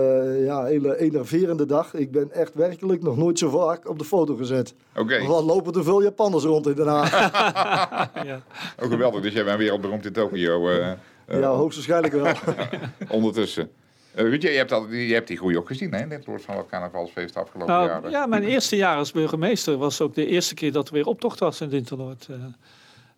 ja, 0.45 0.63
hele 0.63 1.00
enerverende 1.00 1.65
dag. 1.65 1.93
Ik 1.93 2.12
ben 2.12 2.32
echt 2.32 2.54
werkelijk 2.54 3.04
nog 3.04 3.17
nooit 3.17 3.39
zo 3.39 3.50
vaak 3.50 3.89
op 3.89 4.00
de 4.00 4.06
foto 4.06 4.36
gezet. 4.36 4.73
Oké. 4.95 5.23
Want 5.28 5.45
lopen 5.45 5.73
er 5.73 5.84
veel 5.84 6.02
Japanners 6.04 6.43
rond 6.43 6.67
in 6.67 6.73
Den 6.76 6.88
Haag. 6.88 7.12
ja. 8.28 8.41
Ook 8.80 8.91
geweldig. 8.91 9.21
Dus 9.21 9.34
jij 9.34 9.43
bent 9.43 9.58
wereldberoemd 9.58 10.06
in 10.06 10.13
Tokio. 10.13 10.69
eh, 10.69 10.91
eh, 11.26 11.39
ja, 11.39 11.47
hoogstwaarschijnlijk 11.50 12.13
wel. 12.13 12.34
Ondertussen. 13.17 13.69
Eh 14.17 14.23
Ruud, 14.23 14.41
je 14.41 14.47
hebt, 14.49 14.71
al, 14.71 14.91
je 14.91 15.13
hebt 15.13 15.27
die 15.27 15.38
groei 15.38 15.58
ook 15.58 15.67
gezien, 15.67 15.93
hè? 15.93 16.08
Dit 16.08 16.25
wordt 16.25 16.43
van 16.43 16.58
het 16.58 16.67
carnavalsfeest 16.67 17.36
afgelopen 17.36 17.73
Nou, 17.73 17.88
jaren. 17.88 18.12
ja, 18.12 18.25
mijn 18.25 18.43
eerste 18.43 18.75
jaar 18.75 18.97
als 18.97 19.12
burgemeester 19.12 19.77
was 19.77 20.01
ook 20.01 20.15
de 20.15 20.25
eerste 20.25 20.53
keer 20.53 20.71
dat 20.71 20.88
er 20.88 20.93
weer 20.93 21.06
optocht 21.06 21.39
was 21.39 21.62
in 21.62 21.69
Dinternoord. 21.69 22.27
Eh, 22.30 22.36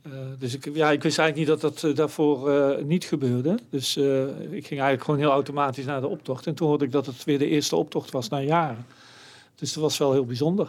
eh, 0.01 0.12
dus 0.39 0.53
ik, 0.53 0.69
ja, 0.73 0.91
ik 0.91 1.03
wist 1.03 1.17
eigenlijk 1.19 1.49
niet 1.49 1.62
dat 1.62 1.81
dat 1.81 1.95
daarvoor 1.95 2.51
niet 2.83 3.05
gebeurde. 3.05 3.59
Dus 3.69 3.97
eh, 3.97 4.21
ik 4.29 4.67
ging 4.67 4.79
eigenlijk 4.79 5.03
gewoon 5.03 5.19
heel 5.19 5.31
automatisch 5.31 5.85
naar 5.85 6.01
de 6.01 6.07
optocht. 6.07 6.47
En 6.47 6.55
toen 6.55 6.67
hoorde 6.67 6.85
ik 6.85 6.91
dat 6.91 7.05
het 7.05 7.23
weer 7.23 7.39
de 7.39 7.47
eerste 7.47 7.75
optocht 7.75 8.12
was 8.12 8.29
na 8.29 8.41
jaren. 8.41 8.85
Dus 9.55 9.73
dat 9.73 9.83
was 9.83 9.97
wel 9.97 10.12
heel 10.12 10.25
bijzonder. 10.25 10.67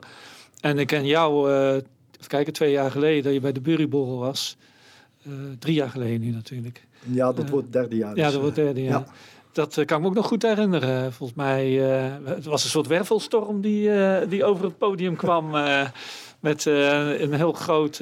En 0.61 0.79
ik 0.79 0.87
ken 0.87 1.07
jou, 1.07 1.51
eh 1.51 1.75
even 2.21 2.33
kijken, 2.33 2.53
twee 2.53 2.71
jaar 2.71 2.91
geleden 2.91 3.23
dat 3.23 3.33
je 3.33 3.41
bij 3.41 3.53
de 3.53 3.61
Buryborrel 3.61 4.19
was. 4.19 4.57
Eh, 5.23 5.33
drie 5.59 5.75
jaar 5.75 5.91
geleden 5.91 6.21
nu 6.21 6.31
natuurlijk. 6.31 6.87
Ja, 7.03 7.33
dat 7.33 7.49
wordt 7.49 7.65
het 7.65 7.73
derde 7.73 7.97
jaar. 7.97 8.17
Ja, 8.17 8.25
dus, 8.25 8.33
dat 8.33 8.41
wordt 8.41 8.57
het 8.57 8.65
derde 8.65 8.83
jaar. 8.83 9.01
ja. 9.01 9.13
Dat 9.53 9.77
eh, 9.77 9.87
kan 9.87 9.97
ik 9.97 10.03
me 10.03 10.09
ook 10.09 10.15
nog 10.15 10.27
goed 10.27 10.43
herinneren. 10.43 11.13
Volgens 11.13 11.39
mij 11.39 11.71
uh, 11.71 12.13
het 12.25 12.45
was 12.45 12.65
een 12.65 12.71
soort 12.71 12.87
wervelstorm 12.87 13.61
die, 13.61 13.89
uh, 13.89 14.19
die 14.29 14.45
over 14.45 14.65
het 14.65 14.79
podium 14.79 15.17
kwam. 15.17 15.55
Uh, 15.55 15.89
met 16.41 16.65
een 16.65 17.33
heel 17.33 17.53
groot, 17.53 17.99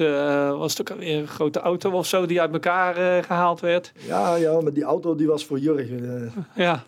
was 0.57 0.77
het 0.77 0.91
ook 0.91 0.97
een 0.99 1.27
grote 1.27 1.59
auto 1.59 1.91
of 1.91 2.05
zo 2.05 2.25
die 2.25 2.41
uit 2.41 2.53
elkaar 2.53 3.23
gehaald 3.23 3.59
werd. 3.59 3.91
Ja, 4.07 4.35
ja, 4.35 4.61
maar 4.61 4.73
die 4.73 4.83
auto 4.83 5.15
die 5.15 5.27
was 5.27 5.45
voor 5.45 5.59
Jurgen. 5.59 6.31
ja. 6.55 6.83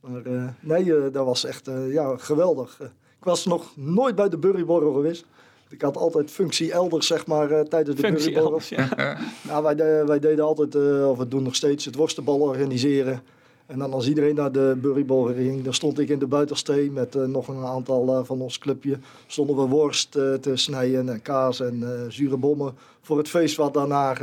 Maar 0.00 0.22
nee, 0.60 1.10
dat 1.10 1.24
was 1.24 1.44
echt 1.44 1.70
ja, 1.88 2.16
geweldig. 2.16 2.76
ik 3.18 3.24
was 3.24 3.44
nog 3.44 3.72
nooit 3.76 4.14
bij 4.14 4.28
de 4.28 4.38
Burryborrel 4.38 4.92
geweest. 4.92 5.24
Ik 5.68 5.82
had 5.82 5.96
altijd 5.96 6.30
functie 6.30 6.72
elders, 6.72 7.06
zeg 7.06 7.26
maar, 7.26 7.50
uh, 7.50 7.60
tijdens 7.60 7.96
de 7.96 8.32
elders, 8.34 8.68
ja. 8.68 8.88
nou, 9.48 9.62
wij, 9.62 9.74
de, 9.74 10.02
wij 10.06 10.18
deden 10.18 10.44
altijd, 10.44 10.74
uh, 10.74 11.10
of 11.10 11.18
we 11.18 11.28
doen 11.28 11.42
nog 11.42 11.54
steeds, 11.54 11.84
het 11.84 11.94
worstenbal 11.94 12.38
organiseren. 12.38 13.22
En 13.68 13.78
dan 13.78 13.92
als 13.92 14.08
iedereen 14.08 14.34
naar 14.34 14.52
de 14.52 14.76
Burrybal 14.80 15.24
ging, 15.24 15.62
dan 15.62 15.74
stond 15.74 15.98
ik 15.98 16.08
in 16.08 16.18
de 16.18 16.26
buitensteen 16.26 16.92
met 16.92 17.14
uh, 17.14 17.24
nog 17.24 17.48
een 17.48 17.64
aantal 17.64 18.18
uh, 18.18 18.24
van 18.24 18.40
ons 18.40 18.58
clubje. 18.58 18.98
Stonden 19.26 19.56
we 19.56 19.62
worst 19.62 20.16
uh, 20.16 20.34
te 20.34 20.56
snijden 20.56 21.08
en 21.08 21.22
kaas 21.22 21.60
en 21.60 22.06
zure 22.08 22.36
bommen 22.36 22.74
voor 23.00 23.18
het 23.18 23.28
feest 23.28 23.56
wat 23.56 23.74
daarna 23.74 24.14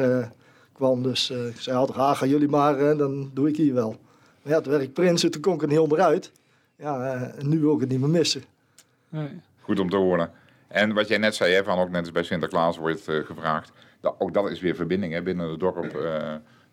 kwam. 0.74 1.04
Dus 1.04 1.30
ik 1.30 1.60
zei 1.60 1.78
altijd, 1.78 1.98
ah, 1.98 2.18
gaan 2.18 2.30
jullie 2.30 2.48
maar, 2.48 2.98
dan 2.98 3.32
doe 3.34 3.48
ik 3.50 3.56
hier 3.58 3.74
wel. 3.74 3.96
Maar 4.42 4.54
ja, 4.54 4.62
toen 4.62 4.72
werd 4.72 4.84
ik 4.84 4.94
prins 4.94 5.24
en 5.24 5.32
toen 5.32 5.42
kon 5.42 5.54
ik 5.54 5.62
er 5.62 5.68
niet 5.68 5.80
onderuit. 5.80 6.32
Ja, 6.76 7.14
en 7.38 7.50
nu 7.50 7.60
wil 7.60 7.74
ik 7.74 7.80
het 7.80 7.90
niet 7.90 8.00
meer 8.00 8.10
missen. 8.10 8.44
Nee. 9.10 9.42
Goed 9.62 9.80
om 9.80 9.90
te 9.90 9.96
horen. 9.96 10.32
En 10.68 10.94
wat 10.94 11.08
jij 11.08 11.18
net 11.18 11.36
zei, 11.36 11.54
hè, 11.54 11.64
van 11.64 11.80
ook 11.80 11.90
net 11.90 12.02
als 12.02 12.12
bij 12.12 12.24
Sinterklaas 12.24 12.78
wordt 12.78 13.08
uh, 13.10 13.26
gevraagd. 13.26 13.72
Dat, 14.02 14.16
ook 14.18 14.34
dat 14.34 14.50
is 14.50 14.60
weer 14.60 14.76
verbinding 14.76 15.14
hè, 15.14 15.22
binnen 15.22 15.50
het 15.50 15.60
dorp. 15.60 15.98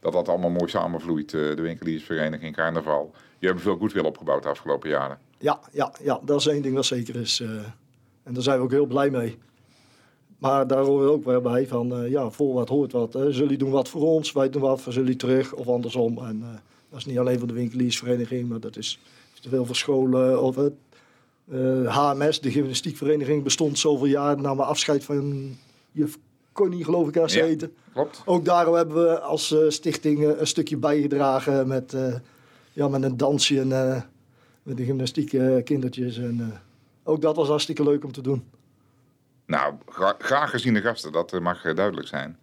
Dat 0.02 0.12
dat 0.12 0.28
allemaal 0.28 0.50
mooi 0.50 0.68
samenvloeit, 0.68 1.32
uh, 1.32 1.56
de 1.56 1.62
winkeliersvereniging, 1.62 2.54
carnaval. 2.56 3.10
Je 3.38 3.46
hebt 3.46 3.60
veel 3.60 3.76
goedwil 3.76 4.04
opgebouwd 4.04 4.42
de 4.42 4.48
afgelopen 4.48 4.88
jaren. 4.88 5.18
Ja, 5.38 5.60
ja, 5.72 5.92
ja, 6.02 6.20
dat 6.24 6.40
is 6.40 6.46
één 6.46 6.62
ding 6.62 6.74
wat 6.74 6.84
zeker 6.84 7.16
is. 7.16 7.40
Uh, 7.40 7.50
en 8.22 8.34
daar 8.34 8.42
zijn 8.42 8.58
we 8.58 8.64
ook 8.64 8.70
heel 8.70 8.86
blij 8.86 9.10
mee. 9.10 9.38
Maar 10.38 10.66
daar 10.66 10.84
horen 10.84 11.04
we 11.04 11.12
ook 11.12 11.24
weer 11.24 11.42
bij 11.42 11.66
van, 11.66 12.10
ja, 12.10 12.30
voor 12.30 12.54
wat 12.54 12.68
hoort 12.68 12.92
wat. 12.92 13.12
Hè. 13.12 13.22
Jullie 13.24 13.58
doen 13.58 13.70
wat 13.70 13.88
voor 13.88 14.02
ons, 14.02 14.32
wij 14.32 14.50
doen 14.50 14.62
wat 14.62 14.80
voor 14.80 14.92
jullie 14.92 15.16
terug 15.16 15.52
of 15.52 15.68
andersom. 15.68 16.18
En 16.18 16.60
dat 16.88 16.98
is 16.98 17.06
niet 17.06 17.18
alleen 17.18 17.38
voor 17.38 17.48
de 17.48 17.54
winkeliersvereniging, 17.54 18.48
maar 18.48 18.60
dat 18.60 18.76
is 18.76 18.98
te 19.40 19.48
veel 19.48 19.64
voor 19.64 19.76
scholen 19.76 20.42
of 20.42 20.56
het 20.56 20.72
HMS, 21.86 22.40
de 22.40 22.50
gymnastiekvereniging, 22.50 23.42
bestond 23.42 23.78
zoveel 23.78 24.06
jaar. 24.06 24.40
Namen 24.40 24.66
afscheid 24.66 25.04
van 25.04 25.56
juf 25.92 26.18
Connie, 26.52 26.84
geloof 26.84 27.08
ik, 27.08 27.14
haar 27.14 27.32
ja, 27.32 27.44
heten. 27.44 27.74
Klopt. 27.92 28.22
Ook 28.24 28.44
daar 28.44 28.66
hebben 28.66 29.04
we 29.04 29.20
als 29.20 29.50
uh, 29.50 29.68
stichting 29.68 30.18
uh, 30.18 30.38
een 30.38 30.46
stukje 30.46 30.76
bijgedragen 30.76 31.68
met, 31.68 31.92
uh, 31.92 32.14
ja, 32.72 32.88
met 32.88 33.02
een 33.02 33.16
dansje 33.16 33.60
en 33.60 33.68
met 34.62 34.76
de 34.76 34.84
gymnastiek 34.84 35.28
kindertjes. 35.64 36.18
En, 36.18 36.60
ook 37.04 37.20
dat 37.20 37.36
was 37.36 37.48
hartstikke 37.48 37.82
leuk 37.82 38.04
om 38.04 38.12
te 38.12 38.20
doen. 38.20 38.44
Nou, 39.46 39.74
gra 39.86 40.14
graag 40.18 40.50
geziene 40.50 40.80
gasten, 40.80 41.12
dat 41.12 41.40
mag 41.40 41.62
duidelijk 41.74 42.08
zijn. 42.08 42.38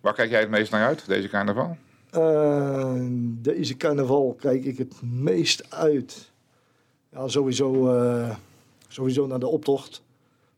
Waar 0.00 0.14
kijk 0.14 0.30
jij 0.30 0.40
het 0.40 0.50
meest 0.50 0.70
naar 0.70 0.86
uit, 0.86 1.06
deze 1.06 1.28
carnaval? 1.28 1.76
Eh, 2.14 2.94
deze 3.42 3.76
carnaval 3.76 4.36
kijk 4.40 4.64
ik 4.64 4.78
het 4.78 5.02
meest 5.02 5.70
uit. 5.70 6.30
Ja, 7.12 7.28
sowieso, 7.28 7.96
eh, 7.96 8.36
sowieso 8.88 9.26
naar 9.26 9.38
de 9.38 9.46
optocht. 9.46 10.02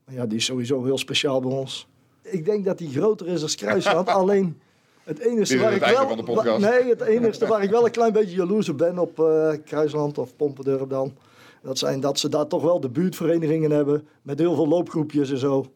Maar 0.05 0.15
ja, 0.15 0.27
die 0.27 0.39
is 0.39 0.45
sowieso 0.45 0.85
heel 0.85 0.99
speciaal 0.99 1.41
bij 1.41 1.51
ons. 1.51 1.87
Ik 2.31 2.45
denk 2.45 2.65
dat 2.65 2.79
die 2.79 2.91
groter 2.91 3.27
is 3.29 3.43
als 3.43 3.55
Kruisland. 3.55 4.09
alleen 4.21 4.61
het 5.05 5.19
enige 5.19 5.59
waar 5.59 5.67
het 5.73 5.77
ik 5.77 5.83
einde 5.83 5.99
wel... 5.99 6.09
van 6.09 6.17
de 6.17 6.23
podcast. 6.23 6.61
wa- 6.65 6.69
nee, 6.71 6.89
het 6.89 7.01
enige 7.01 7.47
waar 7.47 7.63
ik 7.63 7.71
wel 7.71 7.85
een 7.85 7.91
klein 7.91 8.13
beetje 8.13 8.37
jaloers 8.37 8.69
op 8.69 8.79
ben 8.79 8.99
op 8.99 9.21
eh, 9.21 9.53
Kruisland 9.65 10.19
of 10.19 10.37
Pompendurp 10.37 10.91
dan. 10.91 11.15
Dat 11.63 11.79
zijn 11.79 12.01
dat 12.01 12.19
ze 12.19 12.29
daar 12.29 12.47
toch 12.47 12.63
wel 12.63 12.81
de 12.81 12.89
buurtverenigingen 12.89 13.71
hebben. 13.71 14.07
Met 14.23 14.39
heel 14.39 14.55
veel 14.55 14.69
loopgroepjes 14.69 15.31
en 15.31 15.39
zo. 15.39 15.67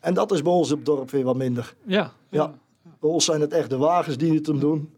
En 0.00 0.14
dat 0.14 0.32
is 0.32 0.42
bij 0.42 0.52
ons 0.52 0.70
op 0.70 0.76
het 0.76 0.86
dorp 0.86 1.10
weer 1.10 1.24
wat 1.24 1.36
minder. 1.36 1.74
Ja. 1.84 2.12
Ja. 2.30 2.54
Bij 3.00 3.10
ons 3.10 3.24
zijn 3.24 3.40
het 3.40 3.52
echt 3.52 3.70
de 3.70 3.76
wagens 3.76 4.16
die 4.16 4.34
het 4.34 4.46
hem 4.46 4.58
doen. 4.60 4.90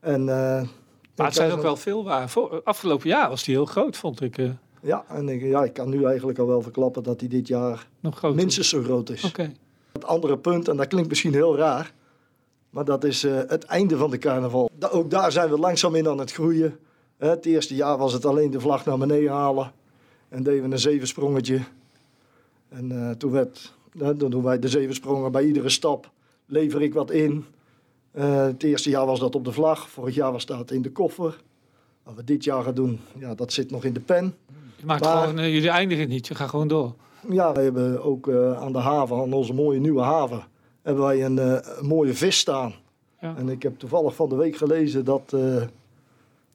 En, 0.00 0.20
eh, 0.20 0.62
Maar 1.16 1.26
het 1.26 1.34
zijn 1.34 1.50
ook 1.52 1.62
wel 1.62 1.76
veel 1.76 2.04
waar. 2.04 2.32
Afgelopen 2.64 3.08
jaar 3.08 3.28
was 3.28 3.44
die 3.44 3.54
heel 3.54 3.66
groot, 3.66 3.96
vond 3.96 4.20
ik. 4.20 4.38
eh, 4.38 4.50
Ja, 4.82 5.04
en 5.08 5.28
ik, 5.28 5.42
ja, 5.42 5.64
ik 5.64 5.72
kan 5.72 5.88
nu 5.88 6.04
eigenlijk 6.04 6.38
al 6.38 6.46
wel 6.46 6.62
verklappen 6.62 7.02
dat 7.02 7.20
hij 7.20 7.28
dit 7.28 7.48
jaar 7.48 7.88
nog 8.00 8.34
minstens 8.34 8.68
zo 8.68 8.82
groot 8.82 9.10
is. 9.10 9.24
Oké. 9.24 9.52
Het 9.92 10.04
andere 10.04 10.38
punt, 10.38 10.68
en 10.68 10.76
dat 10.76 10.86
klinkt 10.86 11.08
misschien 11.08 11.32
heel 11.32 11.56
raar, 11.56 11.92
maar 12.70 12.84
dat 12.84 13.04
is 13.04 13.24
eh, 13.24 13.34
het 13.46 13.64
einde 13.64 13.96
van 13.96 14.10
de 14.10 14.18
carnaval. 14.18 14.70
Da- 14.78 14.88
ook 14.88 15.10
daar 15.10 15.32
zijn 15.32 15.50
we 15.50 15.58
langzaam 15.58 15.94
in 15.94 16.08
aan 16.08 16.18
het 16.18 16.32
groeien. 16.32 16.78
Hè, 17.16 17.28
het 17.28 17.46
eerste 17.46 17.74
jaar 17.74 17.98
was 17.98 18.12
het 18.12 18.24
alleen 18.26 18.50
de 18.50 18.60
vlag 18.60 18.84
naar 18.84 18.98
beneden 18.98 19.30
halen 19.32 19.72
en 20.28 20.42
deden 20.42 20.62
we 20.68 20.72
een 20.72 20.78
zevensprongetje. 20.78 21.60
En 22.68 22.92
eh, 23.08 23.10
toen 23.10 23.30
werd, 23.30 23.72
dan 23.92 24.16
doen 24.18 24.42
wij 24.42 24.58
de 24.58 24.68
zevensprongen 24.68 25.32
bij 25.32 25.44
iedere 25.44 25.68
stap, 25.68 26.10
lever 26.46 26.82
ik 26.82 26.94
wat 26.94 27.10
in. 27.10 27.44
Eh, 28.10 28.42
het 28.44 28.62
eerste 28.62 28.90
jaar 28.90 29.06
was 29.06 29.20
dat 29.20 29.34
op 29.34 29.44
de 29.44 29.52
vlag, 29.52 29.88
vorig 29.90 30.14
jaar 30.14 30.32
was 30.32 30.46
dat 30.46 30.70
in 30.70 30.82
de 30.82 30.90
koffer. 30.92 31.40
Wat 32.02 32.14
we 32.14 32.24
dit 32.24 32.44
jaar 32.44 32.62
gaan 32.62 32.74
doen, 32.74 33.00
ja, 33.18 33.34
dat 33.34 33.52
zit 33.52 33.70
nog 33.70 33.84
in 33.84 33.92
de 33.92 34.00
pen. 34.00 34.34
Je 34.76 34.86
maakt 34.86 35.04
Maar- 35.04 35.28
gewoon, 35.28 35.50
jullie 35.50 35.68
eindigen 35.70 36.08
niet, 36.08 36.26
je 36.26 36.34
gaat 36.34 36.48
gewoon 36.48 36.68
door. 36.68 36.94
Ja, 37.28 37.52
we 37.52 37.60
hebben 37.60 38.02
ook 38.02 38.28
eh, 38.28 38.60
aan 38.62 38.72
de 38.72 38.78
haven, 38.78 39.16
aan 39.16 39.32
onze 39.32 39.54
mooie 39.54 39.80
nieuwe 39.80 40.00
haven, 40.00 40.42
hebben 40.82 41.04
wij 41.04 41.24
een, 41.24 41.38
eh, 41.38 41.56
een 41.78 41.86
mooie 41.86 42.14
vis 42.14 42.38
staan. 42.38 42.74
Ja. 43.20 43.36
En 43.36 43.48
ik 43.48 43.62
heb 43.62 43.78
toevallig 43.78 44.14
van 44.14 44.28
de 44.28 44.34
week 44.36 44.56
gelezen 44.56 45.04
dat 45.04 45.32
eh, 45.34 45.62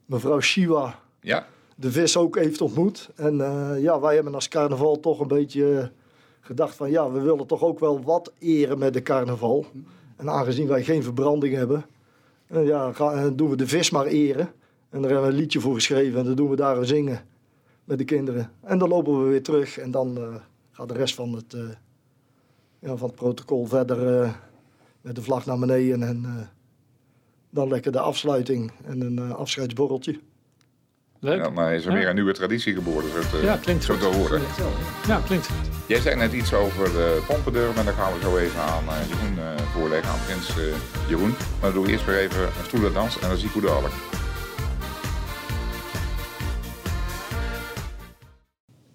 mevrouw 0.05 0.39
Shiwa 0.39 0.99
Ja. 1.21 1.45
de 1.75 1.91
vis 1.91 2.17
ook 2.17 2.35
heeft 2.35 2.61
ontmoet. 2.61 3.09
En 3.15 3.41
eh, 3.41 3.81
ja, 3.81 3.99
wij 3.99 4.15
hebben 4.15 4.33
als 4.33 4.47
carnaval 4.47 4.99
toch 4.99 5.19
een 5.19 5.27
beetje 5.27 5.91
gedacht 6.39 6.75
van 6.75 6.89
ja, 6.89 7.11
we 7.11 7.19
willen 7.19 7.45
toch 7.47 7.63
ook 7.63 7.79
wel 7.79 8.01
wat 8.01 8.31
eren 8.39 8.77
met 8.77 8.93
de 8.93 9.01
carnaval. 9.01 9.65
En 10.15 10.29
aangezien 10.29 10.67
wij 10.67 10.83
geen 10.83 11.03
verbranding 11.03 11.55
hebben, 11.55 11.85
eh, 12.47 12.67
ja, 12.67 12.91
doen 13.29 13.49
we 13.49 13.55
de 13.55 13.67
vis 13.67 13.89
maar 13.89 14.05
eren. 14.05 14.51
En 14.89 15.01
daar 15.01 15.11
hebben 15.11 15.29
we 15.29 15.33
een 15.35 15.39
liedje 15.41 15.59
voor 15.59 15.73
geschreven 15.73 16.19
en 16.19 16.25
dan 16.25 16.35
doen 16.35 16.49
we 16.49 16.55
daar 16.55 16.77
een 16.77 16.85
zingen 16.85 17.21
met 17.83 17.97
de 17.97 18.05
kinderen. 18.05 18.51
En 18.61 18.77
dan 18.77 18.89
lopen 18.89 19.23
we 19.23 19.29
weer 19.29 19.43
terug 19.43 19.77
en 19.77 19.91
dan 19.91 20.17
eh, 20.17 20.35
gaat 20.77 20.87
de 20.87 20.93
rest 20.93 21.15
van 21.15 21.33
het, 21.33 21.53
eh, 21.53 21.61
ja, 22.79 22.95
van 22.95 23.07
het 23.07 23.15
protocol 23.15 23.65
verder 23.65 24.21
eh, 24.21 24.33
met 25.01 25.15
de 25.15 25.21
vlag 25.21 25.45
naar 25.45 25.59
beneden. 25.59 26.03
En 26.03 26.25
eh, 26.25 26.47
dan 27.49 27.67
lekker 27.67 27.91
de 27.91 27.99
afsluiting 27.99 28.71
en 28.85 29.01
een 29.01 29.17
eh, 29.19 29.31
afscheidsborreltje. 29.35 30.19
Leuk. 31.19 31.43
Dan 31.43 31.59
eh, 31.61 31.73
is 31.75 31.85
er 31.85 31.93
weer 31.93 32.07
een 32.07 32.15
nieuwe 32.15 32.33
traditie 32.33 32.73
geboren, 32.73 33.09
zo 33.11 33.19
te, 33.29 33.37
Ja, 33.43 33.57
klinkt 33.57 33.83
zo 33.83 33.93
goed. 33.93 34.01
te 34.11 34.17
horen. 34.17 34.41
Ja, 35.07 35.19
klinkt 35.25 35.47
goed. 35.47 35.67
Jij 35.87 35.99
zei 35.99 36.15
net 36.15 36.33
iets 36.33 36.53
over 36.53 36.83
de 36.83 37.23
pompendeur, 37.27 37.73
maar 37.73 37.83
daar 37.83 37.93
gaan 37.93 38.13
we 38.13 38.19
zo 38.21 38.37
even 38.37 38.61
aan 38.61 38.83
eh, 38.87 39.07
Jeroen 39.09 39.37
eh, 39.39 39.61
voorleggen, 39.73 40.11
aan 40.11 40.19
Prins 40.25 40.49
eh, 40.49 41.09
Jeroen. 41.09 41.29
Maar 41.29 41.61
dan 41.61 41.73
doen 41.73 41.83
we 41.85 41.91
eerst 41.91 42.05
weer 42.05 42.17
even 42.17 42.41
een 42.41 42.65
stoelendans 42.65 43.19
en 43.19 43.27
dan 43.29 43.37
zie 43.37 43.47
ik 43.47 43.53
hoe 43.53 43.61
dadelijk. 43.61 43.93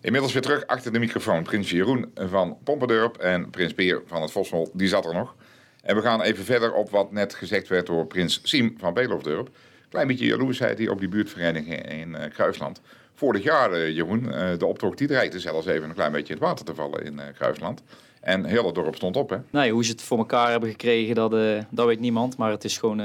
Inmiddels 0.02 0.32
weer 0.32 0.42
terug 0.42 0.66
achter 0.66 0.92
de 0.92 0.98
microfoon. 0.98 1.42
Prins 1.42 1.70
Jeroen 1.70 2.12
van 2.14 2.56
Pompendurp 2.64 3.16
en 3.16 3.50
Prins 3.50 3.74
Peer 3.74 4.02
van 4.06 4.22
het 4.22 4.30
Vossel, 4.30 4.70
die 4.72 4.88
zat 4.88 5.04
er 5.04 5.14
nog. 5.14 5.34
En 5.82 5.96
we 5.96 6.02
gaan 6.02 6.22
even 6.22 6.44
verder 6.44 6.72
op 6.72 6.90
wat 6.90 7.12
net 7.12 7.34
gezegd 7.34 7.68
werd 7.68 7.86
door 7.86 8.06
Prins 8.06 8.40
Siem 8.42 8.74
van 8.78 8.94
Beeloofdurp. 8.94 9.48
Klein 9.88 10.06
beetje 10.06 10.26
jaloersheid 10.26 10.78
hier 10.78 10.90
op 10.90 10.98
die 10.98 11.08
buurtvereniging 11.08 11.90
in 11.90 12.14
eh, 12.14 12.30
Kruisland. 12.30 12.80
Vorig 13.14 13.42
jaar, 13.42 13.72
eh, 13.72 13.94
Jeroen, 13.94 14.32
eh, 14.32 14.58
de 14.58 14.66
optocht 14.66 14.98
die 14.98 15.06
dreigde 15.06 15.40
zelfs 15.40 15.66
even 15.66 15.88
een 15.88 15.94
klein 15.94 16.12
beetje 16.12 16.34
in 16.34 16.40
het 16.40 16.48
water 16.48 16.64
te 16.64 16.74
vallen 16.74 17.04
in 17.04 17.20
Kruisland. 17.34 17.82
En 18.20 18.44
heel 18.44 18.66
het 18.66 18.74
dorp 18.74 18.94
stond 18.94 19.16
op, 19.16 19.30
hè? 19.30 19.36
Nee, 19.50 19.72
hoe 19.72 19.84
ze 19.84 19.92
het 19.92 20.02
voor 20.02 20.18
elkaar 20.18 20.50
hebben 20.50 20.70
gekregen, 20.70 21.14
dat, 21.14 21.30
dat 21.70 21.86
weet 21.86 22.00
niemand. 22.00 22.36
Maar 22.36 22.50
het 22.50 22.64
is 22.64 22.78
gewoon 22.78 22.98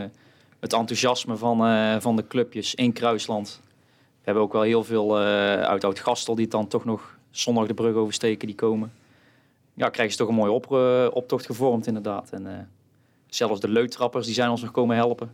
het 0.59 0.73
enthousiasme 0.73 1.37
van, 1.37 1.57
van 2.01 2.15
de 2.15 2.27
clubjes 2.27 2.75
in 2.75 2.93
Kruisland. 2.93 3.61
We 4.27 4.33
hebben 4.33 4.49
ook 4.51 4.57
wel 4.57 4.67
heel 4.67 4.83
veel 4.83 5.19
eh, 5.19 5.61
uit 5.61 5.83
Oud-Gastel 5.83 6.35
die 6.35 6.47
dan 6.47 6.67
toch 6.67 6.85
nog 6.85 7.17
zondag 7.29 7.67
de 7.67 7.73
brug 7.73 7.95
oversteken, 7.95 8.47
die 8.47 8.55
komen. 8.55 8.93
Ja, 9.73 9.89
krijgen 9.89 10.13
ze 10.13 10.19
toch 10.19 10.27
een 10.29 10.35
mooie 10.35 10.51
op, 10.51 10.71
eh, 10.71 11.07
optocht 11.13 11.45
gevormd 11.45 11.87
inderdaad. 11.87 12.29
En 12.31 12.47
eh, 12.47 12.59
zelfs 13.27 13.59
de 13.59 13.69
leuttrappers, 13.69 14.25
die 14.25 14.33
zijn 14.33 14.49
ons 14.49 14.61
nog 14.61 14.71
komen 14.71 14.95
helpen. 14.95 15.31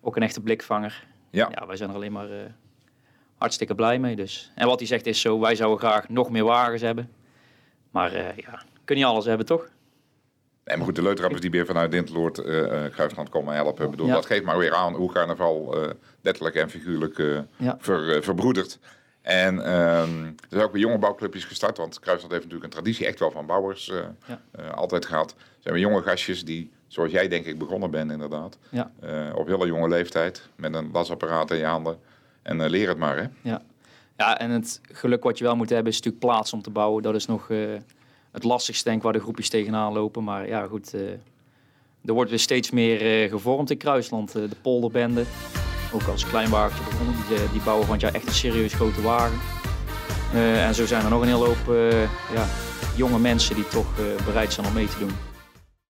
Ook 0.00 0.16
een 0.16 0.22
echte 0.22 0.40
blikvanger. 0.40 1.06
Ja. 1.30 1.48
ja 1.54 1.66
wij 1.66 1.76
zijn 1.76 1.90
er 1.90 1.94
alleen 1.94 2.12
maar 2.12 2.28
hartstikke 3.38 3.74
blij 3.74 3.98
mee. 3.98 4.16
Dus. 4.16 4.52
En 4.54 4.66
wat 4.66 4.78
hij 4.78 4.88
zegt 4.88 5.06
is 5.06 5.20
zo, 5.20 5.40
wij 5.40 5.54
zouden 5.54 5.78
graag 5.78 6.08
nog 6.08 6.30
meer 6.30 6.44
wagens 6.44 6.82
hebben. 6.82 7.12
Maar 7.90 8.12
ja, 8.36 8.62
kun 8.84 8.98
je 8.98 9.04
alles 9.04 9.24
hebben, 9.24 9.46
toch? 9.46 9.68
Nee, 10.66 10.76
maar 10.76 10.86
goed, 10.86 10.94
de 10.96 11.02
leutrappers 11.02 11.40
die 11.40 11.50
weer 11.50 11.66
vanuit 11.66 11.90
Dinteloord 11.90 12.38
eh 12.38 12.84
eh, 12.84 12.92
Kruisland 12.92 13.28
komen 13.28 13.54
helpen. 13.54 13.84
Ik 13.84 13.90
bedoel, 13.90 14.06
Ja. 14.06 14.12
dat 14.14 14.26
geeft 14.26 14.44
maar 14.44 14.58
weer 14.58 14.74
aan 14.74 14.94
hoe 14.94 15.12
carnaval 15.12 15.82
eh, 15.82 15.90
letterlijk 16.20 16.54
en 16.56 16.70
figuurlijk 16.70 17.18
eh, 17.18 17.38
Ja. 17.56 17.76
ver, 17.80 18.16
eh, 18.16 18.22
verbroedert. 18.22 18.78
En 19.22 19.64
ehm, 19.64 20.24
er 20.24 20.34
zijn 20.48 20.62
ook 20.62 20.72
weer 20.72 20.82
jonge 20.82 20.98
bouwclubjes 20.98 21.44
gestart, 21.44 21.76
want 21.78 21.98
Kruisland 22.00 22.32
heeft 22.32 22.44
natuurlijk 22.44 22.74
een 22.74 22.80
traditie 22.80 23.06
echt 23.06 23.18
wel 23.18 23.30
van 23.30 23.46
bouwers 23.46 23.90
eh, 23.90 23.98
Ja. 24.26 24.40
eh, 24.50 24.70
altijd 24.70 25.06
gehad. 25.06 25.30
Er 25.30 25.36
zijn 25.58 25.74
weer 25.74 25.82
jonge 25.82 26.02
gastjes 26.02 26.44
die, 26.44 26.70
zoals 26.86 27.10
jij 27.12 27.28
denk 27.28 27.44
ik 27.46 27.58
begonnen 27.58 27.90
bent 27.90 28.10
inderdaad, 28.12 28.58
Ja. 28.68 28.90
eh, 29.00 29.28
op 29.34 29.46
hele 29.46 29.66
jonge 29.66 29.88
leeftijd, 29.88 30.48
met 30.56 30.74
een 30.74 30.90
lasapparaat 30.92 31.50
in 31.50 31.56
je 31.58 31.64
handen. 31.64 31.98
En 32.42 32.60
eh, 32.60 32.68
leer 32.70 32.88
het 32.88 32.98
maar, 32.98 33.16
hè. 33.16 33.24
Ja. 33.42 33.62
ja, 34.16 34.38
en 34.38 34.50
het 34.50 34.80
geluk 34.92 35.22
wat 35.22 35.38
je 35.38 35.44
wel 35.44 35.56
moet 35.56 35.70
hebben 35.70 35.92
is 35.92 35.96
natuurlijk 35.96 36.24
plaats 36.24 36.52
om 36.52 36.62
te 36.62 36.70
bouwen. 36.70 37.02
Dat 37.02 37.14
is 37.14 37.26
nog 37.26 37.50
eh, 37.50 37.58
het 38.36 38.44
lastigste, 38.44 38.84
denk 38.84 38.96
ik, 38.96 39.02
waar 39.02 39.12
de 39.12 39.20
groepjes 39.20 39.48
tegenaan 39.48 39.92
lopen. 39.92 40.24
Maar 40.24 40.48
ja, 40.48 40.66
goed, 40.66 40.94
eh, 40.94 41.10
er 42.04 42.12
wordt 42.12 42.30
weer 42.30 42.38
steeds 42.38 42.70
meer 42.70 43.22
eh, 43.22 43.30
gevormd 43.30 43.70
in 43.70 43.76
Kruisland. 43.76 44.34
Eh, 44.34 44.42
de 44.42 44.56
polderbende, 44.62 45.24
ook 45.92 46.02
als 46.02 46.26
klein 46.26 46.50
wagentje 46.50 46.84
begonnen, 46.84 47.14
die, 47.28 47.50
die 47.52 47.60
bouwen 47.62 47.84
van 47.84 47.94
het 47.94 48.02
jaar 48.02 48.14
echt 48.14 48.26
een 48.26 48.34
serieus 48.34 48.74
grote 48.74 49.02
wagen. 49.02 49.38
En 50.32 50.74
zo 50.74 50.86
zijn 50.86 51.04
er 51.04 51.10
nog 51.10 51.20
een 51.20 51.28
hele 51.28 51.44
hoop 51.44 51.66
ja, 52.34 52.46
jonge 52.96 53.18
mensen 53.18 53.54
die 53.54 53.68
toch 53.68 53.86
bereid 54.24 54.52
zijn 54.52 54.66
om 54.66 54.72
mee 54.72 54.86
te 54.88 54.98
doen. 54.98 55.10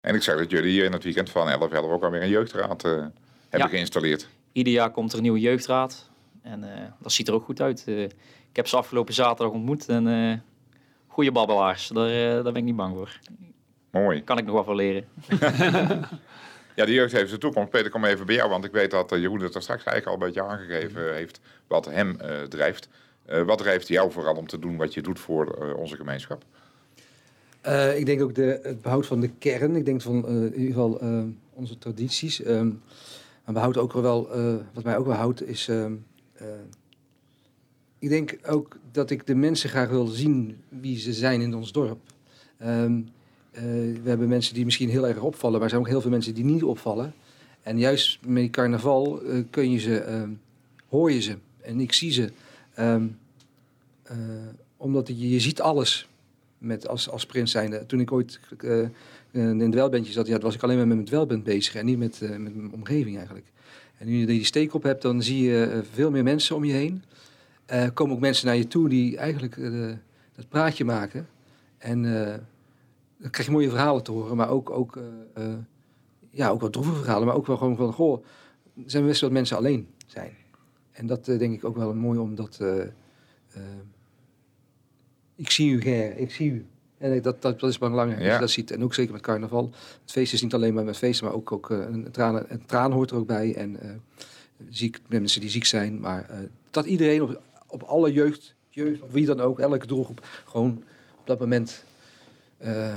En 0.01 0.15
ik 0.15 0.23
zag 0.23 0.39
dat 0.39 0.51
jullie 0.51 0.71
hier 0.71 0.85
in 0.85 0.93
het 0.93 1.05
weekend 1.05 1.31
van 1.31 1.49
11 1.49 1.71
11 1.71 1.91
ook 1.91 2.03
alweer 2.03 2.23
een 2.23 2.29
jeugdraad 2.29 2.83
hebben 2.83 3.13
Ja. 3.51 3.67
geïnstalleerd. 3.67 4.29
Ieder 4.53 4.73
jaar 4.73 4.91
komt 4.91 5.11
er 5.11 5.17
een 5.17 5.23
nieuwe 5.23 5.41
jeugdraad. 5.41 6.11
En 6.43 6.65
dat 6.99 7.13
ziet 7.13 7.29
er 7.29 7.35
ook 7.35 7.45
goed 7.45 7.61
uit. 7.61 7.87
Ik 7.87 8.57
heb 8.57 8.67
ze 8.67 8.77
afgelopen 8.77 9.15
zaterdag 9.15 9.55
ontmoet. 9.55 9.89
En 9.89 10.05
goede 11.13 11.33
babbelaars. 11.33 11.89
Daar, 11.89 12.09
eh, 12.09 12.33
daar 12.33 12.43
ben 12.43 12.57
ik 12.57 12.63
niet 12.65 12.77
bang 12.77 12.97
voor. 12.97 13.19
Mooi. 13.91 14.25
Kan 14.25 14.39
ik 14.39 14.45
nog 14.45 14.55
wel 14.55 14.65
van 14.65 14.77
leren. 14.77 15.05
Ja, 16.75 16.85
de 16.85 16.93
jeugd 16.93 17.13
heeft 17.13 17.31
de 17.31 17.39
toekomst. 17.39 17.71
Peter, 17.71 17.91
kom 17.91 18.05
even 18.05 18.27
bij 18.27 18.35
jou, 18.35 18.51
want 18.51 18.65
ik 18.65 18.73
weet 18.73 18.91
dat 18.91 19.13
eh, 19.13 19.21
Jeroen 19.21 19.41
het 19.41 19.55
er 19.55 19.63
straks 19.63 19.85
eigenlijk 19.85 20.07
al 20.07 20.23
een 20.23 20.33
beetje 20.33 20.51
aangegeven 20.51 21.15
heeft 21.15 21.41
wat 21.67 21.85
hem 21.85 22.21
eh, 22.21 22.43
drijft. 22.43 22.89
Eh, 23.25 23.43
wat 23.43 23.59
drijft 23.59 23.89
jou 23.89 24.13
vooral 24.13 24.35
om 24.35 24.47
te 24.47 24.59
doen 24.59 24.77
wat 24.77 24.95
je 24.95 25.03
doet 25.03 25.21
voor 25.21 25.59
eh, 25.61 25.77
onze 25.77 25.97
gemeenschap? 25.97 26.45
Eh, 27.61 27.99
ik 27.99 28.07
denk 28.07 28.23
ook 28.23 28.35
de, 28.35 28.61
het 28.63 28.83
behoud 28.83 29.07
van 29.07 29.21
de 29.21 29.29
kern. 29.39 29.77
Ik 29.77 29.85
denk 29.85 30.03
van 30.03 30.27
eh, 30.27 30.35
in 30.35 30.55
ieder 30.55 30.67
geval 30.75 31.01
onze 31.55 31.79
tradities. 31.79 32.43
Ehm 32.43 32.71
maar 33.45 33.55
behoud 33.55 33.77
ook 33.77 33.93
wel, 33.93 34.33
eh, 34.33 34.55
wat 34.73 34.85
mij 34.85 34.97
ook 34.97 35.07
wel 35.07 35.17
houdt, 35.17 35.47
is. 35.49 35.69
ehm, 35.69 35.93
eh, 36.33 36.47
ik 37.99 38.09
denk 38.09 38.39
ook 38.47 38.77
dat 38.93 39.11
ik 39.11 39.27
de 39.27 39.35
mensen 39.35 39.71
graag 39.71 39.89
wil 39.89 40.07
zien 40.07 40.57
wie 40.69 40.99
ze 40.99 41.13
zijn 41.13 41.41
in 41.41 41.55
ons 41.55 41.73
dorp. 41.73 42.01
Ehm, 42.59 43.01
eh, 43.51 43.63
we 44.03 44.09
hebben 44.09 44.29
mensen 44.29 44.55
die 44.55 44.65
misschien 44.65 44.89
heel 44.89 45.09
erg 45.09 45.21
opvallen, 45.21 45.55
maar 45.55 45.63
er 45.63 45.69
zijn 45.69 45.81
ook 45.81 45.89
heel 45.89 46.01
veel 46.01 46.11
mensen 46.11 46.35
die 46.35 46.45
niet 46.45 46.63
opvallen. 46.63 47.15
En 47.63 47.79
juist 47.79 48.19
met 48.27 48.51
carnaval 48.51 49.23
eh, 49.23 49.43
kun 49.51 49.71
je 49.71 49.79
ze, 49.79 49.99
ehm, 49.99 50.31
hoor 50.89 51.13
je 51.13 51.21
ze 51.21 51.37
en 51.61 51.81
ik 51.81 51.93
zie 51.93 52.13
ze. 52.13 52.33
Ehm, 52.75 53.07
eh, 54.03 54.17
omdat 54.77 55.09
je, 55.09 55.31
je 55.31 55.41
ziet 55.41 55.61
alles 55.61 56.09
met 56.59 56.89
als, 56.89 57.11
als 57.11 57.27
prins 57.27 57.51
zijnde. 57.51 57.87
Toen 57.87 58.01
ik 58.01 58.13
ooit 58.13 58.41
in 59.33 59.61
het 59.61 59.75
welbandje 59.75 60.13
zat, 60.13 60.27
ja, 60.27 60.39
was 60.39 60.55
ik 60.55 60.63
alleen 60.63 60.77
maar 60.77 60.87
met 60.87 60.97
mijn 60.97 61.09
welband 61.09 61.45
bezig 61.45 61.75
en 61.75 61.85
niet 61.85 61.99
met, 61.99 62.21
met 62.21 62.55
mijn 62.55 62.73
omgeving 62.73 63.17
eigenlijk. 63.17 63.47
En 63.99 64.07
nu 64.07 64.19
je 64.19 64.27
die 64.27 64.45
steek 64.45 64.75
op 64.75 64.83
hebt, 64.83 65.03
dan 65.03 65.23
zie 65.23 65.43
je 65.43 65.83
veel 65.93 66.11
meer 66.11 66.23
mensen 66.23 66.57
om 66.57 66.65
je 66.65 66.73
heen. 66.73 67.03
Eh 67.73 67.87
komen 67.95 68.15
ook 68.15 68.21
mensen 68.21 68.47
naar 68.47 68.57
je 68.57 68.67
toe 68.67 68.89
die 68.89 69.17
eigenlijk 69.17 69.57
eh, 69.57 69.91
dat 70.33 70.49
praatje 70.49 70.85
maken. 70.85 71.29
En 71.79 72.27
eh, 72.27 72.35
dan 73.19 73.31
krijg 73.31 73.47
je 73.49 73.53
mooie 73.55 73.71
verhalen 73.71 74.03
te 74.03 74.11
horen, 74.11 74.37
maar 74.37 74.49
ook, 74.51 74.71
ook, 74.71 74.99
ja, 76.31 76.49
ook 76.49 76.61
wat 76.61 76.73
droeve 76.73 76.95
verhalen. 76.95 77.27
Maar 77.27 77.37
ook 77.37 77.47
wel 77.47 77.57
gewoon 77.57 77.77
van, 77.77 77.93
goh, 77.93 78.25
zijn 78.87 79.07
best 79.07 79.21
wel 79.21 79.31
mensen 79.31 79.57
alleen 79.57 79.89
zijn. 80.07 80.33
En 80.93 81.07
dat 81.07 81.25
denk 81.25 81.55
ik 81.55 81.65
ook 81.65 81.77
wel 81.77 81.95
mooi, 81.95 82.19
omdat... 82.19 82.61
ik 85.35 85.51
zie 85.51 85.71
u, 85.73 85.81
Ger, 85.81 86.17
ik 86.17 86.31
zie 86.31 86.51
u. 86.51 86.67
En 86.99 87.23
dat, 87.23 87.43
dat, 87.43 87.61
dat 87.61 87.71
is 87.71 87.79
belangrijk 87.79 88.19
als 88.19 88.27
Ja. 88.27 88.35
je 88.35 88.41
dat 88.41 88.51
ziet. 88.51 88.71
En 88.71 88.83
ook 88.85 88.95
zeker 88.95 89.13
met 89.13 89.23
carnaval. 89.23 89.71
Het 90.03 90.11
feest 90.13 90.33
is 90.33 90.43
niet 90.43 90.55
alleen 90.55 90.75
maar 90.75 90.85
met 90.85 90.97
feesten, 90.97 91.27
maar 91.27 91.35
ook, 91.35 91.53
ook 91.53 91.71
een, 91.71 92.11
traan, 92.11 92.45
een 92.49 92.67
traan 92.67 92.93
hoort 92.93 93.11
er 93.11 93.17
ook 93.17 93.27
bij. 93.27 93.55
En 93.55 93.81
eh, 93.81 93.91
ziek, 94.69 95.01
mensen 95.09 95.41
die 95.41 95.51
ziek 95.51 95.65
zijn. 95.65 96.01
Maar 96.01 96.31
dat 96.71 96.87
iedereen 96.87 97.23
op, 97.23 97.41
op 97.73 97.83
alle 97.83 98.13
jeugd, 98.13 98.55
jeugd, 98.69 99.03
of 99.03 99.13
wie 99.13 99.27
dan 99.27 99.41
ook, 99.41 99.59
elke 99.59 99.87
doelgroep, 99.87 100.27
gewoon 100.45 100.85
op 101.19 101.27
dat 101.27 101.39
moment 101.39 101.85
eh, 102.59 102.95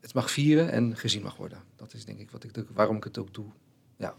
het 0.00 0.14
mag 0.14 0.30
vieren 0.30 0.70
en 0.70 0.96
gezien 0.96 1.22
mag 1.22 1.36
worden. 1.36 1.58
Dat 1.76 1.94
is 1.94 2.04
denk 2.04 2.18
ik 2.18 2.30
wat 2.30 2.44
ik, 2.44 2.50
waarom 2.74 2.96
ik 2.96 3.04
het 3.04 3.18
ook 3.18 3.34
doe. 3.34 3.46
Ja. 3.96 4.14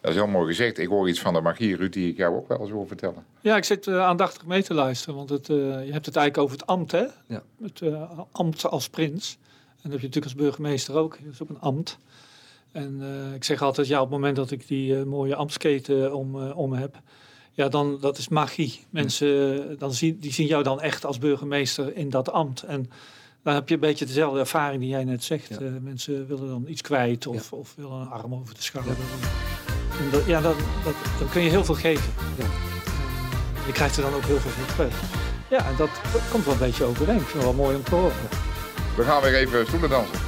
Dat 0.00 0.10
is 0.10 0.16
heel 0.16 0.26
mooi 0.26 0.46
gezegd. 0.46 0.78
Ik 0.78 0.88
hoor 0.88 1.08
iets 1.08 1.20
van 1.20 1.34
de 1.34 1.40
magie, 1.40 1.76
Ruud, 1.76 1.92
die 1.92 2.10
ik 2.10 2.16
jou 2.16 2.36
ook 2.36 2.48
wel 2.48 2.60
eens 2.60 2.70
wil 2.70 2.86
vertellen. 2.86 3.24
Ja, 3.40 3.56
ik 3.56 3.64
zit 3.64 3.86
eh, 3.86 4.00
aandachtig 4.00 4.46
mee 4.46 4.62
te 4.62 4.74
luisteren, 4.74 5.14
want 5.14 5.28
het, 5.28 5.48
eh, 5.48 5.56
je 5.56 5.92
hebt 5.92 6.06
het 6.06 6.16
eigenlijk 6.16 6.38
over 6.38 6.56
het 6.56 6.66
ambt, 6.66 6.92
hè? 6.92 7.06
Ja. 7.26 7.42
Het 7.62 7.80
eh, 7.80 8.20
ambt 8.32 8.66
als 8.66 8.88
prins. 8.88 9.38
En 9.42 9.82
dat 9.82 9.92
heb 9.92 10.00
je 10.00 10.06
natuurlijk 10.06 10.24
als 10.24 10.34
burgemeester 10.34 10.94
ook. 10.94 11.18
Dat 11.24 11.32
is 11.32 11.42
ook 11.42 11.48
een 11.48 11.60
ambt. 11.60 11.98
En 12.76 12.98
eh, 13.00 13.34
ik 13.34 13.44
zeg 13.44 13.62
altijd, 13.62 13.86
ja, 13.86 13.96
op 13.96 14.02
het 14.02 14.18
moment 14.18 14.36
dat 14.36 14.50
ik 14.50 14.66
die 14.66 15.04
mooie 15.04 15.34
ambtsketen 15.34 16.14
om, 16.14 16.42
eh, 16.42 16.58
om 16.58 16.72
heb, 16.72 17.00
ja, 17.56 17.68
dan 17.68 17.98
dat 18.00 18.18
is 18.18 18.28
magie. 18.28 18.80
Mensen, 18.90 19.62
eh, 19.70 19.78
dan 19.78 19.92
zien, 19.92 20.18
die 20.20 20.32
zien 20.32 20.46
jou 20.46 20.62
dan 20.62 20.80
echt 20.80 21.04
als 21.04 21.18
burgemeester 21.18 21.96
in 21.96 22.10
dat 22.10 22.30
ambt. 22.30 22.62
En 22.62 22.90
dan 23.42 23.54
heb 23.54 23.68
je 23.68 23.74
een 23.74 23.80
beetje 23.80 24.06
dezelfde 24.06 24.38
ervaring 24.38 24.80
die 24.80 24.90
jij 24.90 25.04
net 25.04 25.24
zegt. 25.24 25.48
Ja. 25.48 25.56
Eh, 25.56 25.72
mensen 25.80 26.26
willen 26.26 26.48
dan 26.48 26.64
iets 26.68 26.82
kwijt 26.82 27.26
of, 27.26 27.52
of 27.52 27.74
willen 27.76 28.00
een 28.00 28.08
arm 28.08 28.34
over 28.34 28.54
de 28.54 28.62
schouder. 28.62 28.96
En 30.00 30.10
dat, 30.10 30.24
ja, 30.26 30.40
dan, 30.40 30.54
dat, 30.84 30.94
dan 31.18 31.28
kun 31.28 31.42
je 31.42 31.50
heel 31.50 31.64
veel 31.64 31.74
geven. 31.74 32.12
Ja. 32.38 32.44
En 33.54 33.66
je 33.66 33.72
krijgt 33.72 33.96
er 33.96 34.02
dan 34.02 34.14
ook 34.14 34.24
heel 34.24 34.38
veel 34.38 34.50
voor 34.50 34.74
terug. 34.74 34.94
Ja, 35.50 35.66
en 35.66 35.76
dat, 35.76 35.90
dat 36.12 36.22
komt 36.30 36.44
wel 36.44 36.54
een 36.54 36.60
beetje 36.60 36.84
overeen. 36.84 37.16
Ik 37.16 37.22
vind 37.22 37.32
het 37.32 37.42
wel 37.42 37.64
mooi 37.64 37.76
om 37.76 37.82
te 37.82 37.94
horen. 37.94 38.28
We 38.96 39.02
gaan 39.02 39.22
weer 39.22 39.34
even 39.34 39.66
stoelen 39.66 39.90
dansen. 39.90 40.18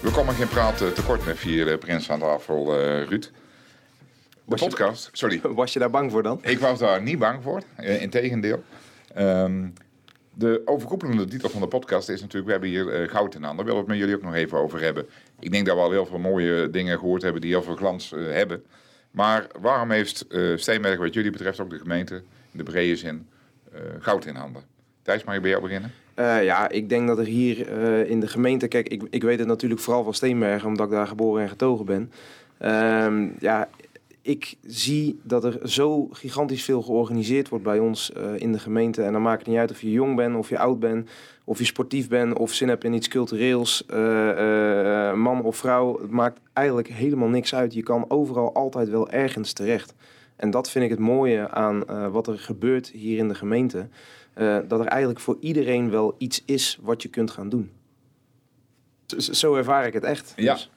We 0.00 0.10
komen 0.10 0.34
geen 0.34 0.48
praat 0.48 0.80
eh, 0.80 0.88
tekort 0.88 1.26
met 1.26 1.38
vier 1.38 1.78
prinsen 1.78 2.12
aan 2.12 2.20
tafel, 2.20 2.78
eh, 2.78 3.08
Ruud. 3.08 3.30
De 4.46 4.54
je- 4.54 4.66
podcast, 4.66 5.08
sorry. 5.12 5.40
Was 5.54 5.72
je 5.72 5.78
daar 5.78 5.90
bang 5.90 6.10
voor 6.10 6.22
dan? 6.22 6.38
Ik 6.42 6.58
was 6.58 6.78
daar 6.78 7.02
niet 7.02 7.18
bang 7.18 7.42
voor, 7.42 7.62
eh, 7.76 8.02
integendeel. 8.02 8.62
Ehm 9.14 9.64
de 10.38 10.62
overkoepelende 10.64 11.24
titel 11.24 11.48
van 11.48 11.60
de 11.60 11.68
podcast 11.68 12.08
is 12.08 12.20
natuurlijk, 12.20 12.44
we 12.44 12.50
hebben 12.50 12.68
hier 12.68 13.02
eh, 13.02 13.08
goud 13.08 13.34
in 13.34 13.42
handen. 13.42 13.64
Daar 13.64 13.74
we 13.74 13.80
het 13.80 13.88
met 13.90 13.98
jullie 13.98 14.14
ook 14.14 14.22
nog 14.22 14.34
even 14.34 14.58
over 14.58 14.80
hebben. 14.80 15.06
Ik 15.40 15.52
denk 15.52 15.66
dat 15.66 15.76
we 15.76 15.82
al 15.82 15.90
heel 15.90 16.06
veel 16.06 16.18
mooie 16.18 16.70
dingen 16.70 16.98
gehoord 16.98 17.22
hebben 17.22 17.40
die 17.40 17.50
heel 17.50 17.62
veel 17.62 17.76
glans 17.76 18.12
eh, 18.12 18.20
hebben. 18.32 18.64
Maar 19.10 19.46
waarom 19.60 19.90
heeft 19.90 20.26
eh 20.26 20.56
Steenberg, 20.56 20.98
wat 20.98 21.14
jullie 21.14 21.30
betreft, 21.30 21.60
ook 21.60 21.70
de 21.70 21.78
gemeente, 21.78 22.14
in 22.52 22.58
de 22.58 22.62
brede 22.62 22.96
zin, 22.96 23.26
goud 23.98 24.26
in 24.26 24.34
handen? 24.34 24.62
Thijs, 25.02 25.24
mag 25.24 25.34
ik 25.34 25.40
bij 25.40 25.50
jou 25.50 25.62
beginnen? 25.62 25.92
Ja, 26.16 26.68
ik 26.68 26.88
denk 26.88 27.06
dat 27.06 27.18
er 27.18 27.24
hier 27.24 27.68
in 28.08 28.20
de 28.20 28.26
gemeente... 28.28 28.68
Kijk, 28.68 28.88
ik, 28.88 29.02
ik 29.10 29.22
weet 29.22 29.38
het 29.38 29.48
natuurlijk 29.48 29.80
vooral 29.80 30.04
van 30.04 30.14
Steenbergen, 30.14 30.68
omdat 30.68 30.86
ik 30.86 30.92
daar 30.92 31.06
geboren 31.06 31.42
en 31.42 31.48
getogen 31.48 31.84
ben. 31.86 32.12
Ehm, 32.58 33.28
ja, 33.38 33.68
ik 34.26 34.56
zie 34.66 35.20
dat 35.22 35.44
er 35.44 35.68
zo 35.68 36.08
gigantisch 36.12 36.64
veel 36.64 36.82
georganiseerd 36.82 37.48
wordt 37.48 37.64
bij 37.64 37.78
ons 37.78 38.12
eh, 38.12 38.40
in 38.40 38.52
de 38.52 38.58
gemeente. 38.58 39.02
En 39.02 39.12
dan 39.12 39.22
maakt 39.22 39.38
het 39.38 39.48
niet 39.48 39.58
uit 39.58 39.70
of 39.70 39.80
je 39.80 39.90
jong 39.90 40.16
bent, 40.16 40.36
of 40.36 40.48
je 40.48 40.58
oud 40.58 40.80
bent, 40.80 41.10
of 41.44 41.58
je 41.58 41.64
sportief 41.64 42.08
bent, 42.08 42.38
of 42.38 42.52
zin 42.52 42.68
hebt 42.68 42.84
in 42.84 42.92
iets 42.92 43.08
cultureels, 43.08 43.86
eh, 43.86 45.08
eh, 45.10 45.16
man 45.16 45.42
of 45.42 45.56
vrouw. 45.56 46.00
Het 46.00 46.10
maakt 46.10 46.40
eigenlijk 46.52 46.88
helemaal 46.88 47.28
niks 47.28 47.54
uit. 47.54 47.74
Je 47.74 47.82
kan 47.82 48.10
overal 48.10 48.54
altijd 48.54 48.88
wel 48.88 49.10
ergens 49.10 49.52
terecht. 49.52 49.94
En 50.36 50.50
dat 50.50 50.70
vind 50.70 50.84
ik 50.84 50.90
het 50.90 50.98
mooie 50.98 51.50
aan 51.50 51.84
wat 52.10 52.26
er 52.26 52.38
gebeurt 52.38 52.88
hier 52.88 53.18
in 53.18 53.28
de 53.28 53.34
gemeente. 53.34 53.88
Dat 54.68 54.80
er 54.80 54.86
eigenlijk 54.86 55.20
voor 55.20 55.36
iedereen 55.40 55.90
wel 55.90 56.14
iets 56.18 56.42
is 56.44 56.78
wat 56.80 57.02
je 57.02 57.08
kunt 57.08 57.30
gaan 57.30 57.48
doen. 57.48 57.70
Zo 59.16 59.54
ervaar 59.54 59.86
ik 59.86 59.92
het 59.92 60.04
echt. 60.04 60.32
Ja, 60.36 60.52
Dus- 60.52 60.70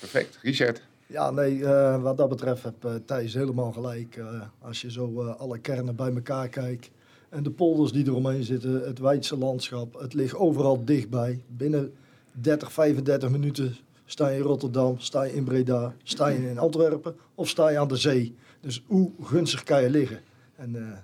perfect. 0.00 0.38
Richard? 0.42 0.82
Ja, 1.06 1.30
nee, 1.30 1.64
eh, 1.64 2.02
wat 2.02 2.16
dat 2.16 2.28
betreft 2.28 2.62
heb 2.62 2.84
eh, 2.84 2.94
Thijs 3.04 3.34
helemaal 3.34 3.72
gelijk. 3.72 4.16
Eh, 4.16 4.40
als 4.60 4.80
je 4.80 4.90
zo 4.90 5.22
alle 5.22 5.58
kernen 5.58 5.96
bij 5.96 6.14
elkaar 6.14 6.48
kijkt 6.48 6.90
en 7.28 7.42
de 7.42 7.50
polders 7.50 7.92
die 7.92 8.06
eromheen 8.06 8.44
zitten, 8.44 8.80
het 8.86 8.98
Weidse 8.98 9.38
landschap, 9.38 10.00
het 10.00 10.14
ligt 10.14 10.34
overal 10.34 10.84
dichtbij. 10.84 11.42
Binnen 11.46 11.94
30, 12.32 12.72
35 12.72 13.30
minuten 13.30 13.76
sta 14.04 14.28
je 14.28 14.36
in 14.36 14.42
Rotterdam, 14.42 14.98
sta 14.98 15.22
je 15.22 15.34
in 15.34 15.44
Breda, 15.44 15.94
sta 16.02 16.26
je 16.26 16.50
in 16.50 16.58
Antwerpen 16.58 17.16
of 17.34 17.48
sta 17.48 17.68
je 17.68 17.78
aan 17.78 17.88
de 17.88 17.96
zee. 17.96 18.34
Dus 18.60 18.82
hoe 18.86 19.10
gunstig 19.22 19.62
kan 19.62 19.82
je 19.82 19.90
liggen? 19.90 20.20
En 20.56 21.02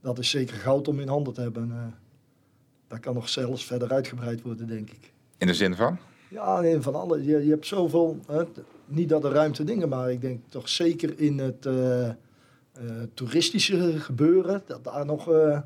dat 0.00 0.18
is 0.18 0.30
zeker 0.30 0.56
goud 0.56 0.88
om 0.88 1.00
in 1.00 1.08
handen 1.08 1.32
te 1.34 1.40
hebben. 1.40 1.62
En, 1.62 1.94
dat 2.88 3.00
kan 3.00 3.14
nog 3.14 3.28
zelfs 3.28 3.64
verder 3.64 3.92
uitgebreid 3.92 4.42
worden, 4.42 4.66
denk 4.66 4.90
ik. 4.90 5.12
In 5.38 5.46
de 5.46 5.54
zin 5.54 5.74
van? 5.74 5.98
Ja, 6.28 6.60
nee, 6.60 6.80
van 6.80 6.94
alle. 6.94 7.24
Je, 7.24 7.44
je 7.44 7.50
hebt 7.50 7.66
zoveel, 7.66 8.18
hè, 8.26 8.44
niet 8.86 9.08
dat 9.08 9.24
er 9.24 9.30
ruimte 9.32 9.64
dingen, 9.64 9.88
maar 9.88 10.10
ik 10.12 10.20
denk 10.20 10.40
toch 10.48 10.68
zeker 10.68 11.12
in 11.16 11.38
het 11.38 11.66
eh, 11.66 12.06
eh, 12.08 12.12
toeristische 13.14 13.92
gebeuren, 14.00 14.62
dat 14.66 14.84
daar 14.84 15.06
nog 15.06 15.32
eh, 15.32 15.58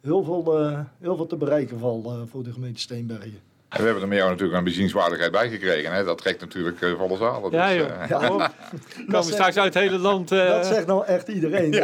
heel, 0.00 0.24
veel, 0.24 0.58
eh, 0.60 0.78
heel 1.00 1.16
veel 1.16 1.26
te 1.26 1.36
bereiken 1.36 1.78
valt 1.78 2.08
voor 2.30 2.42
de 2.42 2.52
gemeente 2.52 2.80
Steenbergen. 2.80 3.38
En 3.68 3.78
we 3.78 3.84
hebben 3.84 4.02
er 4.02 4.08
met 4.08 4.18
jou 4.18 4.30
natuurlijk 4.30 4.58
een 4.58 4.64
bezienswaardigheid 4.64 5.32
bij 5.32 5.48
gekregen. 5.50 5.92
Hè? 5.92 6.04
Dat 6.04 6.18
trekt 6.18 6.40
natuurlijk 6.40 6.80
eh, 6.80 6.98
volle 6.98 7.16
zalen. 7.16 7.50
Ja, 7.50 7.68
dus, 7.68 7.76
joh. 7.76 8.02
eh, 8.02 8.08
Ja. 8.08 8.18
Kom 8.28 8.40
op. 8.42 8.50
We 8.70 8.96
komen 8.96 9.22
zegt- 9.24 9.26
straks 9.26 9.56
uit 9.56 9.74
het 9.74 9.82
hele 9.82 9.98
land. 9.98 10.32
eh, 10.32 10.46
Dat 10.48 10.66
zegt 10.66 10.86
nou 10.86 11.04
echt 11.06 11.28
iedereen. 11.28 11.72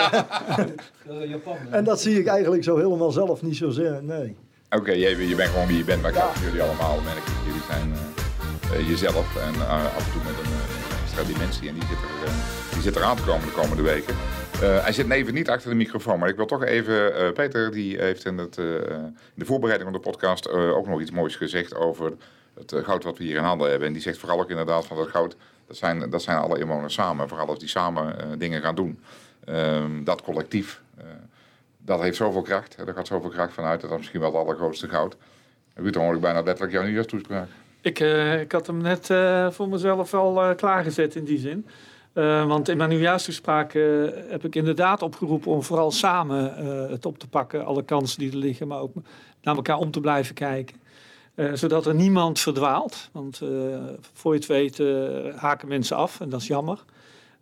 En 1.70 1.84
dat 1.84 2.00
zie 2.00 2.18
ik 2.18 2.26
eigenlijk 2.26 2.64
zo 2.64 2.76
helemaal 2.76 3.10
zelf 3.12 3.42
niet 3.42 3.56
zo 3.56 3.70
zeggen, 3.70 4.04
nee. 4.06 4.36
Oké, 4.70 4.90
je, 4.92 5.28
je 5.28 5.34
bent 5.34 5.50
gewoon 5.50 5.66
wie 5.66 5.76
je 5.76 5.84
bent, 5.84 6.02
maar 6.02 6.10
ik 6.10 6.16
ja. 6.16 6.30
jullie 6.44 6.62
allemaal 6.62 7.00
merk 7.00 7.16
ik. 7.16 7.32
Jullie 7.46 7.62
zijn 7.68 7.92
jezelf 8.86 9.36
en 9.36 9.68
af 9.68 10.06
en 10.06 10.12
toe 10.12 10.22
met 10.24 10.38
een 10.44 10.57
eh, 11.18 11.24
extra 11.24 11.34
dimensie. 11.34 11.68
En 11.68 11.74
die 11.74 11.82
zit, 11.88 12.94
er, 12.94 13.02
eh, 13.02 13.02
die 13.02 13.04
aan 13.04 13.16
te 13.16 13.22
komen 13.22 13.46
de 13.46 13.52
komende 13.52 13.82
weken. 13.82 14.14
Eh, 14.62 14.82
hij 14.82 14.92
zit 14.92 15.10
even 15.10 15.34
niet 15.34 15.48
achter 15.48 15.70
de 15.70 15.76
microfoon, 15.76 16.18
maar 16.18 16.28
ik 16.28 16.36
wil 16.36 16.46
toch 16.46 16.64
even... 16.64 17.32
Peter 17.32 17.70
die 17.72 17.98
heeft 17.98 18.24
in, 18.24 18.38
het, 18.38 18.56
in 18.56 19.14
de 19.34 19.44
voorbereiding 19.44 19.90
van 19.90 20.00
de 20.00 20.08
podcast 20.08 20.48
ook 20.50 20.86
nog 20.86 21.00
iets 21.00 21.10
moois 21.10 21.36
gezegd 21.36 21.74
over 21.74 22.12
het 22.54 22.74
goud 22.84 23.04
wat 23.04 23.18
we 23.18 23.24
hier 23.24 23.36
in 23.36 23.42
handen 23.42 23.70
hebben. 23.70 23.86
En 23.86 23.92
die 23.92 24.02
zegt 24.02 24.18
vooral 24.18 24.40
ook 24.40 24.50
inderdaad 24.50 24.86
van 24.86 24.96
dat 24.96 25.08
goud, 25.08 25.36
dat 25.66 25.76
zijn, 25.76 26.10
dat 26.10 26.22
zijn 26.22 26.38
alle 26.38 26.58
inwoners 26.58 26.94
samen. 26.94 27.28
Vooral 27.28 27.48
als 27.48 27.58
die 27.58 27.68
samen 27.68 28.38
dingen 28.38 28.60
gaan 28.60 28.74
doen. 28.74 29.00
Ehm, 29.44 30.04
dat 30.04 30.22
collectief, 30.22 30.80
dat 31.78 32.00
heeft 32.00 32.16
zoveel 32.16 32.42
kracht. 32.42 32.76
Er 32.76 32.94
gaat 32.94 33.06
zoveel 33.06 33.30
kracht 33.30 33.52
vanuit. 33.52 33.80
Dat 33.80 33.90
is 33.90 33.96
misschien 33.96 34.20
wel 34.20 34.32
het 34.32 34.40
allergrootste 34.40 34.88
goud. 34.88 35.16
Ruud, 35.74 35.92
dan 35.92 36.02
hoor 36.02 36.14
ik 36.14 36.20
bijna 36.20 36.42
letterlijk 36.42 36.72
jouw 36.72 36.82
nieuwjaarstoespraak. 36.82 37.48
Ik, 37.88 38.00
eh, 38.00 38.40
ik 38.40 38.52
had 38.52 38.66
hem 38.66 38.82
net 38.82 39.10
eh, 39.10 39.50
voor 39.50 39.68
mezelf 39.68 40.14
al 40.14 40.42
eh, 40.42 40.56
klaargezet 40.56 41.14
in 41.14 41.24
die 41.24 41.38
zin. 41.38 41.66
Want 42.46 42.68
in 42.68 42.76
mijn 42.76 42.88
nieuwjaarstoespraak 42.88 43.72
heb 44.28 44.44
ik 44.44 44.54
inderdaad 44.54 45.02
opgeroepen 45.02 45.50
om 45.50 45.62
vooral 45.62 45.90
samen 45.90 46.54
het 46.90 47.06
op 47.06 47.18
te 47.18 47.28
pakken. 47.28 47.64
Alle 47.64 47.82
kansen 47.82 48.18
die 48.18 48.30
er 48.30 48.36
liggen, 48.36 48.68
maar 48.68 48.80
ook 48.80 48.92
naar 49.42 49.56
elkaar 49.56 49.78
om 49.78 49.90
te 49.90 50.00
blijven 50.00 50.34
kijken. 50.34 50.76
Zodat 51.52 51.86
er 51.86 51.94
niemand 51.94 52.40
verdwaalt. 52.40 53.08
Want 53.12 53.40
voor 54.12 54.32
je 54.32 54.38
het 54.38 54.48
weet 54.48 54.80
eh, 54.80 55.34
haken 55.36 55.68
mensen 55.68 55.96
af 55.96 56.20
en 56.20 56.28
dat 56.28 56.40
is 56.40 56.46
jammer. 56.46 56.84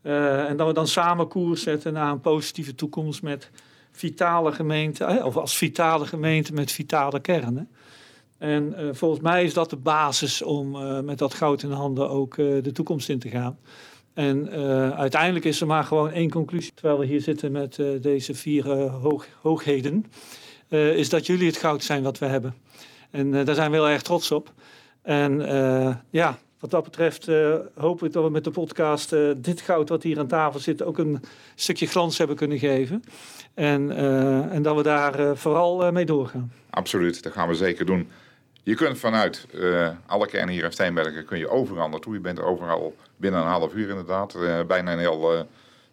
En 0.03 0.57
dat 0.57 0.67
we 0.67 0.73
dan 0.73 0.89
samen 0.89 1.29
koers 1.29 1.63
zetten 1.63 1.93
naar 1.93 2.11
een 2.11 2.21
positieve 2.21 2.75
toekomst 2.75 3.23
met 3.23 3.51
vitale 3.93 4.53
gemeenten. 4.53 5.25
of 5.25 5.37
als 5.37 5.57
vitale 5.57 6.07
gemeente 6.07 6.53
met 6.53 6.73
vitale 6.73 7.21
kernen. 7.21 7.69
En 8.47 8.75
eh, 8.75 8.89
volgens 8.93 9.21
mij 9.21 9.45
is 9.45 9.55
dat 9.55 9.71
de 9.71 9.77
basis 9.77 10.43
om 10.43 10.77
eh, 10.77 11.01
met 11.01 11.19
dat 11.19 11.35
goud 11.35 11.63
in 11.63 11.71
handen 11.71 12.11
ook 12.11 12.39
eh, 12.39 12.47
de 12.63 12.73
toekomst 12.73 13.09
in 13.09 13.19
te 13.19 13.29
gaan. 13.29 13.59
En 14.15 14.51
uiteindelijk 14.97 15.45
is 15.45 15.61
er 15.61 15.67
maar 15.67 15.85
gewoon 15.85 16.11
één 16.11 16.31
conclusie, 16.31 16.73
terwijl 16.75 16.99
we 16.99 17.07
hier 17.07 17.21
zitten 17.21 17.53
met 17.53 17.79
deze 18.01 18.35
vier 18.35 18.69
hoog, 18.89 19.27
hoogheden, 19.41 20.07
is 20.69 21.09
dat 21.09 21.27
jullie 21.27 21.47
het 21.47 21.57
goud 21.57 21.85
zijn 21.85 22.03
wat 22.03 22.19
we 22.19 22.27
hebben. 22.27 22.55
En 23.11 23.45
daar 23.45 23.55
zijn 23.55 23.71
we 23.71 23.77
heel 23.77 23.89
erg 23.89 24.03
trots 24.03 24.31
op. 24.31 24.53
En 25.03 25.41
ja, 26.11 26.39
wat 26.61 26.71
dat 26.71 26.85
betreft 26.85 27.29
hoop 27.75 28.05
ik 28.05 28.13
dat 28.13 28.25
we 28.25 28.31
met 28.31 28.45
de 28.45 28.51
podcast 28.51 29.11
dit 29.37 29.61
goud 29.61 29.89
wat 29.89 30.03
hier 30.03 30.19
aan 30.19 30.27
tafel 30.27 30.61
zit 30.61 30.83
ook 30.83 30.99
een 30.99 31.23
stukje 31.55 31.87
glans 31.87 32.19
hebben 32.19 32.37
kunnen 32.37 32.59
geven. 32.59 33.03
En, 33.55 33.97
en 34.51 34.63
dat 34.63 34.77
we 34.77 34.83
daar 34.83 35.37
vooral 35.37 35.93
mee 35.93 36.07
doorgaan. 36.07 36.53
Absoluut, 36.71 37.23
dat 37.23 37.33
gaan 37.33 37.49
we 37.49 37.55
zeker 37.55 37.87
doen. 37.87 38.09
Je 38.67 38.75
kunt 38.75 38.99
vanuit 38.99 39.47
eh, 39.53 39.89
alle 40.07 40.27
kernen 40.27 40.55
hier 40.55 40.65
in 40.65 40.73
Steenbergen 40.73 41.25
kun 41.25 41.39
je 41.39 41.49
overal 41.49 41.89
naartoe. 41.89 42.15
Je 42.15 42.21
bent 42.21 42.41
overal 42.41 42.97
binnen 43.17 43.41
een 43.41 43.47
half 43.47 43.75
uur 43.75 43.89
inderdaad. 43.89 44.35
Eh, 44.35 44.61
bijna 44.67 44.93
een 44.93 44.99
heel 44.99 45.35
eh, 45.35 45.41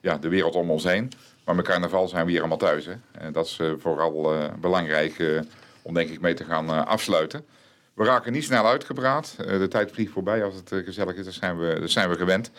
ja, 0.02 0.18
de 0.18 0.28
wereld 0.28 0.56
om 0.56 0.72
ons 0.72 0.84
heen. 0.84 1.12
Maar 1.46 1.56
met 1.56 1.66
carnaval 1.66 2.08
zijn 2.08 2.26
we 2.26 2.32
hier 2.32 2.40
allemaal 2.40 2.58
thuis. 2.58 2.86
Hè? 2.86 2.94
En 3.12 3.34
dat 3.34 3.46
is 3.46 3.60
vooral 3.78 4.50
belangrijk 4.60 5.42
om 5.82 5.94
denk 5.94 6.10
ik 6.10 6.22
mee 6.22 6.34
te 6.34 6.44
gaan 6.44 6.88
afsluiten. 6.88 7.46
We 7.94 8.04
raken 8.04 8.32
niet 8.32 8.44
snel 8.44 8.68
uitgepraat. 8.68 9.36
De 9.38 9.68
tijd 9.68 9.92
vliegt 9.92 10.12
voorbij 10.12 10.44
als 10.44 10.56
het 10.56 10.72
gezellig 10.86 11.16
is. 11.16 11.26
Dat 11.26 11.34
zijn 11.34 11.60
we, 11.60 11.80
dat 11.80 11.90
zijn 11.90 12.10
we 12.10 12.16
gewend. 12.16 12.52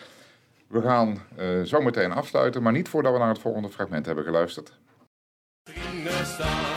We 0.67 0.81
gaan 0.81 1.21
zo 1.65 1.81
meteen 1.81 2.11
afsluiten, 2.11 2.61
maar 2.63 2.73
niet 2.73 2.89
voordat 2.89 3.13
we 3.13 3.19
naar 3.19 3.29
het 3.29 3.39
volgende 3.39 3.69
fragment 3.69 4.05
hebben 4.05 4.23
geluisterd. 4.23 4.71
vrienden 5.63 6.25
staan. 6.25 6.75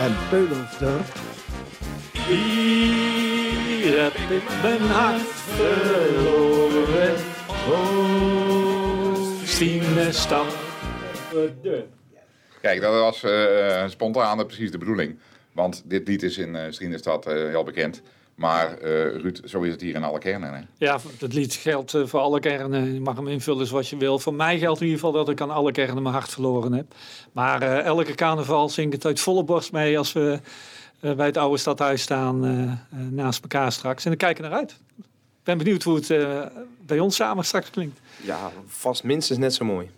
En 0.00 0.16
Peulofdorp. 0.30 1.06
Hier 2.12 4.02
heb 4.02 4.14
ik 4.14 4.42
mijn 4.62 4.80
hart 4.80 5.22
verloren. 5.56 7.14
Oostine 9.18 10.12
Kijk, 12.60 12.80
dat 12.80 12.92
was 12.92 13.22
eh, 13.22 13.88
spontaan 13.88 14.46
precies 14.46 14.70
de 14.70 14.78
bedoeling. 14.78 15.18
Want 15.58 15.82
dit 15.84 16.08
lied 16.08 16.22
is 16.22 16.38
in 16.38 16.54
uh, 16.54 16.62
Strienestad 16.70 17.26
eh, 17.26 17.34
heel 17.34 17.64
bekend. 17.64 18.02
Maar 18.34 18.78
eh, 18.78 18.90
Ruud, 19.20 19.40
zo 19.44 19.60
is 19.62 19.72
het 19.72 19.80
hier 19.80 19.94
in 19.94 20.04
alle 20.04 20.18
kernen. 20.18 20.54
Hè? 20.54 20.60
Ja, 20.76 20.98
het 21.18 21.34
lied 21.34 21.54
geldt 21.54 21.94
eh, 21.94 22.06
voor 22.06 22.20
alle 22.20 22.40
kernen. 22.40 22.94
Je 22.94 23.00
mag 23.00 23.16
hem 23.16 23.28
invullen 23.28 23.66
zoals 23.66 23.90
je 23.90 23.96
wil. 23.96 24.18
Voor 24.18 24.34
mij 24.34 24.58
geldt 24.58 24.80
in 24.80 24.86
ieder 24.86 25.00
geval 25.00 25.14
dat 25.16 25.28
ik 25.28 25.40
aan 25.40 25.50
alle 25.50 25.72
kernen 25.72 26.02
mijn 26.02 26.14
hart 26.14 26.30
verloren 26.30 26.72
heb. 26.72 26.94
Maar 27.32 27.62
eh, 27.62 27.84
elke 27.84 28.14
carnaval 28.14 28.68
zing 28.68 28.86
ik 28.86 28.92
het 28.92 29.04
uit 29.06 29.20
volle 29.20 29.44
borst 29.44 29.72
mee 29.72 29.98
als 29.98 30.12
we 30.12 30.40
eh, 31.00 31.12
bij 31.12 31.26
het 31.26 31.36
oude 31.36 31.56
stadhuis 31.58 32.02
staan 32.02 32.44
eh, 32.44 32.62
eh, 32.62 33.06
naast 33.10 33.42
elkaar 33.42 33.72
straks. 33.72 34.04
En 34.04 34.10
dan 34.10 34.18
kijken 34.18 34.42
naar 34.42 34.58
uit. 34.58 34.70
Ik 34.98 35.44
ben 35.44 35.58
benieuwd 35.58 35.82
hoe 35.82 35.94
het 35.96 36.10
eh, 36.10 36.42
bij 36.86 36.98
ons 36.98 37.16
samen 37.16 37.44
straks 37.44 37.70
klinkt. 37.70 38.00
Ja, 38.22 38.50
vast 38.66 39.04
minstens 39.04 39.38
net 39.38 39.54
zo 39.54 39.64
mooi. 39.64 39.90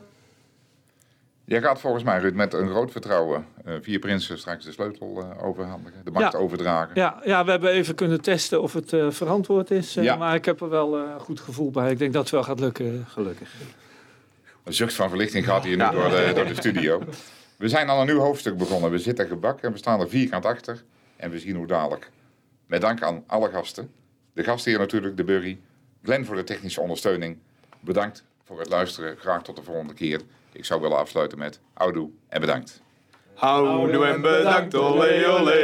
Jij 1.50 1.60
gaat 1.62 1.80
volgens 1.80 2.04
mij, 2.04 2.18
Ruud, 2.18 2.34
met 2.34 2.52
een 2.54 2.68
groot 2.68 2.90
vertrouwen 2.92 3.46
eh, 3.64 3.74
vier 3.80 3.98
prinsen 3.98 4.38
straks 4.38 4.64
de 4.64 4.72
sleutel 4.72 5.20
eh, 5.20 5.44
overhandigen. 5.44 6.04
De 6.04 6.10
macht 6.10 6.32
Ja. 6.32 6.38
overdragen. 6.38 6.90
Ja, 6.94 7.20
ja, 7.24 7.44
we 7.44 7.50
hebben 7.50 7.70
even 7.70 7.94
kunnen 7.94 8.20
testen 8.20 8.62
of 8.62 8.72
het 8.72 8.92
eh, 8.92 9.10
verantwoord 9.10 9.70
is. 9.70 9.96
eh, 9.96 10.04
Ja. 10.04 10.16
Maar 10.16 10.34
ik 10.34 10.44
heb 10.44 10.60
er 10.60 10.68
wel 10.68 10.96
eh, 10.98 11.10
een 11.14 11.20
goed 11.20 11.40
gevoel 11.40 11.70
bij. 11.70 11.90
Ik 11.90 11.98
denk 11.98 12.12
dat 12.12 12.22
het 12.22 12.30
wel 12.30 12.42
gaat 12.42 12.60
lukken. 12.60 13.04
Gelukkig. 13.08 13.52
Een 14.64 14.72
zucht 14.72 14.94
van 14.94 15.08
verlichting 15.08 15.44
gaat 15.44 15.64
hier 15.64 15.76
nu 15.76 15.90
door, 15.90 16.10
de, 16.10 16.32
door 16.34 16.46
de 16.46 16.54
studio. 16.54 17.02
We 17.56 17.68
zijn 17.68 17.88
al 17.88 18.00
een 18.00 18.06
nieuw 18.06 18.18
hoofdstuk 18.18 18.56
begonnen. 18.56 18.90
We 18.90 18.98
zitten 18.98 19.26
gebak 19.26 19.60
en 19.60 19.72
we 19.72 19.78
staan 19.78 20.00
er 20.00 20.08
vierkant 20.08 20.44
achter. 20.44 20.82
En 21.16 21.30
we 21.30 21.38
zien 21.38 21.56
hoe 21.56 21.66
dadelijk. 21.66 22.10
Met 22.66 22.80
dank 22.80 23.02
aan 23.02 23.24
alle 23.26 23.50
gasten. 23.50 23.90
De 24.32 24.44
gastheer 24.44 24.78
natuurlijk, 24.78 25.16
de 25.16 25.24
Burry. 25.24 25.60
Glenn 26.02 26.24
voor 26.24 26.36
de 26.36 26.44
technische 26.44 26.80
ondersteuning. 26.80 27.38
Bedankt 27.80 28.24
voor 28.44 28.58
het 28.58 28.68
luisteren. 28.68 29.16
Graag 29.16 29.42
tot 29.42 29.56
de 29.56 29.62
volgende 29.62 29.94
keer. 29.94 30.20
Ik 30.52 30.64
zou 30.64 30.80
willen 30.80 30.98
afsluiten 30.98 31.38
met 31.38 31.60
houdoe 31.74 32.10
en 32.28 32.40
bedankt. 32.40 32.82
Houdoe 33.34 34.04
en 34.06 34.20
bedankt, 34.20 34.74
olé 34.74 35.26
olé. 35.26 35.62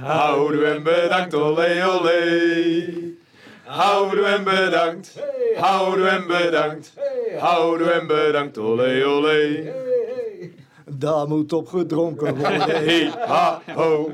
Houdoe 0.00 0.64
en 0.64 0.82
bedankt, 0.82 1.34
olé 1.34 1.84
olé. 1.84 3.18
Houdoe 3.64 4.24
en 4.24 4.44
bedankt, 4.44 5.18
houdoe 5.56 6.08
en 6.08 6.26
bedankt. 6.26 6.92
Houdoe 7.38 7.90
en 7.90 8.06
bedankt, 8.06 8.58
olé 8.58 9.04
olé. 9.04 9.72
Daar 10.92 11.28
moet 11.28 11.52
op 11.52 11.68
gedronken 11.68 12.36
worden. 12.36 12.82
Hi 12.82 13.08
ha 13.18 13.62
ho. 13.74 14.12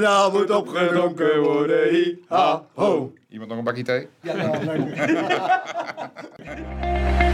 Daar 0.00 0.30
moet 0.32 0.50
op 0.50 0.68
gedronken 0.68 1.40
worden, 1.42 1.88
hi 1.88 2.16
ha 2.28 2.64
ho. 2.74 3.12
Iemand 3.28 3.48
nog 3.50 3.58
een 3.58 3.64
bakje 3.64 3.82
thee? 3.82 4.08
Ja, 4.20 4.34
nou, 4.34 4.64
dank 4.64 4.88
u. 7.22 7.25